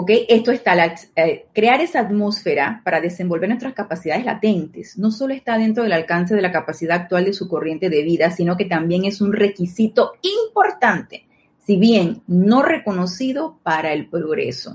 ¿Ok? 0.00 0.12
Esto 0.30 0.50
está, 0.50 0.74
la, 0.74 0.94
eh, 1.14 1.44
crear 1.52 1.82
esa 1.82 2.00
atmósfera 2.00 2.80
para 2.86 3.02
desenvolver 3.02 3.50
nuestras 3.50 3.74
capacidades 3.74 4.24
latentes, 4.24 4.96
no 4.96 5.10
solo 5.10 5.34
está 5.34 5.58
dentro 5.58 5.82
del 5.82 5.92
alcance 5.92 6.34
de 6.34 6.40
la 6.40 6.50
capacidad 6.50 7.02
actual 7.02 7.26
de 7.26 7.34
su 7.34 7.48
corriente 7.48 7.90
de 7.90 8.02
vida, 8.02 8.30
sino 8.30 8.56
que 8.56 8.64
también 8.64 9.04
es 9.04 9.20
un 9.20 9.34
requisito 9.34 10.12
importante, 10.22 11.26
si 11.66 11.76
bien 11.76 12.22
no 12.26 12.62
reconocido 12.62 13.58
para 13.62 13.92
el 13.92 14.08
progreso 14.08 14.74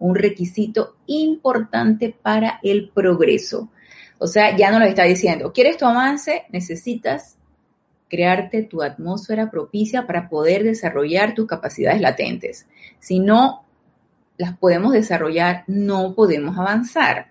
un 0.00 0.16
requisito 0.16 0.96
importante 1.06 2.16
para 2.20 2.58
el 2.64 2.90
progreso. 2.90 3.68
O 4.18 4.26
sea, 4.26 4.56
ya 4.56 4.72
no 4.72 4.80
lo 4.80 4.86
está 4.86 5.04
diciendo, 5.04 5.52
¿quieres 5.52 5.76
tu 5.76 5.86
avance? 5.86 6.46
Necesitas 6.50 7.36
crearte 8.08 8.62
tu 8.62 8.82
atmósfera 8.82 9.52
propicia 9.52 10.04
para 10.06 10.28
poder 10.28 10.64
desarrollar 10.64 11.34
tus 11.34 11.46
capacidades 11.46 12.00
latentes. 12.00 12.66
Si 12.98 13.20
no 13.20 13.67
las 14.38 14.56
podemos 14.56 14.92
desarrollar, 14.92 15.64
no 15.66 16.14
podemos 16.14 16.56
avanzar. 16.56 17.28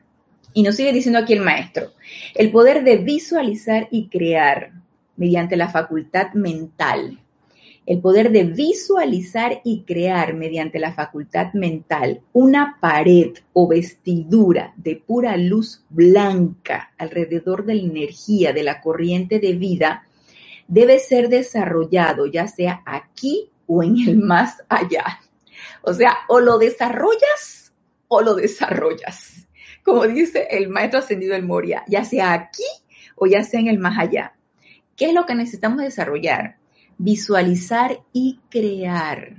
Y 0.54 0.62
nos 0.62 0.76
sigue 0.76 0.94
diciendo 0.94 1.20
aquí 1.20 1.34
el 1.34 1.42
maestro, 1.42 1.92
el 2.36 2.52
poder 2.52 2.84
de 2.84 2.98
visualizar 2.98 3.88
y 3.90 4.08
crear 4.08 4.72
mediante 5.16 5.58
la 5.58 5.70
facultad 5.70 6.34
mental 6.34 7.20
el 7.88 8.02
poder 8.02 8.34
de 8.34 8.44
visualizar 8.44 9.62
y 9.64 9.84
crear 9.84 10.34
mediante 10.34 10.78
la 10.78 10.94
facultad 10.94 11.54
mental 11.54 12.20
una 12.34 12.78
pared 12.82 13.32
o 13.54 13.68
vestidura 13.68 14.74
de 14.76 14.98
pura 14.98 15.38
luz 15.38 15.84
blanca 15.90 16.92
alrededor 16.98 17.66
de 17.66 17.76
la 17.76 17.82
energía 17.84 18.52
de 18.52 18.64
la 18.64 18.82
corriente 18.82 19.40
de 19.40 19.54
vida 19.54 20.04
debe 20.68 21.00
ser 21.00 21.30
desarrollado 21.30 22.26
ya 22.26 22.48
sea 22.48 22.84
aquí 22.86 23.50
o 23.68 23.82
en 23.82 23.98
el 24.06 24.18
más 24.18 24.62
allá. 24.68 25.22
O 25.82 25.94
sea, 25.94 26.18
o 26.28 26.40
lo 26.40 26.58
desarrollas 26.58 27.74
o 28.08 28.22
lo 28.22 28.36
desarrollas. 28.36 29.48
Como 29.84 30.06
dice 30.08 30.48
el 30.52 30.70
maestro 30.70 31.00
ascendido 31.00 31.34
del 31.34 31.46
Moria, 31.46 31.84
ya 31.88 32.04
sea 32.04 32.34
aquí 32.34 32.64
o 33.16 33.26
ya 33.26 33.44
sea 33.44 33.60
en 33.60 33.68
el 33.68 33.80
más 33.80 33.98
allá. 33.98 34.36
¿Qué 34.96 35.08
es 35.08 35.14
lo 35.14 35.26
que 35.26 35.36
necesitamos 35.36 35.82
desarrollar? 35.82 36.58
visualizar 36.98 38.00
y 38.12 38.40
crear 38.50 39.38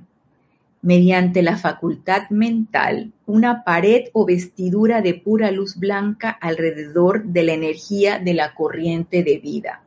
mediante 0.80 1.42
la 1.42 1.56
facultad 1.56 2.30
mental 2.30 3.12
una 3.26 3.64
pared 3.64 4.04
o 4.12 4.24
vestidura 4.24 5.02
de 5.02 5.14
pura 5.14 5.50
luz 5.50 5.76
blanca 5.76 6.30
alrededor 6.30 7.24
de 7.24 7.42
la 7.42 7.52
energía 7.52 8.20
de 8.20 8.34
la 8.34 8.54
corriente 8.54 9.24
de 9.24 9.38
vida. 9.38 9.82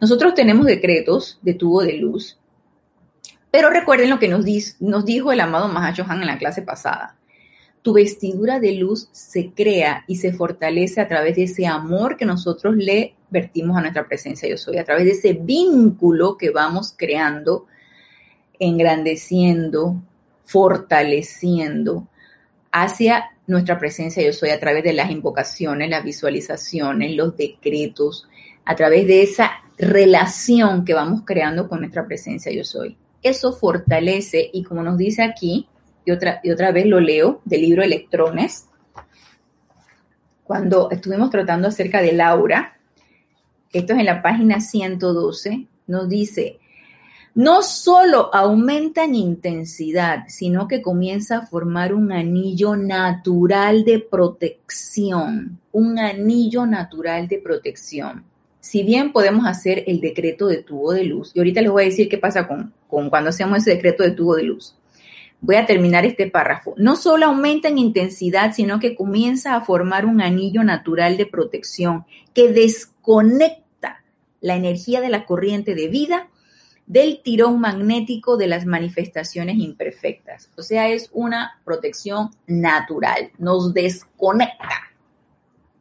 Nosotros 0.00 0.34
tenemos 0.34 0.66
decretos 0.66 1.40
de 1.42 1.54
tubo 1.54 1.82
de 1.82 1.94
luz, 1.94 2.38
pero 3.50 3.70
recuerden 3.70 4.10
lo 4.10 4.18
que 4.18 4.28
nos, 4.28 4.44
dijo 5.04 5.32
el 5.32 5.40
amado 5.40 5.68
Mahachohan 5.68 6.20
en 6.20 6.26
la 6.28 6.38
clase 6.38 6.62
pasada. 6.62 7.16
Tu 7.82 7.92
vestidura 7.94 8.60
de 8.60 8.72
luz 8.72 9.08
se 9.12 9.50
crea 9.52 10.04
y 10.06 10.16
se 10.16 10.32
fortalece 10.32 11.00
a 11.00 11.08
través 11.08 11.36
de 11.36 11.44
ese 11.44 11.66
amor 11.66 12.16
que 12.16 12.26
nosotros 12.26 12.76
le 12.76 13.14
vertimos 13.30 13.76
a 13.76 13.80
nuestra 13.80 14.06
presencia 14.06 14.48
yo 14.48 14.58
soy, 14.58 14.76
a 14.78 14.84
través 14.84 15.04
de 15.04 15.12
ese 15.12 15.32
vínculo 15.32 16.36
que 16.36 16.50
vamos 16.50 16.94
creando, 16.96 17.66
engrandeciendo, 18.58 20.00
fortaleciendo 20.44 22.06
hacia 22.70 23.30
nuestra 23.46 23.78
presencia 23.78 24.22
yo 24.22 24.32
soy, 24.32 24.50
a 24.50 24.60
través 24.60 24.84
de 24.84 24.92
las 24.92 25.10
invocaciones, 25.10 25.88
las 25.90 26.04
visualizaciones, 26.04 27.16
los 27.16 27.36
decretos, 27.36 28.28
a 28.64 28.76
través 28.76 29.06
de 29.06 29.22
esa 29.22 29.50
relación 29.78 30.84
que 30.84 30.94
vamos 30.94 31.22
creando 31.24 31.68
con 31.68 31.80
nuestra 31.80 32.06
presencia 32.06 32.52
yo 32.52 32.62
soy. 32.62 32.96
Eso 33.22 33.52
fortalece 33.52 34.50
y 34.52 34.62
como 34.62 34.82
nos 34.82 34.96
dice 34.96 35.22
aquí, 35.22 35.68
y 36.04 36.10
otra, 36.10 36.40
y 36.42 36.50
otra 36.50 36.72
vez 36.72 36.86
lo 36.86 37.00
leo 37.00 37.40
del 37.44 37.62
libro 37.62 37.82
Electrones, 37.82 38.66
cuando 40.44 40.90
estuvimos 40.90 41.30
tratando 41.30 41.68
acerca 41.68 42.02
del 42.02 42.20
aura, 42.20 42.76
esto 43.72 43.92
es 43.92 44.00
en 44.00 44.06
la 44.06 44.22
página 44.22 44.60
112, 44.60 45.66
nos 45.86 46.08
dice, 46.08 46.58
no 47.34 47.62
solo 47.62 48.34
aumenta 48.34 49.04
en 49.04 49.14
intensidad, 49.14 50.24
sino 50.26 50.66
que 50.66 50.82
comienza 50.82 51.38
a 51.38 51.46
formar 51.46 51.94
un 51.94 52.10
anillo 52.10 52.74
natural 52.74 53.84
de 53.84 54.00
protección, 54.00 55.60
un 55.70 55.98
anillo 55.98 56.66
natural 56.66 57.28
de 57.28 57.38
protección. 57.38 58.24
Si 58.60 58.82
bien 58.82 59.12
podemos 59.12 59.46
hacer 59.46 59.84
el 59.86 60.00
decreto 60.00 60.46
de 60.46 60.62
tubo 60.62 60.92
de 60.92 61.04
luz, 61.04 61.32
y 61.34 61.40
ahorita 61.40 61.62
les 61.62 61.70
voy 61.70 61.82
a 61.82 61.86
decir 61.86 62.08
qué 62.08 62.18
pasa 62.18 62.46
con, 62.46 62.72
cuando 62.88 63.30
hacemos 63.30 63.58
ese 63.58 63.70
decreto 63.70 64.02
de 64.02 64.10
tubo 64.10 64.36
de 64.36 64.44
luz. 64.44 64.74
Voy 65.40 65.56
a 65.56 65.64
terminar 65.64 66.04
este 66.04 66.30
párrafo. 66.30 66.74
No 66.76 66.96
solo 66.96 67.26
aumenta 67.26 67.68
en 67.68 67.78
intensidad, 67.78 68.52
sino 68.52 68.78
que 68.78 68.94
comienza 68.94 69.56
a 69.56 69.62
formar 69.62 70.04
un 70.04 70.20
anillo 70.20 70.62
natural 70.62 71.16
de 71.16 71.24
protección 71.24 72.04
que 72.34 72.52
desconecta 72.52 74.02
la 74.42 74.56
energía 74.56 75.00
de 75.00 75.08
la 75.08 75.24
corriente 75.24 75.74
de 75.74 75.88
vida 75.88 76.28
del 76.86 77.22
tirón 77.22 77.60
magnético 77.60 78.36
de 78.36 78.48
las 78.48 78.66
manifestaciones 78.66 79.56
imperfectas. 79.58 80.50
O 80.56 80.62
sea, 80.62 80.88
es 80.88 81.08
una 81.12 81.60
protección 81.64 82.30
natural, 82.48 83.30
nos 83.38 83.72
desconecta. 83.72 84.89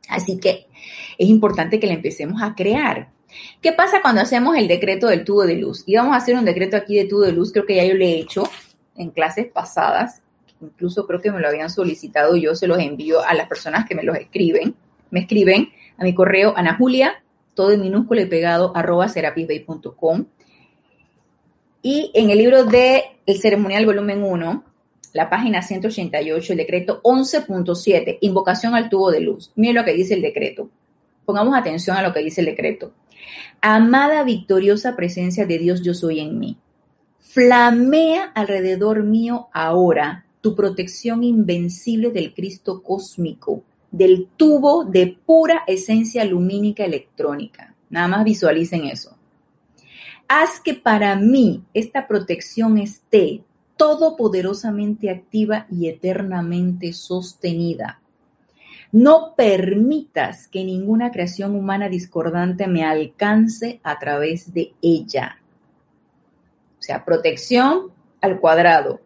Así 0.10 0.39
que 0.39 0.68
es 1.18 1.30
importante 1.30 1.80
que 1.80 1.88
la 1.88 1.93
empecemos 1.93 2.41
a 2.41 2.55
crear. 2.55 3.12
¿Qué 3.62 3.74
pasa 3.74 4.01
cuando 4.01 4.22
hacemos 4.22 4.57
el 4.57 4.68
decreto 4.68 5.07
del 5.07 5.24
tubo 5.24 5.45
de 5.45 5.55
luz? 5.55 5.84
Y 5.86 5.95
vamos 5.95 6.14
a 6.14 6.18
hacer 6.18 6.36
un 6.36 6.45
decreto 6.45 6.76
aquí 6.76 6.95
de 6.95 7.05
tubo 7.05 7.22
de 7.22 7.32
luz, 7.32 7.51
creo 7.51 7.66
que 7.66 7.76
ya 7.76 7.86
yo 7.86 7.93
lo 7.93 8.03
he 8.03 8.20
hecho 8.20 8.43
en 8.95 9.12
clases 9.12 9.47
pasadas, 9.47 10.22
incluso 10.62 11.05
creo 11.05 11.22
que 11.22 11.32
me 11.32 11.39
lo 11.39 11.47
habían 11.47 11.70
solicitado, 11.70 12.36
yo 12.36 12.55
se 12.55 12.68
los 12.68 12.80
envío 12.80 13.24
a 13.24 13.34
las 13.34 13.47
personas 13.47 13.88
que 13.88 13.95
me 13.95 14.03
los 14.03 14.18
escriben. 14.18 14.76
Me 15.12 15.22
escriben 15.22 15.70
a 15.97 16.03
mi 16.03 16.14
correo 16.14 16.53
Ana 16.55 16.76
Julia, 16.76 17.24
todo 17.53 17.72
en 17.72 17.82
minúscula 17.82 18.22
y 18.22 18.26
pegado, 18.26 18.76
arroba 18.76 19.07
serapisbay.com. 19.07 20.26
Y 21.82 22.12
en 22.14 22.30
el 22.30 22.38
libro 22.38 22.66
de 22.66 23.03
El 23.26 23.39
Ceremonial 23.39 23.86
Volumen 23.86 24.24
1, 24.24 24.64
la 25.14 25.30
página 25.30 25.62
188, 25.62 26.54
el 26.54 26.58
decreto 26.58 27.02
11.7, 27.04 28.18
invocación 28.22 28.76
al 28.76 28.89
tubo 28.89 29.12
de 29.12 29.22
luz. 29.22 29.52
Miren 29.56 29.76
lo 29.76 29.86
que 29.86 29.93
dice 29.93 30.14
el 30.14 30.22
decreto. 30.22 30.70
Pongamos 31.26 31.56
atención 31.58 31.97
a 31.97 32.02
lo 32.02 32.14
que 32.14 32.22
dice 32.22 32.41
el 32.41 32.47
decreto. 32.47 32.93
Amada 33.62 34.24
victoriosa 34.24 34.95
presencia 34.95 35.45
de 35.45 35.58
Dios, 35.58 35.82
yo 35.82 35.93
soy 35.93 36.20
en 36.20 36.39
mí. 36.39 36.58
Flamea 37.20 38.32
alrededor 38.36 39.04
mío 39.04 39.50
ahora 39.54 40.26
tu 40.41 40.56
protección 40.56 41.24
invencible 41.24 42.12
del 42.12 42.34
Cristo 42.34 42.82
cósmico, 42.82 43.64
del 43.91 44.28
tubo 44.38 44.86
de 44.86 45.18
pura 45.26 45.64
esencia 45.68 46.24
lumínica 46.24 46.86
electrónica. 46.86 47.76
Nada 47.89 48.08
más 48.08 48.24
visualicen 48.24 48.86
eso 48.86 49.20
haz 50.30 50.62
que 50.62 50.76
para 50.76 51.16
mí 51.16 51.64
esta 51.74 52.08
protección 52.08 52.78
esté 52.78 53.41
todopoderosamente 53.80 55.10
activa 55.10 55.66
y 55.72 55.88
eternamente 55.88 56.92
sostenida. 56.92 58.02
No 58.92 59.36
permitas 59.38 60.50
que 60.50 60.66
ninguna 60.66 61.12
creación 61.12 61.56
humana 61.56 61.88
discordante 61.88 62.68
me 62.68 62.84
alcance 62.84 63.80
a 63.82 63.98
través 63.98 64.54
de 64.54 64.74
ella. 64.82 65.38
O 66.78 66.82
sea, 66.82 67.06
protección 67.06 67.94
al 68.20 68.42
cuadrado. 68.42 69.00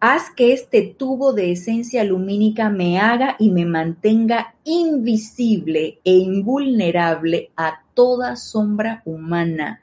Haz 0.00 0.30
que 0.36 0.52
este 0.52 0.82
tubo 0.82 1.32
de 1.32 1.52
esencia 1.52 2.04
lumínica 2.04 2.68
me 2.68 2.98
haga 2.98 3.36
y 3.38 3.50
me 3.50 3.64
mantenga 3.64 4.54
invisible 4.64 5.98
e 6.04 6.12
invulnerable 6.12 7.52
a 7.56 7.84
toda 7.94 8.36
sombra 8.36 9.00
humana 9.06 9.80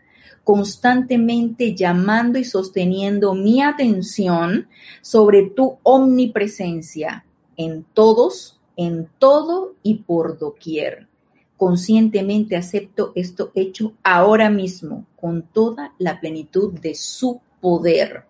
constantemente 0.47 1.75
llamando 1.75 2.39
y 2.39 2.45
sosteniendo 2.45 3.33
mi 3.33 3.61
atención 3.61 4.69
sobre 5.01 5.49
tu 5.49 5.77
omnipresencia 5.83 7.25
en 7.57 7.83
todos, 7.83 8.57
en 8.77 9.09
todo 9.19 9.75
y 9.83 9.95
por 9.95 10.39
doquier. 10.39 11.09
Conscientemente 11.57 12.55
acepto 12.55 13.11
esto 13.13 13.51
hecho 13.55 13.91
ahora 14.03 14.49
mismo 14.49 15.05
con 15.17 15.41
toda 15.41 15.93
la 15.97 16.21
plenitud 16.21 16.71
de 16.79 16.95
su 16.95 17.41
poder. 17.59 18.23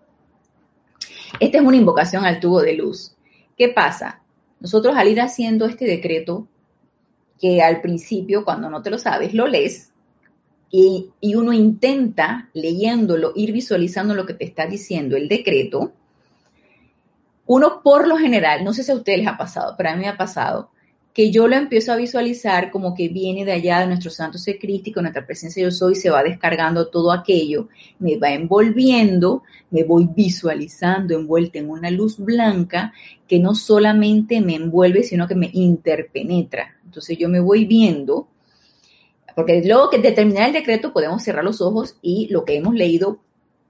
Esta 1.39 1.59
es 1.59 1.63
una 1.63 1.77
invocación 1.77 2.25
al 2.25 2.39
tubo 2.39 2.63
de 2.63 2.73
luz. 2.73 3.15
¿Qué 3.55 3.69
pasa? 3.69 4.23
Nosotros 4.59 4.95
al 4.97 5.07
ir 5.07 5.21
haciendo 5.21 5.67
este 5.67 5.85
decreto, 5.85 6.47
que 7.39 7.61
al 7.61 7.79
principio, 7.79 8.43
cuando 8.43 8.71
no 8.71 8.81
te 8.81 8.89
lo 8.89 8.97
sabes, 8.97 9.35
lo 9.35 9.45
lees, 9.45 9.91
y, 10.69 11.11
uno 11.35 11.53
intenta, 11.53 12.49
leyéndolo, 12.53 13.31
ir 13.35 13.51
visualizando 13.53 14.13
lo 14.13 14.25
que 14.25 14.33
te 14.33 14.45
está 14.45 14.65
diciendo 14.65 15.15
el 15.15 15.27
decreto, 15.27 15.93
uno 17.45 17.81
por 17.81 18.07
lo 18.07 18.17
general, 18.17 18.63
no 18.63 18.73
sé 18.73 18.83
si 18.83 18.91
a 18.91 18.95
ustedes 18.95 19.19
les 19.19 19.27
ha 19.27 19.37
pasado, 19.37 19.75
pero 19.77 19.89
a 19.89 19.95
mí 19.95 20.01
me 20.01 20.09
ha 20.09 20.17
pasado, 20.17 20.69
que 21.13 21.31
yo 21.31 21.47
lo 21.47 21.55
empiezo 21.55 21.91
a 21.91 21.95
visualizar 21.95 22.69
como 22.69 22.93
que 22.93 23.07
viene 23.07 23.43
de 23.43 23.53
allá 23.53 23.79
de 23.79 23.87
nuestro 23.87 24.11
santo 24.11 24.37
ser 24.37 24.59
crístico, 24.59 25.01
nuestra 25.01 25.25
presencia 25.25 25.63
yo 25.63 25.71
soy, 25.71 25.95
se 25.95 26.11
va 26.11 26.21
descargando 26.21 26.89
todo 26.89 27.11
aquello, 27.11 27.69
me 27.97 28.17
va 28.17 28.29
envolviendo, 28.31 29.41
me 29.71 29.83
voy 29.83 30.07
visualizando 30.13 31.15
envuelta 31.15 31.57
en 31.57 31.69
una 31.69 31.89
luz 31.89 32.17
blanca 32.19 32.93
que 33.27 33.39
no 33.39 33.55
solamente 33.55 34.41
me 34.41 34.55
envuelve, 34.55 35.01
sino 35.01 35.27
que 35.27 35.33
me 35.33 35.49
interpenetra. 35.53 36.75
Entonces 36.85 37.17
yo 37.17 37.29
me 37.29 37.39
voy 37.39 37.65
viendo 37.65 38.27
porque 39.37 39.61
luego 39.63 39.91
que 39.91 39.99
determinar 39.99 40.47
el 40.47 40.53
decreto 40.53 40.91
podemos 40.91 41.21
cerrar 41.21 41.43
los 41.43 41.61
ojos 41.61 41.95
y 42.01 42.27
lo 42.29 42.43
que 42.43 42.55
hemos 42.55 42.73
leído, 42.73 43.19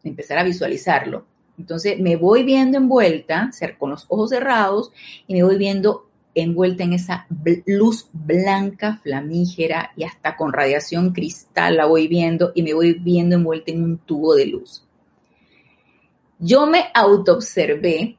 empezar 0.01 0.37
a 0.37 0.45
visualizarlo. 0.45 1.25
Entonces 1.59 1.99
me 1.99 2.15
voy 2.15 2.43
viendo 2.43 2.77
envuelta, 2.77 3.51
con 3.77 3.89
los 3.89 4.05
ojos 4.07 4.29
cerrados, 4.29 4.93
y 5.27 5.33
me 5.33 5.43
voy 5.43 5.57
viendo 5.57 6.07
envuelta 6.35 6.85
en 6.85 6.93
esa 6.93 7.27
luz 7.65 8.07
blanca, 8.13 9.01
flamígera 9.03 9.91
y 9.97 10.05
hasta 10.05 10.37
con 10.37 10.53
radiación 10.53 11.11
cristal 11.11 11.75
la 11.75 11.85
voy 11.85 12.07
viendo 12.07 12.53
y 12.55 12.63
me 12.63 12.73
voy 12.73 12.93
viendo 12.93 13.35
envuelta 13.35 13.69
en 13.73 13.83
un 13.83 13.97
tubo 13.97 14.35
de 14.35 14.45
luz. 14.45 14.87
Yo 16.39 16.65
me 16.65 16.85
autoobservé 16.93 18.15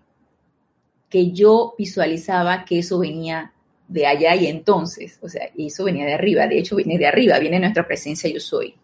que 1.08 1.32
yo 1.32 1.74
visualizaba 1.78 2.66
que 2.66 2.80
eso 2.80 2.98
venía 2.98 3.54
de 3.88 4.06
allá 4.06 4.36
y 4.36 4.46
entonces, 4.46 5.18
o 5.22 5.28
sea, 5.28 5.50
eso 5.56 5.84
venía 5.84 6.04
de 6.04 6.14
arriba, 6.14 6.46
de 6.46 6.58
hecho 6.58 6.76
viene 6.76 6.98
de 6.98 7.06
arriba, 7.06 7.38
viene 7.38 7.58
nuestra 7.58 7.86
presencia 7.86 8.30
yo 8.30 8.38
soy. 8.38 8.74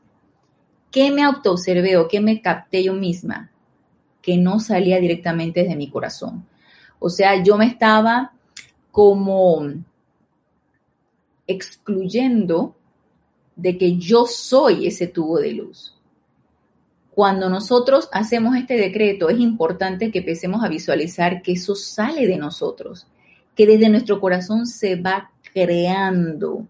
¿Qué 0.91 1.11
me 1.11 1.23
autoobservé 1.23 1.97
o 1.99 2.09
qué 2.09 2.21
me 2.21 2.41
capté 2.41 2.83
yo 2.83 2.95
misma? 2.95 3.51
Que 4.23 4.39
no 4.39 4.61
salía 4.61 4.99
directamente 4.99 5.63
desde 5.63 5.77
mi 5.77 5.91
corazón. 5.91 6.47
O 6.99 7.11
sea, 7.11 7.43
yo 7.43 7.59
me 7.59 7.67
estaba 7.67 8.33
como 8.91 9.67
excluyendo 11.47 12.75
de 13.57 13.77
que 13.77 13.97
yo 13.99 14.25
soy 14.27 14.87
ese 14.87 15.07
tubo 15.07 15.39
de 15.39 15.53
luz. 15.53 15.95
Cuando 17.11 17.49
nosotros 17.49 18.09
hacemos 18.13 18.57
este 18.57 18.77
decreto, 18.77 19.29
es 19.29 19.39
importante 19.39 20.11
que 20.11 20.21
empecemos 20.21 20.65
a 20.65 20.69
visualizar 20.69 21.43
que 21.43 21.53
eso 21.53 21.75
sale 21.75 22.27
de 22.27 22.37
nosotros, 22.37 23.07
que 23.55 23.67
desde 23.67 23.89
nuestro 23.89 24.21
corazón 24.21 24.67
se 24.67 24.97
va 24.97 25.31
creando, 25.53 26.67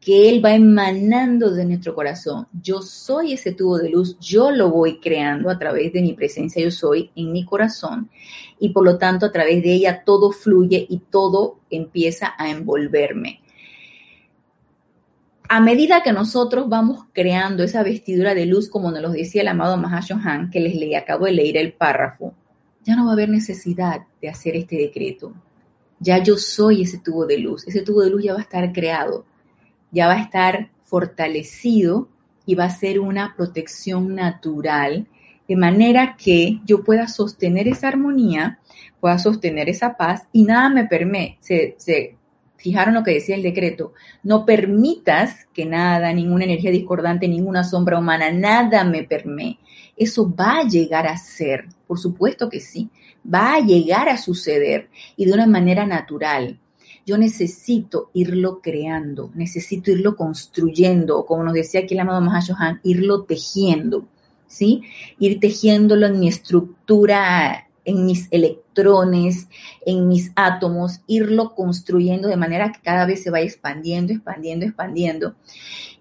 que 0.00 0.28
Él 0.28 0.44
va 0.44 0.54
emanando 0.54 1.50
de 1.50 1.64
nuestro 1.64 1.94
corazón. 1.94 2.46
Yo 2.62 2.82
soy 2.82 3.32
ese 3.32 3.52
tubo 3.52 3.78
de 3.78 3.90
luz, 3.90 4.16
yo 4.20 4.50
lo 4.50 4.70
voy 4.70 5.00
creando 5.00 5.50
a 5.50 5.58
través 5.58 5.92
de 5.92 6.02
mi 6.02 6.14
presencia, 6.14 6.62
yo 6.62 6.70
soy 6.70 7.10
en 7.16 7.32
mi 7.32 7.44
corazón 7.44 8.08
y 8.60 8.70
por 8.70 8.84
lo 8.84 8.98
tanto 8.98 9.26
a 9.26 9.32
través 9.32 9.62
de 9.62 9.72
ella 9.72 10.04
todo 10.04 10.30
fluye 10.30 10.86
y 10.88 10.98
todo 11.10 11.58
empieza 11.70 12.34
a 12.38 12.50
envolverme. 12.50 13.40
A 15.50 15.60
medida 15.60 16.02
que 16.02 16.12
nosotros 16.12 16.68
vamos 16.68 17.06
creando 17.14 17.62
esa 17.62 17.82
vestidura 17.82 18.34
de 18.34 18.44
luz, 18.44 18.68
como 18.68 18.90
nos 18.90 19.00
lo 19.00 19.10
decía 19.10 19.40
el 19.40 19.48
amado 19.48 19.78
Mahashohan, 19.78 20.50
que 20.50 20.60
les 20.60 20.74
leí, 20.74 20.94
acabo 20.94 21.24
de 21.24 21.32
leer 21.32 21.56
el 21.56 21.72
párrafo, 21.72 22.34
ya 22.84 22.94
no 22.94 23.06
va 23.06 23.10
a 23.10 23.14
haber 23.14 23.30
necesidad 23.30 24.02
de 24.20 24.28
hacer 24.28 24.56
este 24.56 24.76
decreto 24.76 25.32
ya 26.00 26.22
yo 26.22 26.36
soy 26.36 26.82
ese 26.82 26.98
tubo 26.98 27.26
de 27.26 27.38
luz, 27.38 27.66
ese 27.66 27.82
tubo 27.82 28.02
de 28.02 28.10
luz 28.10 28.24
ya 28.24 28.34
va 28.34 28.40
a 28.40 28.42
estar 28.42 28.72
creado, 28.72 29.24
ya 29.90 30.06
va 30.06 30.14
a 30.14 30.22
estar 30.22 30.70
fortalecido 30.84 32.08
y 32.46 32.54
va 32.54 32.64
a 32.64 32.70
ser 32.70 33.00
una 33.00 33.34
protección 33.36 34.14
natural, 34.14 35.06
de 35.48 35.56
manera 35.56 36.16
que 36.16 36.60
yo 36.66 36.84
pueda 36.84 37.08
sostener 37.08 37.68
esa 37.68 37.88
armonía, 37.88 38.58
pueda 39.00 39.18
sostener 39.18 39.68
esa 39.68 39.96
paz 39.96 40.26
y 40.32 40.42
nada 40.44 40.68
me 40.68 40.84
permite, 40.84 41.38
se, 41.40 41.74
se 41.78 42.17
fijaron 42.58 42.94
lo 42.94 43.02
que 43.02 43.14
decía 43.14 43.36
el 43.36 43.42
decreto, 43.42 43.94
no 44.22 44.44
permitas 44.44 45.46
que 45.54 45.64
nada, 45.64 46.12
ninguna 46.12 46.44
energía 46.44 46.70
discordante, 46.70 47.28
ninguna 47.28 47.64
sombra 47.64 47.98
humana, 47.98 48.30
nada 48.30 48.84
me 48.84 49.04
permite. 49.04 49.60
Eso 49.96 50.32
va 50.32 50.58
a 50.58 50.68
llegar 50.68 51.06
a 51.06 51.16
ser, 51.16 51.66
por 51.86 51.98
supuesto 51.98 52.48
que 52.48 52.60
sí, 52.60 52.90
va 53.22 53.54
a 53.54 53.60
llegar 53.60 54.08
a 54.08 54.16
suceder 54.16 54.90
y 55.16 55.24
de 55.24 55.32
una 55.32 55.46
manera 55.46 55.86
natural. 55.86 56.60
Yo 57.06 57.16
necesito 57.16 58.10
irlo 58.12 58.60
creando, 58.60 59.30
necesito 59.34 59.90
irlo 59.90 60.14
construyendo, 60.14 61.24
como 61.24 61.42
nos 61.42 61.54
decía 61.54 61.80
aquí 61.80 61.94
el 61.94 62.00
amado 62.00 62.20
Mahashohan, 62.20 62.80
irlo 62.84 63.22
tejiendo, 63.22 64.06
¿sí? 64.46 64.82
Ir 65.18 65.40
tejiéndolo 65.40 66.06
en 66.06 66.20
mi 66.20 66.28
estructura, 66.28 67.67
en 67.88 68.04
mis 68.04 68.28
electrones, 68.30 69.48
en 69.86 70.08
mis 70.08 70.30
átomos, 70.36 71.00
irlo 71.06 71.54
construyendo 71.54 72.28
de 72.28 72.36
manera 72.36 72.70
que 72.70 72.82
cada 72.82 73.06
vez 73.06 73.22
se 73.22 73.30
vaya 73.30 73.46
expandiendo, 73.46 74.12
expandiendo, 74.12 74.66
expandiendo. 74.66 75.34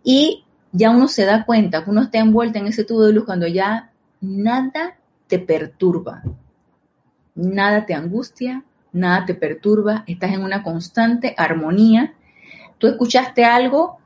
Y 0.04 0.44
ya 0.74 0.90
uno 0.90 1.08
se 1.08 1.24
da 1.24 1.46
cuenta 1.46 1.86
que 1.86 1.90
uno 1.90 2.02
está 2.02 2.20
envuelto 2.20 2.60
en 2.60 2.68
ese 2.68 2.84
tubo 2.84 3.06
de 3.06 3.14
luz 3.14 3.24
cuando 3.24 3.48
ya 3.48 3.94
nada 4.20 5.00
te 5.28 5.40
perturba, 5.40 6.24
nada 7.36 7.86
te 7.86 7.94
angustia, 7.94 8.66
nada 8.92 9.26
te 9.26 9.34
perturba, 9.34 10.04
estás 10.08 10.34
en 10.34 10.44
una 10.44 10.64
constante 10.64 11.36
armonía. 11.38 12.16
Tú 12.80 12.88
escuchaste 12.88 13.46
algo 13.46 14.00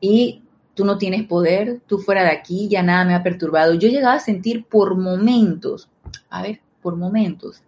y 0.00 0.42
tú 0.74 0.84
no 0.84 0.96
tienes 0.96 1.26
poder, 1.26 1.80
tú 1.88 1.98
fuera 1.98 2.22
de 2.22 2.30
aquí, 2.30 2.68
ya 2.68 2.84
nada 2.84 3.04
me 3.04 3.14
ha 3.14 3.24
perturbado. 3.24 3.74
Yo 3.74 3.88
llegaba 3.88 4.14
a 4.14 4.20
sentir 4.20 4.64
por 4.66 4.96
momentos, 4.96 5.90
a 6.30 6.42
ver, 6.42 6.60
por 6.86 6.94
momentos. 6.94 7.64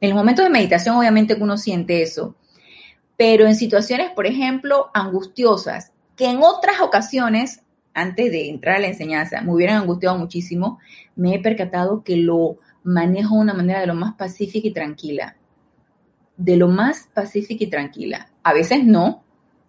En 0.00 0.10
los 0.10 0.18
momentos 0.18 0.44
de 0.44 0.50
meditación 0.50 0.96
obviamente 0.96 1.36
que 1.36 1.42
uno 1.44 1.56
siente 1.56 2.02
eso, 2.02 2.34
pero 3.16 3.46
en 3.46 3.54
situaciones, 3.54 4.10
por 4.10 4.26
ejemplo, 4.26 4.90
angustiosas, 4.92 5.92
que 6.16 6.28
en 6.28 6.42
otras 6.42 6.80
ocasiones, 6.80 7.60
antes 7.94 8.32
de 8.32 8.48
entrar 8.48 8.74
a 8.74 8.78
la 8.80 8.88
enseñanza, 8.88 9.40
me 9.40 9.52
hubieran 9.52 9.76
angustiado 9.76 10.18
muchísimo, 10.18 10.80
me 11.14 11.36
he 11.36 11.38
percatado 11.38 12.02
que 12.02 12.16
lo 12.16 12.56
manejo 12.82 13.36
de 13.36 13.40
una 13.42 13.54
manera 13.54 13.78
de 13.78 13.86
lo 13.86 13.94
más 13.94 14.16
pacífica 14.16 14.66
y 14.66 14.72
tranquila. 14.72 15.36
De 16.36 16.56
lo 16.56 16.66
más 16.66 17.08
pacífica 17.14 17.62
y 17.62 17.70
tranquila. 17.70 18.32
A 18.42 18.52
veces 18.52 18.84
no, 18.84 19.22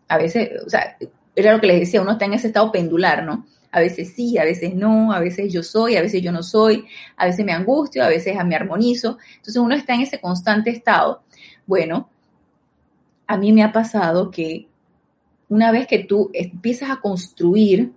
a 0.07 0.17
veces, 0.17 0.49
o 0.65 0.69
sea, 0.71 0.97
era 1.35 1.53
lo 1.53 1.61
que 1.61 1.67
les 1.67 1.81
decía, 1.81 2.01
uno 2.01 2.13
está 2.13 2.25
en 2.25 2.33
ese 2.33 2.47
estado 2.47 2.71
pendular, 2.71 3.25
¿no? 3.25 3.45
A 3.71 3.79
veces 3.79 4.13
sí, 4.13 4.37
a 4.37 4.43
veces 4.43 4.75
no, 4.75 5.13
a 5.13 5.19
veces 5.19 5.51
yo 5.51 5.63
soy, 5.63 5.95
a 5.95 6.01
veces 6.01 6.21
yo 6.21 6.31
no 6.31 6.43
soy, 6.43 6.85
a 7.15 7.25
veces 7.25 7.45
me 7.45 7.53
angustio, 7.53 8.03
a 8.03 8.09
veces 8.09 8.35
me 8.45 8.55
armonizo. 8.55 9.17
Entonces 9.37 9.57
uno 9.57 9.75
está 9.75 9.95
en 9.95 10.01
ese 10.01 10.19
constante 10.19 10.69
estado. 10.69 11.23
Bueno, 11.65 12.09
a 13.27 13.37
mí 13.37 13.53
me 13.53 13.63
ha 13.63 13.71
pasado 13.71 14.29
que 14.29 14.67
una 15.47 15.71
vez 15.71 15.87
que 15.87 15.99
tú 15.99 16.29
empiezas 16.33 16.89
a 16.89 16.99
construir 16.99 17.91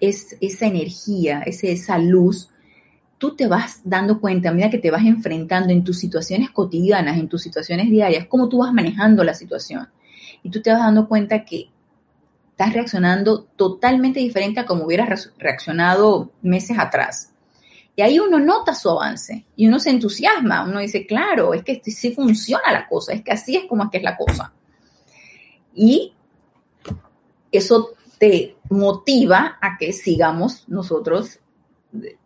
esa 0.00 0.66
energía, 0.66 1.42
esa 1.46 1.98
luz, 1.98 2.50
tú 3.18 3.34
te 3.34 3.46
vas 3.46 3.80
dando 3.84 4.20
cuenta, 4.20 4.48
a 4.48 4.52
medida 4.52 4.70
que 4.70 4.78
te 4.78 4.90
vas 4.90 5.04
enfrentando 5.04 5.72
en 5.72 5.84
tus 5.84 5.98
situaciones 5.98 6.50
cotidianas, 6.50 7.18
en 7.18 7.28
tus 7.28 7.42
situaciones 7.42 7.90
diarias, 7.90 8.26
cómo 8.26 8.48
tú 8.48 8.58
vas 8.58 8.72
manejando 8.72 9.24
la 9.24 9.34
situación. 9.34 9.88
Y 10.42 10.50
tú 10.50 10.62
te 10.62 10.70
vas 10.70 10.80
dando 10.80 11.08
cuenta 11.08 11.44
que 11.44 11.70
estás 12.58 12.74
reaccionando 12.74 13.44
totalmente 13.54 14.18
diferente 14.18 14.58
a 14.58 14.66
como 14.66 14.84
hubieras 14.84 15.32
reaccionado 15.38 16.32
meses 16.42 16.76
atrás. 16.76 17.32
Y 17.94 18.02
ahí 18.02 18.18
uno 18.18 18.40
nota 18.40 18.74
su 18.74 18.90
avance 18.90 19.46
y 19.54 19.68
uno 19.68 19.78
se 19.78 19.90
entusiasma, 19.90 20.64
uno 20.64 20.80
dice, 20.80 21.06
claro, 21.06 21.54
es 21.54 21.62
que 21.62 21.80
sí 21.84 22.12
funciona 22.12 22.72
la 22.72 22.88
cosa, 22.88 23.12
es 23.12 23.22
que 23.22 23.30
así 23.30 23.54
es 23.54 23.66
como 23.66 23.84
es 23.84 23.90
es 23.92 24.02
la 24.02 24.16
cosa. 24.16 24.52
Y 25.72 26.14
eso 27.52 27.90
te 28.18 28.56
motiva 28.70 29.56
a 29.60 29.78
que 29.78 29.92
sigamos 29.92 30.68
nosotros 30.68 31.38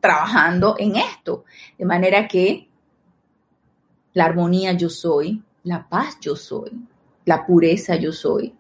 trabajando 0.01 0.77
en 0.79 0.97
esto. 0.97 1.45
De 1.77 1.85
manera 1.85 2.27
que 2.27 2.71
la 4.15 4.25
armonía 4.25 4.73
yo 4.73 4.89
soy, 4.89 5.43
la 5.65 5.87
paz 5.87 6.17
yo 6.23 6.37
soy, 6.37 6.71
la 7.27 7.45
pureza 7.45 7.97
yo 7.97 8.13
soy. 8.13 8.55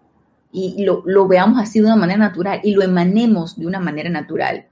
Y 0.53 0.85
lo, 0.85 1.27
veamos 1.27 1.59
así 1.59 1.81
de 1.81 1.87
una 1.87 1.97
manera 1.97 2.19
natural 2.19 2.61
y 2.63 2.75
lo 2.75 2.83
emanemos 2.83 3.59
de 3.59 3.67
una 3.67 3.81
manera 3.81 4.11
natural. 4.11 4.67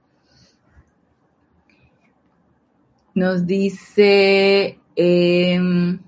Nos 3.15 3.47
dice, 3.47 4.79
em, 4.95 5.99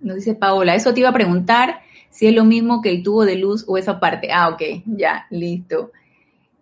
nos 0.00 0.16
dice 0.16 0.34
Paola, 0.34 0.74
eso 0.74 0.92
te 0.92 1.00
iba 1.00 1.10
a 1.10 1.14
preguntar 1.14 1.80
si 2.10 2.26
es 2.26 2.34
lo 2.34 2.44
mismo 2.44 2.82
que 2.82 2.90
el 2.90 3.04
tubo 3.04 3.24
de 3.24 3.36
luz 3.36 3.64
o 3.68 3.78
esa 3.78 4.00
parte. 4.00 4.32
Ah, 4.32 4.48
ok, 4.48 4.62
ya, 4.86 5.26
listo. 5.30 5.92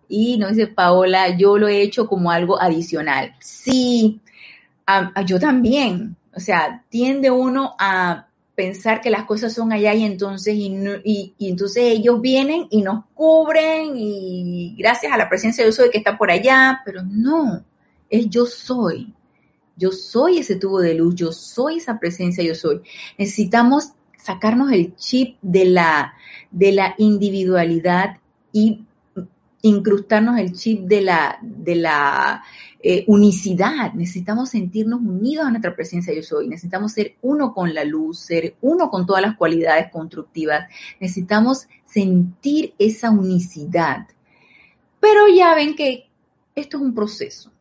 Y 0.07 0.37
nos 0.37 0.51
dice 0.51 0.67
Paola, 0.67 1.35
yo 1.35 1.57
lo 1.57 1.67
he 1.67 1.81
hecho 1.81 2.07
como 2.07 2.29
algo 2.29 2.61
adicional. 2.61 3.35
Sí, 3.39 4.21
yo 5.25 5.39
también. 5.39 6.15
O 6.35 6.39
sea, 6.39 6.83
tiende 6.89 7.31
uno 7.31 7.75
a 7.79 8.26
pensar 8.57 9.01
que 9.01 9.11
las 9.11 9.25
cosas 9.25 9.53
son 9.53 9.71
allá 9.71 9.93
y 9.93 10.03
entonces, 10.03 10.55
y, 10.55 11.35
entonces 11.39 11.83
ellos 11.83 12.19
vienen 12.19 12.65
y 12.71 12.81
nos 12.81 13.05
cubren 13.13 13.95
y 13.95 14.75
gracias 14.79 15.13
a 15.13 15.17
la 15.17 15.29
presencia 15.29 15.63
de 15.63 15.69
yo 15.69 15.75
soy 15.75 15.91
que 15.91 15.99
está 15.99 16.17
por 16.17 16.31
allá, 16.31 16.81
pero 16.83 17.03
no, 17.03 17.63
es 18.09 18.27
yo 18.31 18.47
soy. 18.47 19.13
Yo 19.75 19.91
soy 19.91 20.39
ese 20.39 20.55
tubo 20.55 20.79
de 20.79 20.95
luz, 20.95 21.13
yo 21.13 21.31
soy 21.31 21.77
esa 21.77 21.99
presencia, 21.99 22.43
yo 22.43 22.55
soy. 22.55 22.81
Necesitamos 23.19 23.91
sacarnos 24.17 24.71
el 24.71 24.95
chip 24.95 25.37
de 25.43 25.65
la, 25.65 26.15
de 26.49 26.71
la 26.71 26.95
individualidad 26.97 28.17
y 28.51 28.85
incrustarnos 29.61 30.39
el 30.39 30.53
chip 30.53 30.87
de 30.87 31.01
la, 31.01 31.37
de 31.43 31.75
la 31.75 32.43
eh, 32.81 33.03
unicidad. 33.07 33.93
Necesitamos 33.93 34.49
sentirnos 34.49 35.01
unidos 35.01 35.45
a 35.45 35.49
nuestra 35.49 35.75
presencia 35.75 36.13
yo 36.13 36.23
soy. 36.23 36.47
Necesitamos 36.47 36.91
ser 36.91 37.15
uno 37.21 37.53
con 37.53 37.73
la 37.73 37.83
luz, 37.83 38.19
ser 38.19 38.55
uno 38.61 38.89
con 38.89 39.05
todas 39.05 39.21
las 39.21 39.35
cualidades 39.35 39.91
constructivas. 39.91 40.69
Necesitamos 40.99 41.67
sentir 41.85 42.73
esa 42.77 43.09
unicidad. 43.09 44.07
Pero 44.99 45.27
ya 45.27 45.55
ven 45.55 45.75
que 45.75 46.09
esto 46.55 46.77
es 46.77 46.83
un 46.83 46.93
proceso. 46.93 47.51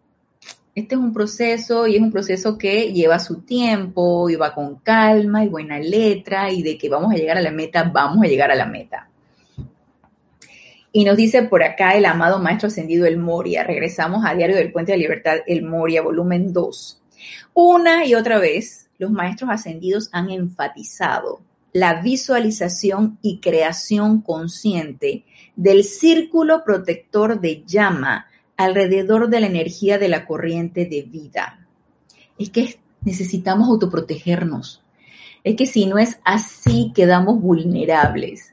Este 0.75 0.95
es 0.95 1.01
un 1.01 1.15
proceso 1.15 1.87
y 1.87 1.97
es 1.97 2.03
un 2.03 2.13
proceso 2.13 2.59
que 2.59 2.93
lleva 2.93 3.19
su 3.19 3.41
tiempo 3.41 4.29
y 4.29 4.37
va 4.37 4.55
con 4.55 4.77
calma 4.77 5.43
y 5.43 5.49
buena 5.49 5.79
letra 5.79 6.53
y 6.53 6.63
de 6.63 6.77
que 6.77 6.91
vamos 6.91 7.13
a 7.13 7.17
llegar 7.17 7.39
a 7.39 7.43
la 7.43 7.51
meta, 7.51 7.85
vamos 7.85 8.23
a 8.23 8.29
llegar 8.29 8.51
a 8.51 8.55
la 8.55 8.67
meta. 8.67 9.09
Y 10.97 11.05
nos 11.05 11.19
dice 11.19 11.43
por 11.43 11.63
acá 11.63 11.95
el 11.95 12.07
amado 12.07 12.39
Maestro 12.39 12.69
Ascendido 12.69 13.05
El 13.05 13.19
Moria. 13.19 13.65
Regresamos 13.65 14.25
a 14.25 14.35
Diario 14.35 14.57
del 14.57 14.73
Puente 14.73 14.93
de 14.93 14.99
Libertad 14.99 15.41
El 15.47 15.63
Moria, 15.63 16.01
volumen 16.01 16.55
2. 16.55 17.03
Una 17.53 18.07
y 18.07 18.15
otra 18.15 18.39
vez, 18.39 18.89
los 18.97 19.11
Maestros 19.11 19.51
Ascendidos 19.51 20.09
han 20.13 20.31
enfatizado 20.31 21.43
la 21.75 22.01
visualización 22.01 23.19
y 23.21 23.41
creación 23.41 24.23
consciente 24.23 25.27
del 25.55 25.85
círculo 25.85 26.65
protector 26.65 27.43
de 27.43 27.63
llama 27.67 28.29
alrededor 28.57 29.29
de 29.29 29.41
la 29.41 29.49
energía 29.49 29.99
de 29.99 30.09
la 30.09 30.25
corriente 30.25 30.87
de 30.87 31.03
vida. 31.03 31.69
Es 32.39 32.49
que 32.49 32.81
necesitamos 33.03 33.69
autoprotegernos. 33.69 34.83
Es 35.45 35.57
que 35.57 35.67
si 35.67 35.85
no 35.85 35.99
es 35.99 36.21
así, 36.25 36.91
quedamos 36.95 37.39
vulnerables. 37.39 38.46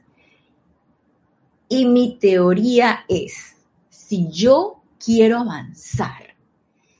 Y 1.76 1.86
mi 1.86 2.18
teoría 2.20 3.00
es, 3.08 3.56
si 3.90 4.30
yo 4.30 4.80
quiero 5.04 5.38
avanzar, 5.38 6.36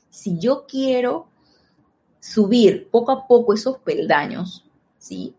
si 0.09 0.37
yo 0.37 0.65
quiero 0.67 1.29
subir 2.19 2.89
poco 2.89 3.13
a 3.13 3.25
poco 3.25 3.53
esos 3.53 3.77
peldaños, 3.77 4.65
¿sí? 4.97 5.33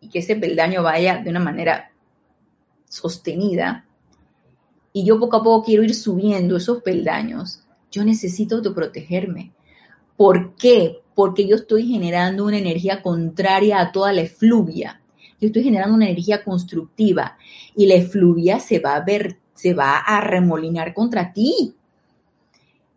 Y 0.00 0.08
que 0.08 0.20
ese 0.20 0.36
peldaño 0.36 0.84
vaya 0.84 1.16
de 1.16 1.30
una 1.30 1.40
manera 1.40 1.90
sostenida, 2.88 3.84
y 4.92 5.04
yo 5.04 5.18
poco 5.18 5.38
a 5.38 5.42
poco 5.42 5.64
quiero 5.64 5.82
ir 5.82 5.92
subiendo 5.92 6.58
esos 6.58 6.82
peldaños, 6.84 7.64
yo 7.90 8.04
necesito 8.04 8.54
autoprotegerme. 8.54 9.52
¿Por 10.16 10.54
qué? 10.54 11.00
Porque 11.16 11.48
yo 11.48 11.56
estoy 11.56 11.88
generando 11.88 12.44
una 12.44 12.58
energía 12.58 13.02
contraria 13.02 13.80
a 13.80 13.90
toda 13.90 14.12
la 14.12 14.20
efluvia 14.20 15.02
yo 15.40 15.48
estoy 15.48 15.62
generando 15.62 15.94
una 15.94 16.06
energía 16.06 16.42
constructiva 16.42 17.36
y 17.74 17.86
la 17.86 17.94
efluvia 17.94 18.58
se 18.58 18.78
va 18.78 18.96
a 18.96 19.04
ver, 19.04 19.38
se 19.54 19.74
va 19.74 19.98
a 19.98 20.20
remolinar 20.20 20.94
contra 20.94 21.32
ti. 21.32 21.74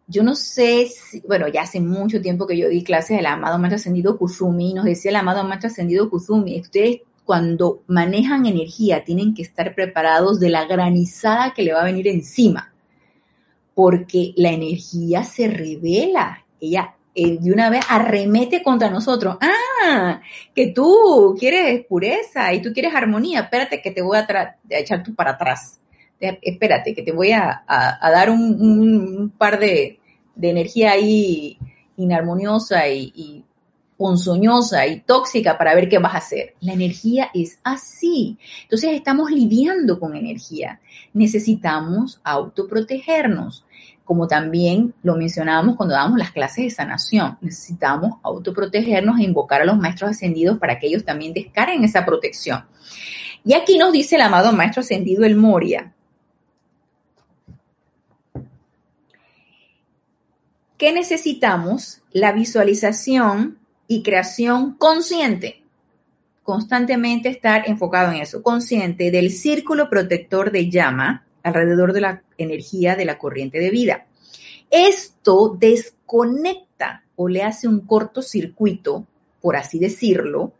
Yo 0.07 0.23
no 0.23 0.35
sé 0.35 0.87
si, 0.87 1.21
bueno, 1.21 1.47
ya 1.47 1.63
hace 1.63 1.79
mucho 1.81 2.21
tiempo 2.21 2.47
que 2.47 2.57
yo 2.57 2.69
di 2.69 2.83
clases 2.83 3.17
del 3.17 3.25
amado 3.25 3.59
maestro 3.59 3.75
ascendido 3.75 4.17
Kuzumi 4.17 4.71
y 4.71 4.73
nos 4.73 4.85
decía 4.85 5.11
el 5.11 5.17
amado 5.17 5.43
maestro 5.43 5.69
ascendido 5.69 6.09
Kuzumi, 6.09 6.59
ustedes 6.59 7.01
cuando 7.25 7.83
manejan 7.85 8.47
energía 8.47 9.03
tienen 9.03 9.35
que 9.35 9.43
estar 9.43 9.75
preparados 9.75 10.39
de 10.39 10.49
la 10.49 10.65
granizada 10.65 11.53
que 11.53 11.61
le 11.61 11.73
va 11.73 11.81
a 11.81 11.85
venir 11.85 12.07
encima, 12.07 12.73
porque 13.75 14.33
la 14.35 14.49
energía 14.49 15.23
se 15.23 15.47
revela, 15.47 16.43
ella 16.59 16.95
eh, 17.21 17.37
de 17.37 17.51
una 17.51 17.69
vez 17.69 17.83
arremete 17.89 18.63
contra 18.63 18.89
nosotros. 18.89 19.37
Ah, 19.41 20.21
que 20.55 20.67
tú 20.67 21.35
quieres 21.37 21.85
pureza 21.85 22.53
y 22.53 22.61
tú 22.61 22.71
quieres 22.71 22.95
armonía. 22.95 23.41
Espérate 23.41 23.81
que 23.81 23.91
te 23.91 24.01
voy 24.01 24.17
a, 24.17 24.55
echar 24.69 25.03
tú 25.03 25.13
para 25.13 25.31
atrás. 25.31 25.81
Espérate 26.19 26.95
que 26.95 27.01
te 27.01 27.11
voy 27.11 27.33
a, 27.33 27.63
dar 27.67 28.29
un, 28.29 29.33
par 29.37 29.59
de, 29.59 29.99
energía 30.41 30.91
ahí 30.91 31.57
inarmoniosa 31.97 32.87
y, 32.87 33.11
y 33.13 33.43
ponzoñosa 33.97 34.87
y 34.87 35.01
tóxica 35.01 35.57
para 35.57 35.75
ver 35.75 35.89
qué 35.89 35.99
vas 35.99 36.15
a 36.15 36.19
hacer. 36.19 36.55
La 36.61 36.71
energía 36.71 37.31
es 37.33 37.59
así. 37.65 38.37
Entonces 38.63 38.91
estamos 38.93 39.29
lidiando 39.29 39.99
con 39.99 40.15
energía. 40.15 40.79
Necesitamos 41.13 42.21
autoprotegernos 42.23 43.65
como 44.09 44.27
también 44.27 44.95
lo 45.03 45.15
mencionábamos 45.15 45.75
cuando 45.75 45.93
dábamos 45.93 46.17
las 46.17 46.31
clases 46.31 46.63
de 46.63 46.71
sanación. 46.71 47.37
Necesitamos 47.41 48.13
autoprotegernos 48.23 49.19
e 49.19 49.23
invocar 49.23 49.61
a 49.61 49.65
los 49.65 49.77
maestros 49.77 50.09
ascendidos 50.09 50.57
para 50.57 50.79
que 50.79 50.87
ellos 50.87 51.05
también 51.05 51.31
descarguen 51.31 51.83
esa 51.83 52.07
protección. 52.07 52.65
Y 53.45 53.53
aquí 53.53 53.77
nos 53.77 53.93
dice 53.93 54.15
el 54.15 54.23
amado 54.23 54.51
maestro 54.51 54.81
ascendido 54.81 55.25
El 55.25 55.35
Moria. 55.35 55.93
¿Qué 60.79 60.91
necesitamos? 60.91 62.01
La 62.11 62.31
visualización 62.31 63.59
y 63.87 64.01
creación 64.01 64.73
consciente 64.73 65.61
constantemente 66.41 67.29
estar 67.29 67.69
enfocado 67.69 68.11
en 68.11 68.21
eso, 68.21 68.41
consciente 68.41 69.11
del 69.11 69.29
círculo 69.29 69.87
protector 69.87 70.51
de 70.51 70.67
llama 70.67 71.27
alrededor 71.49 71.93
de 71.93 72.01
la 72.01 72.23
energía 72.37 72.95
de 72.95 73.05
la 73.05 73.17
corriente 73.17 73.59
de 73.59 73.69
vida. 73.69 74.05
Esto 74.71 75.55
desconecta 75.59 77.03
o 77.15 77.27
le 77.27 77.43
hace 77.43 77.67
un 77.67 77.81
cortocircuito, 77.81 79.05
por 79.41 79.55
así 79.55 79.79
decirlo, 79.79 80.53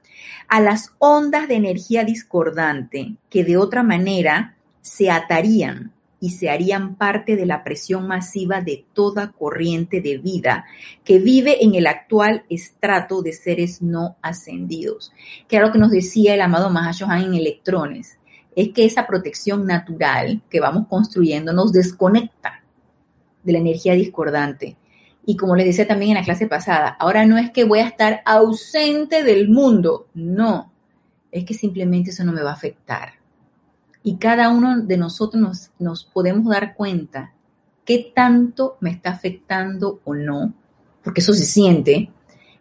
a 0.47 0.59
las 0.59 0.93
ondas 0.99 1.47
de 1.47 1.55
energía 1.55 2.03
discordante 2.03 3.15
que 3.29 3.43
de 3.43 3.57
otra 3.57 3.83
manera 3.83 4.57
se 4.81 5.09
atarían 5.09 5.93
y 6.19 6.31
se 6.31 6.49
harían 6.49 6.95
parte 6.95 7.35
de 7.35 7.45
la 7.45 7.63
presión 7.63 8.07
masiva 8.07 8.61
de 8.61 8.85
toda 8.93 9.31
corriente 9.31 10.01
de 10.01 10.17
vida 10.17 10.65
que 11.03 11.19
vive 11.19 11.63
en 11.63 11.75
el 11.75 11.87
actual 11.87 12.43
estrato 12.49 13.21
de 13.21 13.31
seres 13.31 13.81
no 13.81 14.17
ascendidos. 14.21 15.13
Que 15.47 15.55
era 15.57 15.67
lo 15.67 15.71
que 15.71 15.79
nos 15.79 15.91
decía 15.91 16.33
el 16.33 16.41
amado 16.41 16.69
Mahashohan 16.69 17.23
en 17.23 17.35
Electrones, 17.35 18.17
es 18.55 18.69
que 18.69 18.85
esa 18.85 19.07
protección 19.07 19.65
natural 19.65 20.41
que 20.49 20.59
vamos 20.59 20.87
construyendo 20.87 21.53
nos 21.53 21.71
desconecta 21.71 22.63
de 23.43 23.53
la 23.53 23.59
energía 23.59 23.93
discordante. 23.93 24.77
Y 25.25 25.37
como 25.37 25.55
les 25.55 25.65
decía 25.65 25.87
también 25.87 26.11
en 26.11 26.17
la 26.17 26.23
clase 26.23 26.47
pasada, 26.47 26.89
ahora 26.99 27.25
no 27.25 27.37
es 27.37 27.51
que 27.51 27.63
voy 27.63 27.79
a 27.79 27.87
estar 27.87 28.21
ausente 28.25 29.23
del 29.23 29.49
mundo, 29.49 30.07
no, 30.13 30.71
es 31.31 31.45
que 31.45 31.53
simplemente 31.53 32.09
eso 32.09 32.23
no 32.23 32.33
me 32.33 32.41
va 32.41 32.51
a 32.51 32.55
afectar 32.55 33.19
y 34.03 34.17
cada 34.17 34.49
uno 34.49 34.81
de 34.81 34.97
nosotros 34.97 35.71
nos, 35.77 36.03
podemos 36.05 36.45
dar 36.45 36.75
cuenta 36.75 37.33
qué 37.85 38.11
tanto 38.15 38.77
me 38.79 38.91
está 38.91 39.11
afectando 39.11 39.99
o 40.03 40.15
no, 40.15 40.53
porque 41.03 41.21
eso 41.21 41.33
se 41.33 41.45
siente, 41.45 42.11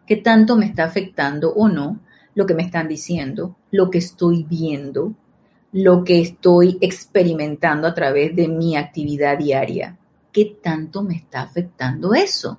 qué 0.07 0.16
tanto 0.16 0.57
me 0.57 0.66
está 0.66 0.84
afectando 0.84 1.53
o 1.53 1.68
no 1.68 2.01
lo 2.34 2.47
que 2.47 2.55
me 2.55 2.62
están 2.62 2.89
diciendo, 2.89 3.57
lo 3.70 3.91
que 3.91 3.99
estoy 3.99 4.45
viendo, 4.45 5.14
lo 5.72 6.04
que 6.04 6.20
estoy 6.20 6.78
experimentando 6.80 7.86
a 7.86 7.94
través 7.94 8.34
de 8.34 8.48
mi 8.48 8.76
actividad 8.76 9.38
diaria. 9.38 9.98
¿Qué 10.32 10.58
tanto 10.62 11.02
me 11.02 11.16
está 11.16 11.42
afectando 11.42 12.14
eso? 12.14 12.58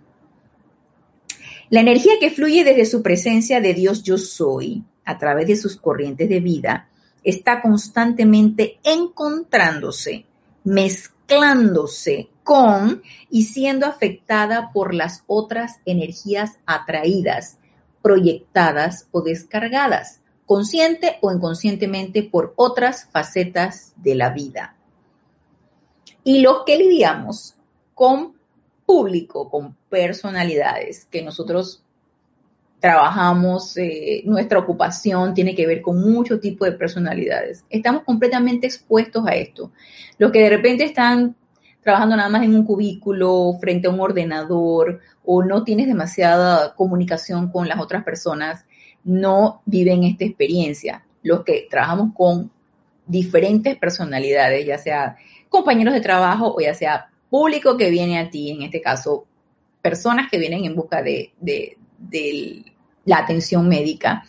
La 1.70 1.82
energía 1.82 2.14
que 2.20 2.32
fluye 2.32 2.64
desde 2.64 2.86
su 2.86 3.02
presencia 3.02 3.62
de 3.62 3.74
Dios 3.74 4.04
yo 4.04 4.18
soy, 4.18 4.84
a 5.06 5.18
través 5.18 5.48
de 5.48 5.56
sus 5.56 5.78
corrientes 5.78 6.30
de 6.30 6.40
vida, 6.40 6.90
está 7.24 7.62
constantemente 7.62 8.80
encontrándose, 8.84 10.26
mezclándose 10.64 12.30
con 12.44 13.04
y 13.30 13.44
siendo 13.44 13.86
afectada 13.86 14.72
por 14.74 14.96
las 14.96 15.24
otras 15.28 15.80
energías 15.86 16.58
atraídas, 16.66 17.58
proyectadas 18.02 19.08
o 19.12 19.22
descargadas, 19.22 20.19
consciente 20.50 21.20
o 21.22 21.32
inconscientemente 21.32 22.24
por 22.24 22.54
otras 22.56 23.08
facetas 23.12 23.94
de 23.98 24.16
la 24.16 24.32
vida. 24.32 24.76
Y 26.24 26.42
lo 26.42 26.66
que 26.66 26.76
lidiamos 26.76 27.56
con 27.94 28.34
público, 28.84 29.48
con 29.48 29.76
personalidades 29.90 31.06
que 31.06 31.22
nosotros 31.22 31.84
trabajamos, 32.80 33.78
eh, 33.78 34.24
nuestra 34.26 34.58
ocupación 34.58 35.36
tiene 35.36 35.54
que 35.54 35.68
ver 35.68 35.84
con 35.84 36.02
mucho 36.02 36.40
tipo 36.40 36.66
de 36.66 36.72
personalidades. 36.72 37.64
Estamos 37.70 38.02
completamente 38.02 38.66
expuestos 38.66 39.28
a 39.28 39.36
esto. 39.36 39.72
Los 40.18 40.32
que 40.32 40.42
de 40.42 40.50
repente 40.50 40.84
están 40.84 41.36
trabajando 41.84 42.16
nada 42.16 42.30
más 42.30 42.42
en 42.42 42.56
un 42.56 42.66
cubículo, 42.66 43.56
frente 43.62 43.88
a 43.88 43.92
un 43.92 44.00
ordenador, 44.00 45.00
o 45.24 45.44
no 45.44 45.64
tienes 45.64 45.86
demasiada 45.86 46.74
comunicación 46.74 47.52
con 47.52 47.68
las 47.68 47.80
otras 47.80 48.04
personas, 48.04 48.66
no 49.04 49.62
viven 49.66 50.04
esta 50.04 50.26
experiencia. 50.26 51.06
Los 51.24 51.44
que 51.44 51.68
trabajamos 51.70 52.14
con 52.14 52.52
diferentes 53.06 53.78
personalidades, 53.78 54.66
ya 54.66 54.78
sea 54.78 55.18
compañeros 55.50 55.94
de 55.94 56.02
trabajo 56.02 56.54
o 56.56 56.62
ya 56.62 56.74
sea 56.74 57.10
público 57.30 57.78
que 57.78 57.90
viene 57.90 58.20
a 58.20 58.30
ti, 58.30 58.52
en 58.52 58.62
este 58.62 58.82
caso, 58.82 59.26
personas 59.82 60.30
que 60.30 60.38
vienen 60.38 60.66
en 60.66 60.76
busca 60.76 61.02
de, 61.02 61.32
de 61.40 62.66
la 63.06 63.18
atención 63.18 63.68
médica, 63.68 64.24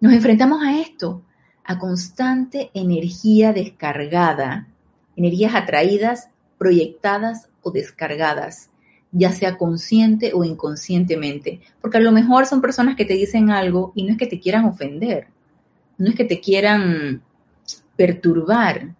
nos 0.00 0.12
enfrentamos 0.12 0.62
a 0.62 0.80
esto, 0.80 1.22
a 1.64 1.78
constante 1.78 2.70
energía 2.72 3.52
descargada, 3.52 4.68
energías 5.16 5.54
atraídas, 5.54 6.30
proyectadas 6.56 7.48
o 7.62 7.70
descargadas, 7.70 8.70
ya 9.18 9.32
sea 9.32 9.58
consciente 9.58 10.32
o 10.32 10.44
inconscientemente, 10.44 11.60
porque 11.80 11.98
a 11.98 12.00
lo 12.00 12.12
mejor 12.12 12.46
son 12.46 12.60
personas 12.60 12.94
que 12.94 13.04
te 13.04 13.14
dicen 13.14 13.50
algo 13.50 13.92
y 13.96 14.04
no 14.04 14.12
es 14.12 14.18
que 14.18 14.28
te 14.28 14.38
quieran 14.38 14.64
ofender, 14.64 15.26
no 15.98 16.08
es 16.08 16.14
que 16.14 16.24
te 16.24 16.40
quieran 16.40 17.22
perturbar, 17.96 18.94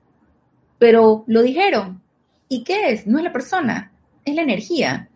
pero 0.79 1.25
lo 1.29 1.43
dijeron. 1.43 2.03
¿Y 2.49 2.65
qué 2.65 2.91
es? 2.91 3.07
No 3.07 3.19
es 3.19 3.25
la 3.25 3.33
persona, 3.33 3.93
es 4.25 4.35
la 4.35 4.43
energía. 4.43 5.09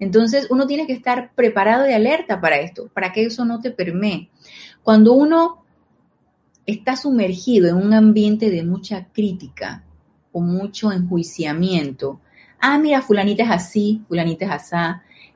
Entonces 0.00 0.48
uno 0.50 0.66
tiene 0.66 0.86
que 0.86 0.94
estar 0.94 1.32
preparado 1.34 1.88
y 1.88 1.92
alerta 1.92 2.40
para 2.40 2.58
esto, 2.58 2.88
para 2.92 3.12
que 3.12 3.24
eso 3.24 3.44
no 3.44 3.60
te 3.60 3.70
permee. 3.70 4.30
Cuando 4.82 5.12
uno 5.12 5.62
está 6.66 6.96
sumergido 6.96 7.68
en 7.68 7.76
un 7.76 7.94
ambiente 7.94 8.50
de 8.50 8.64
mucha 8.64 9.06
crítica 9.12 9.84
o 10.32 10.40
mucho 10.40 10.90
enjuiciamiento, 10.90 12.20
ah, 12.60 12.78
mira, 12.78 13.02
fulanita 13.02 13.42
es 13.42 13.50
así, 13.50 14.02
fulanita 14.08 14.46
es 14.46 14.50
así, 14.50 14.76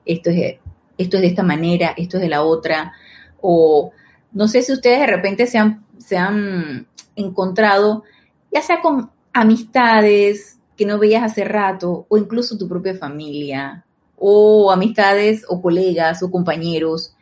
esto 0.05 0.31
es, 0.31 0.57
esto 0.99 1.17
es 1.17 1.23
de 1.23 1.29
esta 1.29 1.43
manera, 1.43 1.95
esto 1.97 2.17
es 2.17 2.23
de 2.23 2.29
la 2.29 2.43
otra, 2.43 2.93
o 3.41 3.93
no 4.33 4.49
sé 4.49 4.63
si 4.63 4.73
ustedes 4.73 5.01
de 5.01 5.07
repente 5.07 5.47
se 5.47 5.59
han, 5.59 5.85
se 5.99 6.17
han 6.17 6.87
encontrado, 7.17 8.05
ya 8.53 8.63
sea 8.63 8.81
con 8.81 9.11
amistades 9.33 10.59
que 10.77 10.87
no 10.87 10.99
veías 10.99 11.23
hace 11.23 11.45
rato, 11.45 12.07
o 12.09 12.17
incluso 12.17 12.59
tu 12.59 12.69
propia 12.69 12.95
familia, 12.95 13.85
o 14.17 14.71
amistades 14.71 15.45
o 15.49 15.61
colegas 15.61 16.23
o 16.23 16.31
compañeros 16.31 17.15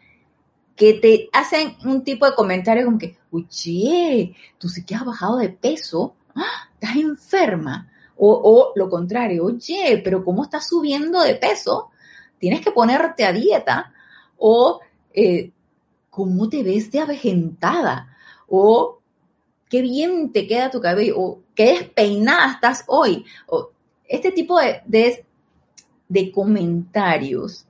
que 0.76 0.94
te 0.94 1.28
hacen 1.32 1.76
un 1.84 2.02
tipo 2.02 2.26
de 2.26 2.34
comentario 2.34 2.84
como 2.84 2.98
que, 2.98 3.16
oye, 3.30 4.34
tú 4.58 4.68
sí 4.68 4.84
que 4.84 4.94
has 4.94 5.04
bajado 5.04 5.36
de 5.38 5.50
peso, 5.50 6.14
¡Ah! 6.34 6.68
estás 6.74 6.96
enferma. 6.96 7.88
O, 8.24 8.72
lo 8.76 8.88
contrario, 8.88 9.46
oye, 9.46 10.00
pero 10.04 10.24
¿cómo 10.24 10.44
estás 10.44 10.68
subiendo 10.68 11.20
de 11.22 11.34
peso? 11.34 11.90
Tienes 12.38 12.60
que 12.60 12.70
ponerte 12.70 13.24
a 13.24 13.32
dieta. 13.32 13.92
O, 14.38 14.80
eh, 15.12 15.50
¿cómo 16.08 16.48
te 16.48 16.62
ves 16.62 16.92
de 16.92 17.00
avejentada? 17.00 18.16
O, 18.46 19.00
qué 19.68 19.82
bien 19.82 20.30
te 20.30 20.46
queda 20.46 20.70
tu 20.70 20.80
cabello. 20.80 21.14
O, 21.18 21.40
qué 21.56 21.72
despeinada 21.72 22.52
estás 22.52 22.84
hoy. 22.86 23.24
O, 23.48 23.70
este 24.04 24.30
tipo 24.30 24.60
de, 24.60 25.26
de 26.08 26.30
comentarios 26.30 27.66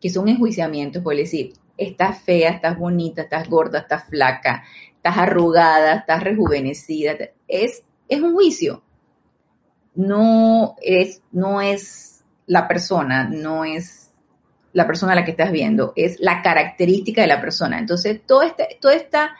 que 0.00 0.10
son 0.10 0.28
enjuiciamientos, 0.28 1.02
por 1.02 1.16
decir, 1.16 1.54
estás 1.76 2.22
fea, 2.22 2.50
estás 2.50 2.78
bonita, 2.78 3.22
estás 3.22 3.48
gorda, 3.48 3.80
estás 3.80 4.04
flaca, 4.04 4.62
estás 4.94 5.18
arrugada, 5.18 5.94
estás 5.94 6.22
rejuvenecida, 6.22 7.16
es, 7.48 7.82
es 8.08 8.20
un 8.20 8.32
juicio. 8.34 8.82
No 9.94 10.76
es, 10.82 11.22
no 11.32 11.60
es 11.60 12.24
la 12.46 12.68
persona, 12.68 13.28
no 13.28 13.64
es 13.64 14.10
la 14.72 14.86
persona 14.86 15.12
a 15.12 15.16
la 15.16 15.24
que 15.24 15.32
estás 15.32 15.52
viendo, 15.52 15.92
es 15.96 16.18
la 16.20 16.42
característica 16.42 17.20
de 17.20 17.28
la 17.28 17.40
persona. 17.40 17.78
Entonces, 17.78 18.20
todo 18.26 18.42
este, 18.42 18.78
toda 18.80 18.94
esta 18.94 19.36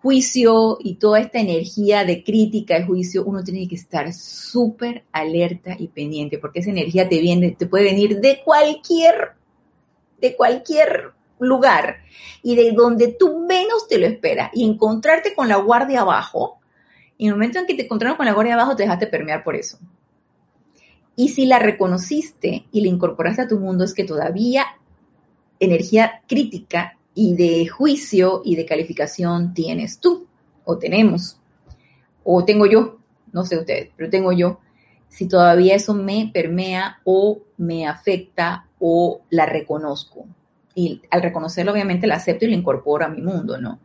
juicio 0.00 0.78
y 0.80 0.94
toda 0.94 1.20
esta 1.20 1.40
energía 1.40 2.04
de 2.04 2.22
crítica, 2.22 2.78
de 2.78 2.86
juicio, 2.86 3.24
uno 3.24 3.42
tiene 3.42 3.66
que 3.66 3.74
estar 3.74 4.12
súper 4.12 5.04
alerta 5.12 5.74
y 5.78 5.88
pendiente, 5.88 6.38
porque 6.38 6.60
esa 6.60 6.70
energía 6.70 7.08
te 7.08 7.20
viene, 7.20 7.56
te 7.58 7.66
puede 7.66 7.84
venir 7.84 8.20
de 8.20 8.40
cualquier, 8.44 9.32
de 10.20 10.36
cualquier 10.36 11.12
lugar 11.40 11.98
y 12.42 12.56
de 12.56 12.72
donde 12.72 13.08
tú 13.08 13.40
menos 13.40 13.88
te 13.88 13.98
lo 13.98 14.06
esperas 14.06 14.50
y 14.54 14.64
encontrarte 14.64 15.34
con 15.34 15.48
la 15.48 15.56
guardia 15.56 16.02
abajo, 16.02 16.57
y 17.18 17.24
en 17.24 17.30
el 17.30 17.34
momento 17.34 17.58
en 17.58 17.66
que 17.66 17.74
te 17.74 17.82
encontraron 17.82 18.16
con 18.16 18.26
la 18.26 18.32
guardia 18.32 18.54
abajo 18.54 18.76
te 18.76 18.84
dejaste 18.84 19.08
permear 19.08 19.44
por 19.44 19.56
eso. 19.56 19.78
Y 21.16 21.30
si 21.30 21.46
la 21.46 21.58
reconociste 21.58 22.66
y 22.70 22.80
la 22.80 22.88
incorporaste 22.88 23.42
a 23.42 23.48
tu 23.48 23.58
mundo, 23.58 23.82
es 23.84 23.92
que 23.92 24.04
todavía 24.04 24.64
energía 25.58 26.22
crítica 26.28 26.96
y 27.12 27.34
de 27.34 27.66
juicio 27.66 28.42
y 28.44 28.54
de 28.54 28.64
calificación 28.64 29.52
tienes 29.52 29.98
tú 29.98 30.28
o 30.64 30.78
tenemos 30.78 31.40
o 32.22 32.44
tengo 32.44 32.66
yo, 32.66 32.98
no 33.32 33.44
sé 33.44 33.58
ustedes, 33.58 33.90
pero 33.96 34.10
tengo 34.10 34.30
yo, 34.32 34.60
si 35.08 35.26
todavía 35.26 35.74
eso 35.74 35.94
me 35.94 36.30
permea 36.32 37.00
o 37.02 37.40
me 37.56 37.88
afecta 37.88 38.66
o 38.78 39.22
la 39.30 39.46
reconozco. 39.46 40.26
Y 40.74 41.02
al 41.10 41.22
reconocerlo, 41.22 41.72
obviamente, 41.72 42.06
la 42.06 42.16
acepto 42.16 42.44
y 42.44 42.50
la 42.50 42.56
incorporo 42.56 43.04
a 43.04 43.08
mi 43.08 43.22
mundo, 43.22 43.58
¿no? 43.58 43.80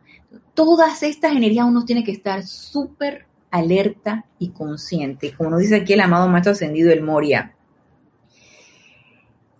Todas 0.54 1.02
estas 1.02 1.32
energías 1.32 1.66
uno 1.66 1.84
tiene 1.84 2.04
que 2.04 2.12
estar 2.12 2.46
súper 2.46 3.26
alerta 3.50 4.24
y 4.38 4.50
consciente. 4.50 5.32
Como 5.34 5.50
nos 5.50 5.60
dice 5.60 5.76
aquí 5.76 5.92
el 5.92 6.00
amado 6.00 6.28
maestro 6.28 6.52
ascendido, 6.52 6.92
el 6.92 7.02
Moria. 7.02 7.54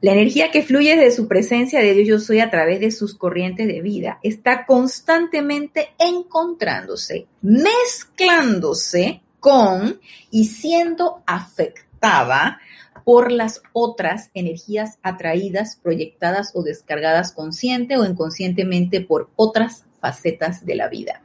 La 0.00 0.12
energía 0.12 0.50
que 0.50 0.62
fluye 0.62 0.96
de 0.96 1.10
su 1.10 1.28
presencia 1.28 1.80
de 1.80 1.94
Dios 1.94 2.08
yo 2.08 2.18
soy 2.18 2.40
a 2.40 2.50
través 2.50 2.80
de 2.80 2.90
sus 2.90 3.16
corrientes 3.16 3.66
de 3.66 3.80
vida 3.80 4.18
está 4.22 4.66
constantemente 4.66 5.94
encontrándose, 5.98 7.26
mezclándose 7.40 9.22
con 9.40 10.00
y 10.30 10.46
siendo 10.46 11.22
afectada 11.26 12.60
por 13.04 13.32
las 13.32 13.62
otras 13.72 14.30
energías 14.34 14.98
atraídas, 15.02 15.78
proyectadas 15.82 16.50
o 16.54 16.62
descargadas 16.62 17.32
consciente 17.32 17.96
o 17.96 18.04
inconscientemente 18.04 19.00
por 19.00 19.30
otras 19.36 19.84
facetas 20.04 20.66
de 20.66 20.74
la 20.74 20.88
vida. 20.88 21.22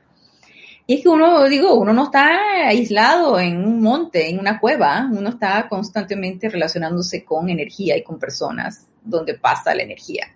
Y 0.87 0.93
es 0.95 1.01
que 1.03 1.09
uno, 1.09 1.43
digo, 1.49 1.73
uno 1.73 1.91
no 1.91 2.05
está 2.05 2.65
aislado 2.65 3.37
en 3.41 3.57
un 3.57 3.81
monte, 3.81 4.29
en 4.29 4.39
una 4.39 4.57
cueva, 4.57 5.05
uno 5.11 5.31
está 5.31 5.67
constantemente 5.67 6.47
relacionándose 6.47 7.25
con 7.25 7.49
energía 7.49 7.97
y 7.97 8.03
con 8.03 8.17
personas 8.17 8.87
donde 9.03 9.33
pasa 9.33 9.75
la 9.75 9.83
energía. 9.83 10.33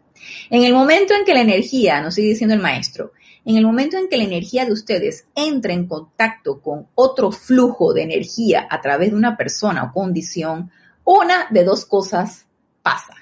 En 0.49 0.65
el 0.65 0.73
momento 0.73 1.13
en 1.13 1.23
que 1.23 1.33
la 1.33 1.39
energía, 1.39 2.01
nos 2.01 2.15
sigue 2.15 2.27
diciendo 2.27 2.53
el 2.53 2.61
maestro, 2.61 3.13
en 3.45 3.55
el 3.55 3.65
momento 3.65 3.97
en 3.97 4.09
que 4.09 4.17
la 4.17 4.25
energía 4.25 4.65
de 4.65 4.73
ustedes 4.73 5.25
entra 5.35 5.71
en 5.71 5.87
contacto 5.87 6.61
con 6.61 6.87
otro 6.95 7.31
flujo 7.31 7.93
de 7.93 8.03
energía 8.03 8.67
a 8.69 8.81
través 8.81 9.11
de 9.11 9.17
una 9.17 9.37
persona 9.37 9.85
o 9.85 9.93
condición, 9.93 10.69
una 11.05 11.47
de 11.49 11.63
dos 11.63 11.85
cosas 11.85 12.45
pasa. 12.81 13.15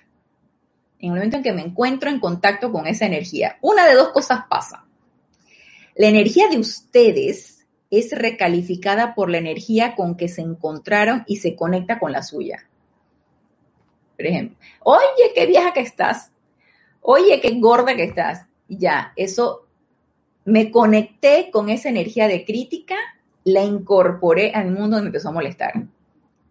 En 0.97 1.11
el 1.11 1.15
momento 1.15 1.38
en 1.38 1.43
que 1.43 1.53
me 1.53 1.61
encuentro 1.61 2.09
en 2.09 2.19
contacto 2.19 2.72
con 2.72 2.88
esa 2.88 3.05
energía, 3.05 3.57
una 3.61 3.86
de 3.86 3.93
dos 3.93 4.09
cosas 4.09 4.41
pasa 4.49 4.86
la 6.02 6.08
energía 6.08 6.47
de 6.47 6.58
ustedes 6.58 7.68
es 7.91 8.12
recalificada 8.12 9.14
por 9.14 9.30
la 9.30 9.38
energía 9.38 9.93
con 9.95 10.18
que 10.18 10.30
se 10.30 10.41
encontraron 10.41 11.24
y 11.28 11.36
se 11.36 11.56
conecta 11.56 11.99
con 11.99 12.12
la 12.12 12.24
suya. 12.24 12.68
Por 14.18 14.26
ejemplo, 14.26 14.58
oye, 14.80 15.32
qué 15.36 15.45
vieja 15.45 15.74
que 15.74 15.82
estás. 15.82 16.32
Oye, 17.02 17.39
qué 17.39 17.52
gorda 17.60 17.95
que 17.95 18.06
estás. 18.06 18.47
Ya, 18.68 19.14
eso 19.16 19.68
me 20.43 20.72
conecté 20.72 21.52
con 21.52 21.70
esa 21.70 21.89
energía 21.89 22.28
de 22.28 22.45
crítica, 22.45 22.95
la 23.43 23.62
incorporé 23.62 24.54
al 24.56 24.72
mundo 24.72 24.97
y 24.97 25.02
me 25.02 25.08
empezó 25.10 25.30
a 25.30 25.34
molestar. 25.34 25.84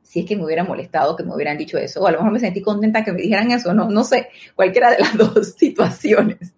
Si 0.04 0.20
es 0.20 0.26
que 0.26 0.36
me 0.36 0.44
hubiera 0.44 0.62
molestado 0.62 1.16
que 1.16 1.24
me 1.24 1.34
hubieran 1.34 1.58
dicho 1.58 1.76
eso, 1.76 2.02
o 2.02 2.06
a 2.06 2.12
lo 2.12 2.18
mejor 2.18 2.34
me 2.34 2.38
sentí 2.38 2.62
contenta 2.62 3.02
que 3.02 3.10
me 3.10 3.22
dijeran 3.22 3.50
eso, 3.50 3.74
no, 3.74 3.90
no 3.90 4.04
sé, 4.04 4.28
cualquiera 4.54 4.92
de 4.92 5.00
las 5.00 5.16
dos 5.18 5.54
situaciones. 5.58 6.54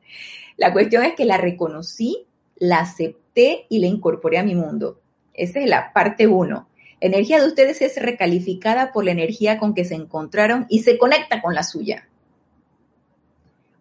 La 0.59 0.74
cuestión 0.74 1.05
es 1.05 1.14
que 1.14 1.24
la 1.24 1.38
reconocí 1.38 2.26
la 2.62 2.78
acepté 2.78 3.66
y 3.68 3.80
la 3.80 3.88
incorporé 3.88 4.38
a 4.38 4.44
mi 4.44 4.54
mundo. 4.54 5.00
Esa 5.34 5.58
es 5.58 5.68
la 5.68 5.92
parte 5.92 6.28
uno. 6.28 6.68
Energía 7.00 7.40
de 7.40 7.48
ustedes 7.48 7.82
es 7.82 8.00
recalificada 8.00 8.92
por 8.92 9.04
la 9.04 9.10
energía 9.10 9.58
con 9.58 9.74
que 9.74 9.84
se 9.84 9.96
encontraron 9.96 10.66
y 10.68 10.84
se 10.84 10.96
conecta 10.96 11.42
con 11.42 11.56
la 11.56 11.64
suya. 11.64 12.08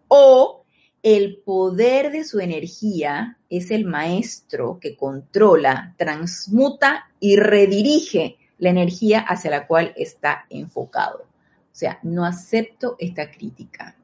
O 0.08 0.64
el 1.04 1.36
poder 1.36 2.10
de 2.10 2.24
su 2.24 2.40
energía 2.40 3.38
es 3.48 3.70
el 3.70 3.84
maestro 3.84 4.80
que 4.80 4.96
controla, 4.96 5.94
transmuta 5.96 7.08
y 7.20 7.36
redirige 7.36 8.36
la 8.58 8.70
energía 8.70 9.20
hacia 9.20 9.52
la 9.52 9.68
cual 9.68 9.92
está 9.96 10.46
enfocado. 10.50 11.20
O 11.20 11.74
sea, 11.74 12.00
no 12.02 12.24
acepto 12.24 12.96
esta 12.98 13.30
crítica, 13.30 13.94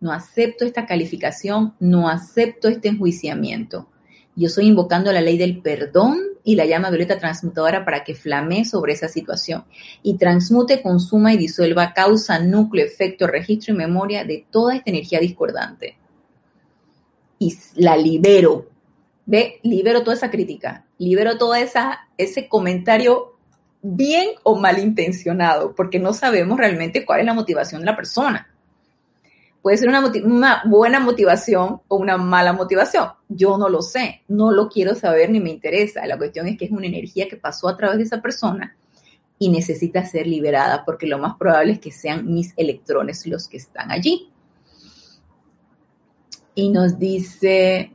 no 0.00 0.10
acepto 0.12 0.64
esta 0.64 0.84
calificación, 0.84 1.76
no 1.78 2.08
acepto 2.08 2.66
este 2.66 2.88
enjuiciamiento. 2.88 3.88
Yo 4.36 4.48
estoy 4.48 4.66
invocando 4.66 5.10
la 5.12 5.22
ley 5.22 5.38
del 5.38 5.62
perdón 5.62 6.18
y 6.44 6.56
la 6.56 6.66
llama 6.66 6.90
violeta 6.90 7.18
transmutadora 7.18 7.86
para 7.86 8.04
que 8.04 8.14
flame 8.14 8.66
sobre 8.66 8.92
esa 8.92 9.08
situación 9.08 9.64
y 10.02 10.18
transmute, 10.18 10.82
consuma 10.82 11.32
y 11.32 11.38
disuelva 11.38 11.94
causa, 11.94 12.38
núcleo, 12.38 12.84
efecto, 12.84 13.26
registro 13.26 13.74
y 13.74 13.78
memoria 13.78 14.24
de 14.24 14.46
toda 14.50 14.76
esta 14.76 14.90
energía 14.90 15.18
discordante. 15.20 15.96
Y 17.38 17.56
la 17.74 17.96
libero. 17.96 18.68
¿Ve? 19.24 19.58
Libero 19.64 20.04
toda 20.04 20.14
esa 20.14 20.30
crítica, 20.30 20.84
libero 20.98 21.36
todo 21.36 21.54
ese 21.54 22.48
comentario 22.48 23.36
bien 23.82 24.28
o 24.44 24.56
malintencionado, 24.56 25.74
porque 25.74 25.98
no 25.98 26.12
sabemos 26.12 26.58
realmente 26.58 27.04
cuál 27.04 27.20
es 27.20 27.26
la 27.26 27.34
motivación 27.34 27.80
de 27.80 27.86
la 27.86 27.96
persona. 27.96 28.54
Puede 29.66 29.78
ser 29.78 29.88
una, 29.88 30.62
buena 30.64 31.00
motivación 31.00 31.80
o 31.88 31.96
una 31.96 32.16
mala 32.16 32.52
motivación. 32.52 33.08
Yo 33.28 33.58
no 33.58 33.68
lo 33.68 33.82
sé, 33.82 34.22
no 34.28 34.52
lo 34.52 34.68
quiero 34.68 34.94
saber 34.94 35.28
ni 35.28 35.40
me 35.40 35.50
interesa. 35.50 36.06
La 36.06 36.16
cuestión 36.16 36.46
es 36.46 36.56
que 36.56 36.66
es 36.66 36.70
una 36.70 36.86
energía 36.86 37.26
que 37.28 37.36
pasó 37.36 37.68
a 37.68 37.76
través 37.76 37.98
de 37.98 38.04
esa 38.04 38.22
persona 38.22 38.76
y 39.40 39.48
necesita 39.48 40.06
ser 40.06 40.28
liberada 40.28 40.84
porque 40.84 41.08
lo 41.08 41.18
más 41.18 41.36
probable 41.36 41.72
es 41.72 41.80
que 41.80 41.90
sean 41.90 42.32
mis 42.32 42.54
electrones 42.56 43.26
los 43.26 43.48
que 43.48 43.56
están 43.56 43.90
allí. 43.90 44.30
Y 46.54 46.68
nos 46.68 47.00
dice 47.00 47.90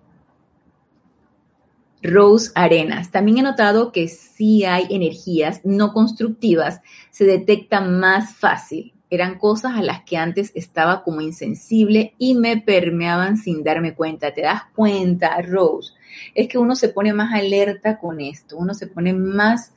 Rose 2.04 2.52
Arenas. 2.54 3.12
También 3.12 3.38
he 3.38 3.44
notado 3.44 3.94
que 3.94 4.10
si 4.10 4.66
hay 4.66 4.88
energías 4.90 5.62
no 5.64 5.94
constructivas, 5.94 6.82
se 7.12 7.24
detectan 7.24 7.98
más 7.98 8.36
fácil 8.36 8.94
eran 9.12 9.38
cosas 9.38 9.74
a 9.76 9.82
las 9.82 10.04
que 10.04 10.16
antes 10.16 10.54
estaba 10.56 11.04
como 11.04 11.20
insensible 11.20 12.14
y 12.18 12.34
me 12.34 12.62
permeaban 12.62 13.36
sin 13.36 13.62
darme 13.62 13.94
cuenta. 13.94 14.34
¿Te 14.34 14.42
das 14.42 14.62
cuenta, 14.74 15.40
Rose? 15.42 15.92
Es 16.34 16.48
que 16.48 16.58
uno 16.58 16.76
se 16.76 16.88
pone 16.88 17.14
más 17.14 17.34
alerta 17.34 18.00
con 18.00 18.22
esto, 18.22 18.56
uno 18.58 18.74
se 18.74 18.88
pone 18.88 19.12
más, 19.12 19.74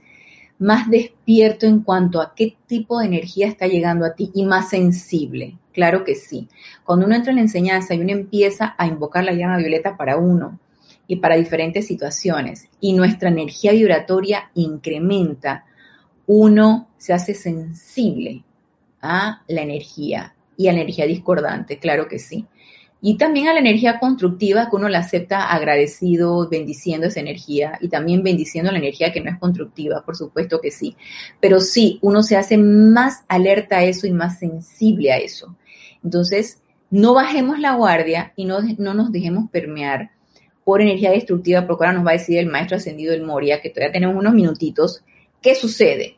más 0.61 0.89
despierto 0.89 1.67
en 1.67 1.81
cuanto 1.81 2.21
a 2.21 2.33
qué 2.37 2.57
tipo 2.69 3.01
de 3.01 3.07
energía 3.07 3.49
está 3.49 3.67
llegando 3.67 4.07
a 4.07 4.15
ti 4.15 4.31
y 4.35 4.45
más 4.45 4.71
sensible. 4.71 5.59
Claro 5.73 6.05
que 6.05 6.15
sí. 6.15 6.49
Cuando 6.85 7.05
uno 7.05 7.17
entra 7.17 7.33
en 7.33 7.37
la 7.37 7.43
enseñanza 7.43 7.93
y 7.93 8.01
uno 8.01 8.13
empieza 8.13 8.77
a 8.79 8.87
invocar 8.87 9.25
la 9.25 9.33
llama 9.33 9.59
violeta 9.59 9.97
para 9.97 10.17
uno 10.17 10.61
y 11.09 11.17
para 11.17 11.35
diferentes 11.35 11.89
situaciones 11.89 12.69
y 12.81 12.93
nuestra 12.93 13.31
energía 13.31 13.73
vibratoria 13.73 14.53
incrementa, 14.55 15.65
uno 16.29 16.87
se 16.99 17.13
hace 17.13 17.35
sensible 17.35 18.45
a 19.05 19.43
la 19.47 19.63
energía 19.63 20.35
y 20.57 20.69
a 20.69 20.73
la 20.73 20.81
energía 20.81 21.07
discordante, 21.07 21.79
claro 21.79 22.09
que 22.09 22.19
sí. 22.19 22.47
Y 23.07 23.19
también 23.19 23.49
a 23.49 23.53
la 23.53 23.61
energía 23.61 24.01
constructiva 24.01 24.71
que 24.71 24.77
uno 24.77 24.89
la 24.89 25.01
acepta 25.01 25.53
agradecido, 25.53 26.49
bendiciendo 26.49 27.07
esa 27.07 27.21
energía 27.21 27.79
y 27.83 27.89
también 27.89 28.23
bendiciendo 28.23 28.73
la 28.73 28.79
energía 28.79 29.13
que 29.13 29.21
no 29.21 29.31
es 29.31 29.39
constructiva, 29.39 30.03
por 30.07 30.17
supuesto 30.17 30.59
que 30.63 30.71
sí. 30.71 30.97
Pero 31.39 31.61
sí, 31.61 31.99
uno 32.01 32.23
se 32.23 32.39
hace 32.39 32.57
más 32.57 33.25
alerta 33.29 33.77
a 33.77 33.85
eso 33.85 34.07
y 34.07 34.13
más 34.13 34.39
sensible 34.39 35.13
a 35.13 35.19
eso. 35.19 35.55
Entonces, 36.03 36.63
no 36.89 37.13
bajemos 37.13 37.59
la 37.59 37.75
guardia 37.75 38.33
y 38.37 38.47
no, 38.47 38.61
no 38.79 38.95
nos 38.95 39.13
dejemos 39.13 39.51
permear 39.51 40.13
por 40.65 40.81
energía 40.81 41.11
destructiva, 41.11 41.67
porque 41.67 41.85
ahora 41.85 41.99
nos 41.99 42.07
va 42.07 42.13
a 42.13 42.15
decir 42.15 42.39
el 42.39 42.47
maestro 42.47 42.79
ascendido 42.79 43.13
del 43.13 43.23
Moria, 43.23 43.61
que 43.61 43.69
todavía 43.69 43.93
tenemos 43.93 44.17
unos 44.17 44.33
minutitos, 44.33 45.05
¿qué 45.43 45.55
sucede? 45.55 46.17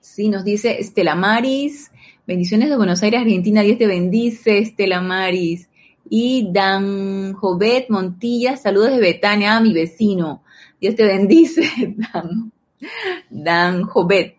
Sí, 0.00 0.30
nos 0.30 0.44
dice 0.44 0.80
Estela 0.80 1.14
Maris, 1.14 1.91
Bendiciones 2.24 2.68
de 2.68 2.76
Buenos 2.76 3.02
Aires, 3.02 3.20
Argentina. 3.20 3.62
Dios 3.62 3.78
te 3.78 3.88
bendice, 3.88 4.58
Estela 4.58 5.00
Maris. 5.00 5.68
Y 6.08 6.52
Dan 6.52 7.32
Jovet 7.32 7.90
Montilla, 7.90 8.56
saludos 8.56 8.92
de 8.92 9.00
Betania, 9.00 9.58
mi 9.58 9.72
vecino. 9.72 10.44
Dios 10.80 10.94
te 10.94 11.04
bendice, 11.04 11.64
Dan, 11.96 12.52
Dan 13.28 13.82
Jovet. 13.82 14.36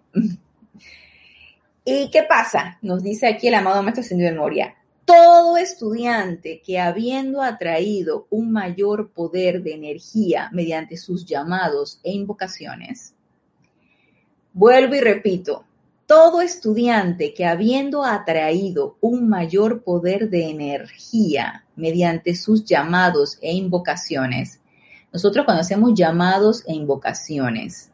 ¿Y 1.83 2.09
qué 2.09 2.23
pasa? 2.23 2.77
Nos 2.81 3.03
dice 3.03 3.27
aquí 3.27 3.49
el 3.49 3.55
amado 3.55 3.83
Maestro 3.83 4.01
Ascendido 4.01 4.29
de 4.31 4.37
Moria. 4.37 4.75
Todo 5.03 5.57
estudiante 5.57 6.61
que 6.65 6.79
habiendo 6.79 7.41
atraído 7.41 8.27
un 8.29 8.53
mayor 8.53 9.11
poder 9.11 9.61
de 9.61 9.73
energía 9.73 10.49
mediante 10.53 10.95
sus 10.95 11.25
llamados 11.25 11.99
e 12.01 12.13
invocaciones, 12.13 13.13
vuelvo 14.53 14.95
y 14.95 15.01
repito, 15.01 15.65
todo 16.05 16.41
estudiante 16.41 17.33
que 17.33 17.45
habiendo 17.45 18.03
atraído 18.03 18.97
un 19.01 19.29
mayor 19.29 19.83
poder 19.83 20.29
de 20.29 20.49
energía 20.49 21.65
mediante 21.75 22.35
sus 22.35 22.65
llamados 22.65 23.37
e 23.41 23.53
invocaciones, 23.53 24.59
nosotros 25.11 25.45
cuando 25.45 25.61
hacemos 25.61 25.93
llamados 25.93 26.63
e 26.67 26.73
invocaciones, 26.73 27.91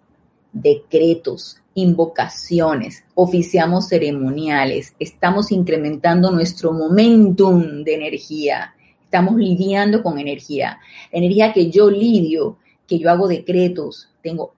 decretos, 0.52 1.62
invocaciones, 1.76 3.04
oficiamos 3.14 3.88
ceremoniales, 3.88 4.96
estamos 5.00 5.52
incrementando 5.52 6.32
nuestro 6.32 6.74
momentum 6.74 7.84
de 7.84 7.96
energía, 7.96 8.74
estamos 9.04 9.36
lidiando 9.36 10.02
con 10.02 10.18
energía, 10.18 10.80
energía 11.12 11.54
que 11.54 11.70
yo 11.70 11.90
lidio, 11.90 12.58
que 12.88 13.00
yo 13.00 13.10
hago 13.10 13.28
decretos, 13.28 14.10
tengo, 14.22 14.54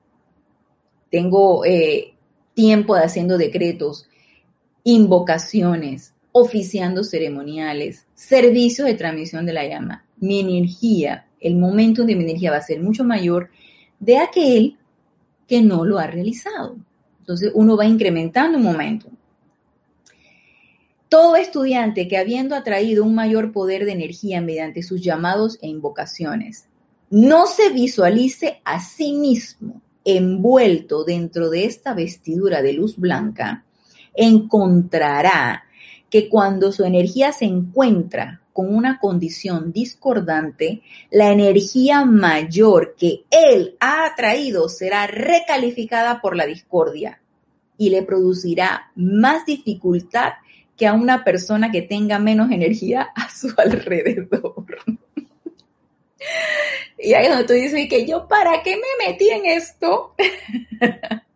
tengo 1.09 1.65
eh, 1.65 2.10
tiempo 2.53 2.95
de 2.95 3.03
haciendo 3.03 3.37
decretos, 3.37 4.07
invocaciones, 4.83 6.13
oficiando 6.31 7.03
ceremoniales, 7.03 8.05
servicios 8.13 8.87
de 8.87 8.95
transmisión 8.95 9.45
de 9.45 9.53
la 9.53 9.67
llama. 9.67 10.05
Mi 10.19 10.39
energía, 10.39 11.27
el 11.39 11.55
momento 11.55 12.05
de 12.05 12.15
mi 12.15 12.23
energía 12.23 12.51
va 12.51 12.57
a 12.57 12.61
ser 12.61 12.81
mucho 12.81 13.03
mayor 13.03 13.49
de 13.99 14.17
aquel 14.17 14.77
que 15.47 15.61
no 15.61 15.85
lo 15.85 15.99
ha 15.99 16.07
realizado. 16.07 16.77
Entonces 17.19 17.51
uno 17.53 17.75
va 17.75 17.85
incrementando 17.85 18.57
un 18.57 18.63
momento. 18.63 19.07
Todo 21.09 21.35
estudiante 21.35 22.07
que 22.07 22.17
habiendo 22.17 22.55
atraído 22.55 23.03
un 23.03 23.13
mayor 23.13 23.51
poder 23.51 23.85
de 23.85 23.91
energía 23.91 24.39
mediante 24.39 24.81
sus 24.81 25.01
llamados 25.01 25.59
e 25.61 25.67
invocaciones, 25.67 26.67
no 27.09 27.47
se 27.47 27.69
visualice 27.69 28.61
a 28.63 28.79
sí 28.79 29.11
mismo 29.11 29.81
envuelto 30.05 31.03
dentro 31.03 31.49
de 31.49 31.65
esta 31.65 31.93
vestidura 31.93 32.61
de 32.61 32.73
luz 32.73 32.97
blanca, 32.97 33.63
encontrará 34.13 35.63
que 36.09 36.27
cuando 36.29 36.71
su 36.71 36.83
energía 36.83 37.31
se 37.31 37.45
encuentra 37.45 38.41
con 38.53 38.73
una 38.75 38.99
condición 38.99 39.71
discordante, 39.71 40.81
la 41.09 41.31
energía 41.31 42.03
mayor 42.03 42.95
que 42.97 43.23
él 43.29 43.77
ha 43.79 44.05
atraído 44.05 44.67
será 44.67 45.07
recalificada 45.07 46.21
por 46.21 46.35
la 46.35 46.45
discordia 46.45 47.21
y 47.77 47.89
le 47.89 48.03
producirá 48.03 48.91
más 48.95 49.45
dificultad 49.45 50.33
que 50.77 50.87
a 50.87 50.93
una 50.93 51.23
persona 51.23 51.71
que 51.71 51.81
tenga 51.81 52.19
menos 52.19 52.51
energía 52.51 53.09
a 53.15 53.29
su 53.29 53.53
alrededor. 53.57 54.65
Y 57.01 57.13
ahí 57.13 57.25
es 57.25 57.29
donde 57.31 57.45
tú 57.45 57.53
dices 57.53 57.87
que 57.89 58.05
yo, 58.05 58.27
¿para 58.27 58.61
qué 58.63 58.75
me 58.75 59.05
metí 59.05 59.29
en 59.29 59.45
esto? 59.45 60.15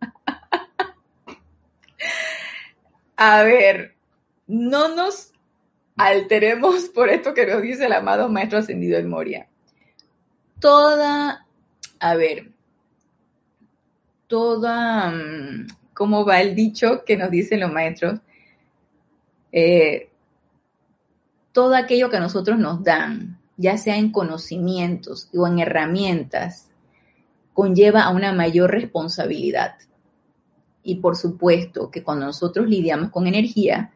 a 3.17 3.43
ver, 3.43 3.95
no 4.47 4.95
nos 4.95 5.31
alteremos 5.97 6.89
por 6.89 7.09
esto 7.09 7.33
que 7.33 7.47
nos 7.47 7.61
dice 7.61 7.85
el 7.85 7.93
amado 7.93 8.29
Maestro 8.29 8.59
Ascendido 8.59 8.97
en 8.97 9.09
Moria. 9.09 9.47
Toda, 10.59 11.45
a 11.99 12.15
ver, 12.15 12.51
toda, 14.27 15.09
mm, 15.11 15.67
¿cómo 15.93 16.25
va 16.25 16.41
el 16.41 16.55
dicho 16.55 17.03
que 17.05 17.17
nos 17.17 17.31
dicen 17.31 17.59
los 17.61 17.71
maestros? 17.71 18.19
Eh, 19.51 20.09
todo 21.51 21.75
aquello 21.75 22.09
que 22.09 22.17
a 22.17 22.21
nosotros 22.21 22.59
nos 22.59 22.83
dan, 22.83 23.34
ya 23.57 23.77
sea 23.77 23.97
en 23.97 24.11
conocimientos 24.11 25.29
o 25.33 25.47
en 25.47 25.59
herramientas, 25.59 26.69
conlleva 27.53 28.03
a 28.03 28.11
una 28.11 28.33
mayor 28.33 28.71
responsabilidad. 28.71 29.75
Y 30.83 30.95
por 30.95 31.15
supuesto 31.15 31.89
que 31.89 32.03
cuando 32.03 32.25
nosotros 32.25 32.67
lidiamos 32.67 33.09
con 33.09 33.27
energía, 33.27 33.91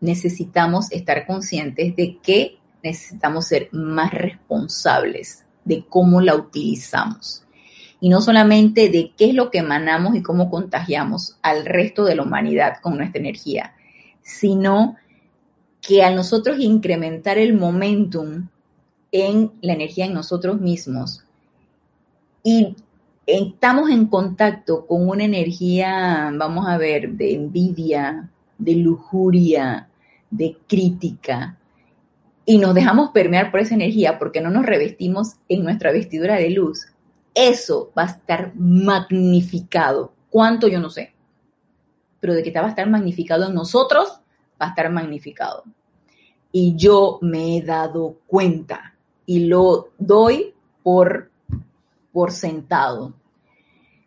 necesitamos 0.00 0.92
estar 0.92 1.26
conscientes 1.26 1.96
de 1.96 2.18
que 2.22 2.58
necesitamos 2.82 3.46
ser 3.46 3.68
más 3.72 4.12
responsables 4.12 5.44
de 5.64 5.84
cómo 5.88 6.20
la 6.20 6.34
utilizamos. 6.34 7.44
Y 8.00 8.08
no 8.08 8.20
solamente 8.20 8.88
de 8.88 9.12
qué 9.16 9.26
es 9.26 9.34
lo 9.34 9.50
que 9.50 9.58
emanamos 9.58 10.16
y 10.16 10.22
cómo 10.22 10.50
contagiamos 10.50 11.38
al 11.40 11.64
resto 11.64 12.04
de 12.04 12.16
la 12.16 12.24
humanidad 12.24 12.78
con 12.82 12.96
nuestra 12.96 13.20
energía, 13.20 13.74
sino 14.22 14.96
que 15.80 16.02
al 16.02 16.16
nosotros 16.16 16.58
incrementar 16.58 17.38
el 17.38 17.54
momentum 17.54 18.48
en 19.12 19.52
la 19.60 19.74
energía 19.74 20.06
en 20.06 20.14
nosotros 20.14 20.60
mismos 20.60 21.24
y 22.42 22.74
estamos 23.26 23.90
en 23.90 24.06
contacto 24.06 24.86
con 24.86 25.08
una 25.08 25.24
energía, 25.24 26.32
vamos 26.34 26.66
a 26.66 26.76
ver, 26.76 27.12
de 27.12 27.34
envidia, 27.34 28.30
de 28.58 28.74
lujuria, 28.76 29.88
de 30.30 30.56
crítica, 30.66 31.56
y 32.44 32.58
nos 32.58 32.74
dejamos 32.74 33.10
permear 33.10 33.50
por 33.50 33.60
esa 33.60 33.74
energía 33.74 34.18
porque 34.18 34.40
no 34.40 34.50
nos 34.50 34.66
revestimos 34.66 35.36
en 35.48 35.62
nuestra 35.62 35.92
vestidura 35.92 36.36
de 36.36 36.50
luz, 36.50 36.86
eso 37.34 37.92
va 37.96 38.02
a 38.02 38.06
estar 38.06 38.52
magnificado. 38.56 40.12
¿Cuánto? 40.28 40.68
Yo 40.68 40.80
no 40.80 40.90
sé. 40.90 41.14
Pero 42.20 42.34
de 42.34 42.42
que 42.42 42.50
va 42.52 42.66
a 42.66 42.70
estar 42.70 42.88
magnificado 42.90 43.46
en 43.46 43.54
nosotros, 43.54 44.20
va 44.60 44.66
a 44.66 44.68
estar 44.70 44.90
magnificado. 44.90 45.64
Y 46.50 46.74
yo 46.76 47.18
me 47.22 47.56
he 47.56 47.62
dado 47.62 48.18
cuenta 48.26 48.91
y 49.26 49.46
lo 49.46 49.90
doy 49.98 50.54
por, 50.82 51.30
por 52.12 52.32
sentado. 52.32 53.14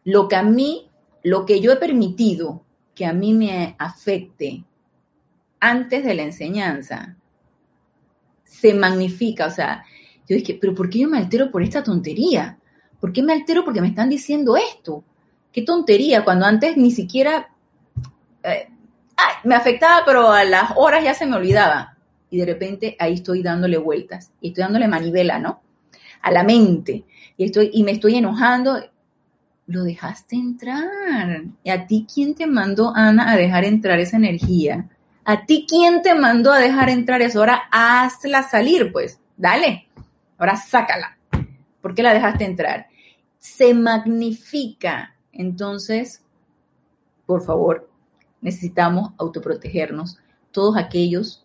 Lo 0.03 0.27
que 0.27 0.35
a 0.35 0.43
mí, 0.43 0.89
lo 1.23 1.45
que 1.45 1.61
yo 1.61 1.71
he 1.71 1.77
permitido 1.77 2.61
que 2.93 3.05
a 3.05 3.13
mí 3.13 3.33
me 3.33 3.75
afecte 3.77 4.63
antes 5.59 6.03
de 6.03 6.13
la 6.13 6.23
enseñanza, 6.23 7.15
se 8.43 8.73
magnifica. 8.73 9.47
O 9.47 9.51
sea, 9.51 9.83
yo 10.27 10.35
dije, 10.35 10.57
pero 10.59 10.73
¿por 10.73 10.89
qué 10.89 10.99
yo 10.99 11.09
me 11.09 11.17
altero 11.17 11.51
por 11.51 11.63
esta 11.63 11.83
tontería? 11.83 12.57
¿Por 12.99 13.11
qué 13.11 13.21
me 13.21 13.33
altero 13.33 13.65
porque 13.65 13.81
me 13.81 13.89
están 13.89 14.09
diciendo 14.09 14.55
esto? 14.55 15.03
Qué 15.51 15.61
tontería, 15.61 16.23
cuando 16.23 16.45
antes 16.45 16.77
ni 16.77 16.91
siquiera 16.91 17.49
eh, 18.43 18.67
me 19.43 19.55
afectaba, 19.55 20.03
pero 20.05 20.31
a 20.31 20.43
las 20.43 20.71
horas 20.75 21.03
ya 21.03 21.13
se 21.13 21.25
me 21.25 21.35
olvidaba. 21.35 21.94
Y 22.35 22.39
de 22.39 22.45
repente 22.47 22.97
ahí 22.99 23.13
estoy 23.13 23.41
dándole 23.41 23.77
vueltas 23.77 24.33
y 24.41 24.49
estoy 24.49 24.63
dándole 24.63 24.89
manivela, 24.89 25.39
¿no? 25.39 25.61
A 26.21 26.31
la 26.31 26.43
mente. 26.43 27.05
Y, 27.37 27.45
estoy, 27.45 27.69
y 27.71 27.81
me 27.83 27.91
estoy 27.91 28.17
enojando. 28.17 28.77
Lo 29.67 29.83
dejaste 29.83 30.35
entrar. 30.35 31.45
¿Y 31.63 31.69
a 31.69 31.87
ti 31.87 32.05
quién 32.13 32.35
te 32.35 32.45
mandó, 32.45 32.91
Ana, 32.93 33.31
a 33.31 33.37
dejar 33.37 33.63
entrar 33.63 34.01
esa 34.01 34.17
energía? 34.17 34.89
¿A 35.23 35.45
ti 35.45 35.65
quién 35.65 36.01
te 36.01 36.13
mandó 36.13 36.51
a 36.51 36.59
dejar 36.59 36.89
entrar 36.89 37.21
eso? 37.21 37.39
Ahora 37.39 37.69
hazla 37.71 38.43
salir, 38.43 38.91
pues. 38.91 39.21
Dale. 39.37 39.87
Ahora 40.37 40.57
sácala. 40.57 41.17
¿Por 41.79 41.95
qué 41.95 42.03
la 42.03 42.13
dejaste 42.13 42.43
entrar? 42.43 42.87
Se 43.37 43.73
magnifica. 43.73 45.15
Entonces, 45.31 46.21
por 47.25 47.45
favor, 47.45 47.89
necesitamos 48.41 49.13
autoprotegernos 49.17 50.19
todos 50.51 50.75
aquellos 50.75 51.44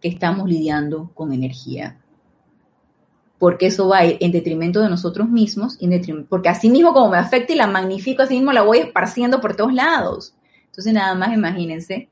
que 0.00 0.08
estamos 0.08 0.48
lidiando 0.48 1.10
con 1.14 1.32
energía. 1.32 1.98
Porque 3.38 3.66
eso 3.66 3.88
va 3.88 4.04
en 4.04 4.32
detrimento 4.32 4.80
de 4.80 4.88
nosotros 4.88 5.28
mismos, 5.28 5.78
porque 6.28 6.48
así 6.48 6.70
mismo 6.70 6.94
como 6.94 7.10
me 7.10 7.18
afecta 7.18 7.52
y 7.52 7.56
la 7.56 7.66
magnifico, 7.66 8.22
así 8.22 8.34
mismo 8.34 8.52
la 8.52 8.62
voy 8.62 8.78
esparciendo 8.78 9.40
por 9.40 9.56
todos 9.56 9.74
lados. 9.74 10.34
Entonces 10.66 10.92
nada 10.92 11.14
más 11.14 11.34
imagínense 11.34 12.08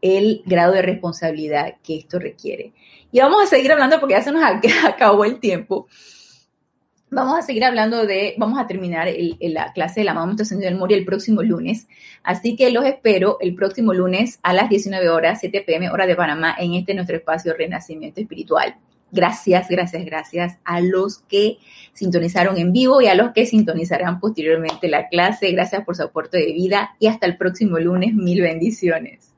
el 0.00 0.42
grado 0.44 0.72
de 0.72 0.82
responsabilidad 0.82 1.76
que 1.82 1.96
esto 1.96 2.18
requiere. 2.18 2.72
Y 3.10 3.20
vamos 3.20 3.42
a 3.42 3.46
seguir 3.46 3.70
hablando 3.72 4.00
porque 4.00 4.14
ya 4.14 4.22
se 4.22 4.32
nos 4.32 4.42
acabó 4.84 5.24
el 5.24 5.38
tiempo 5.38 5.86
Vamos 7.14 7.38
a 7.38 7.42
seguir 7.42 7.62
hablando 7.62 8.06
de, 8.06 8.34
vamos 8.38 8.58
a 8.58 8.66
terminar 8.66 9.06
la 9.38 9.72
clase 9.72 10.00
de 10.00 10.04
la 10.04 10.20
Ascendido 10.20 10.68
del 10.68 10.76
Moria 10.76 10.96
el 10.96 11.04
próximo 11.04 11.44
lunes. 11.44 11.86
Así 12.24 12.56
que 12.56 12.72
los 12.72 12.84
espero 12.84 13.38
el 13.40 13.54
próximo 13.54 13.94
lunes 13.94 14.40
a 14.42 14.52
las 14.52 14.68
19 14.68 15.08
horas, 15.10 15.38
7 15.38 15.62
pm, 15.64 15.90
hora 15.90 16.08
de 16.08 16.16
Panamá, 16.16 16.56
en 16.58 16.74
este 16.74 16.92
nuestro 16.92 17.16
espacio 17.16 17.54
Renacimiento 17.56 18.20
Espiritual. 18.20 18.74
Gracias, 19.12 19.68
gracias, 19.68 20.04
gracias 20.04 20.58
a 20.64 20.80
los 20.80 21.18
que 21.18 21.58
sintonizaron 21.92 22.58
en 22.58 22.72
vivo 22.72 23.00
y 23.00 23.06
a 23.06 23.14
los 23.14 23.30
que 23.30 23.46
sintonizarán 23.46 24.18
posteriormente 24.18 24.88
la 24.88 25.06
clase. 25.06 25.52
Gracias 25.52 25.84
por 25.84 25.94
su 25.94 26.02
aporte 26.02 26.38
de 26.38 26.52
vida 26.52 26.96
y 26.98 27.06
hasta 27.06 27.26
el 27.26 27.36
próximo 27.36 27.78
lunes. 27.78 28.12
Mil 28.12 28.42
bendiciones. 28.42 29.33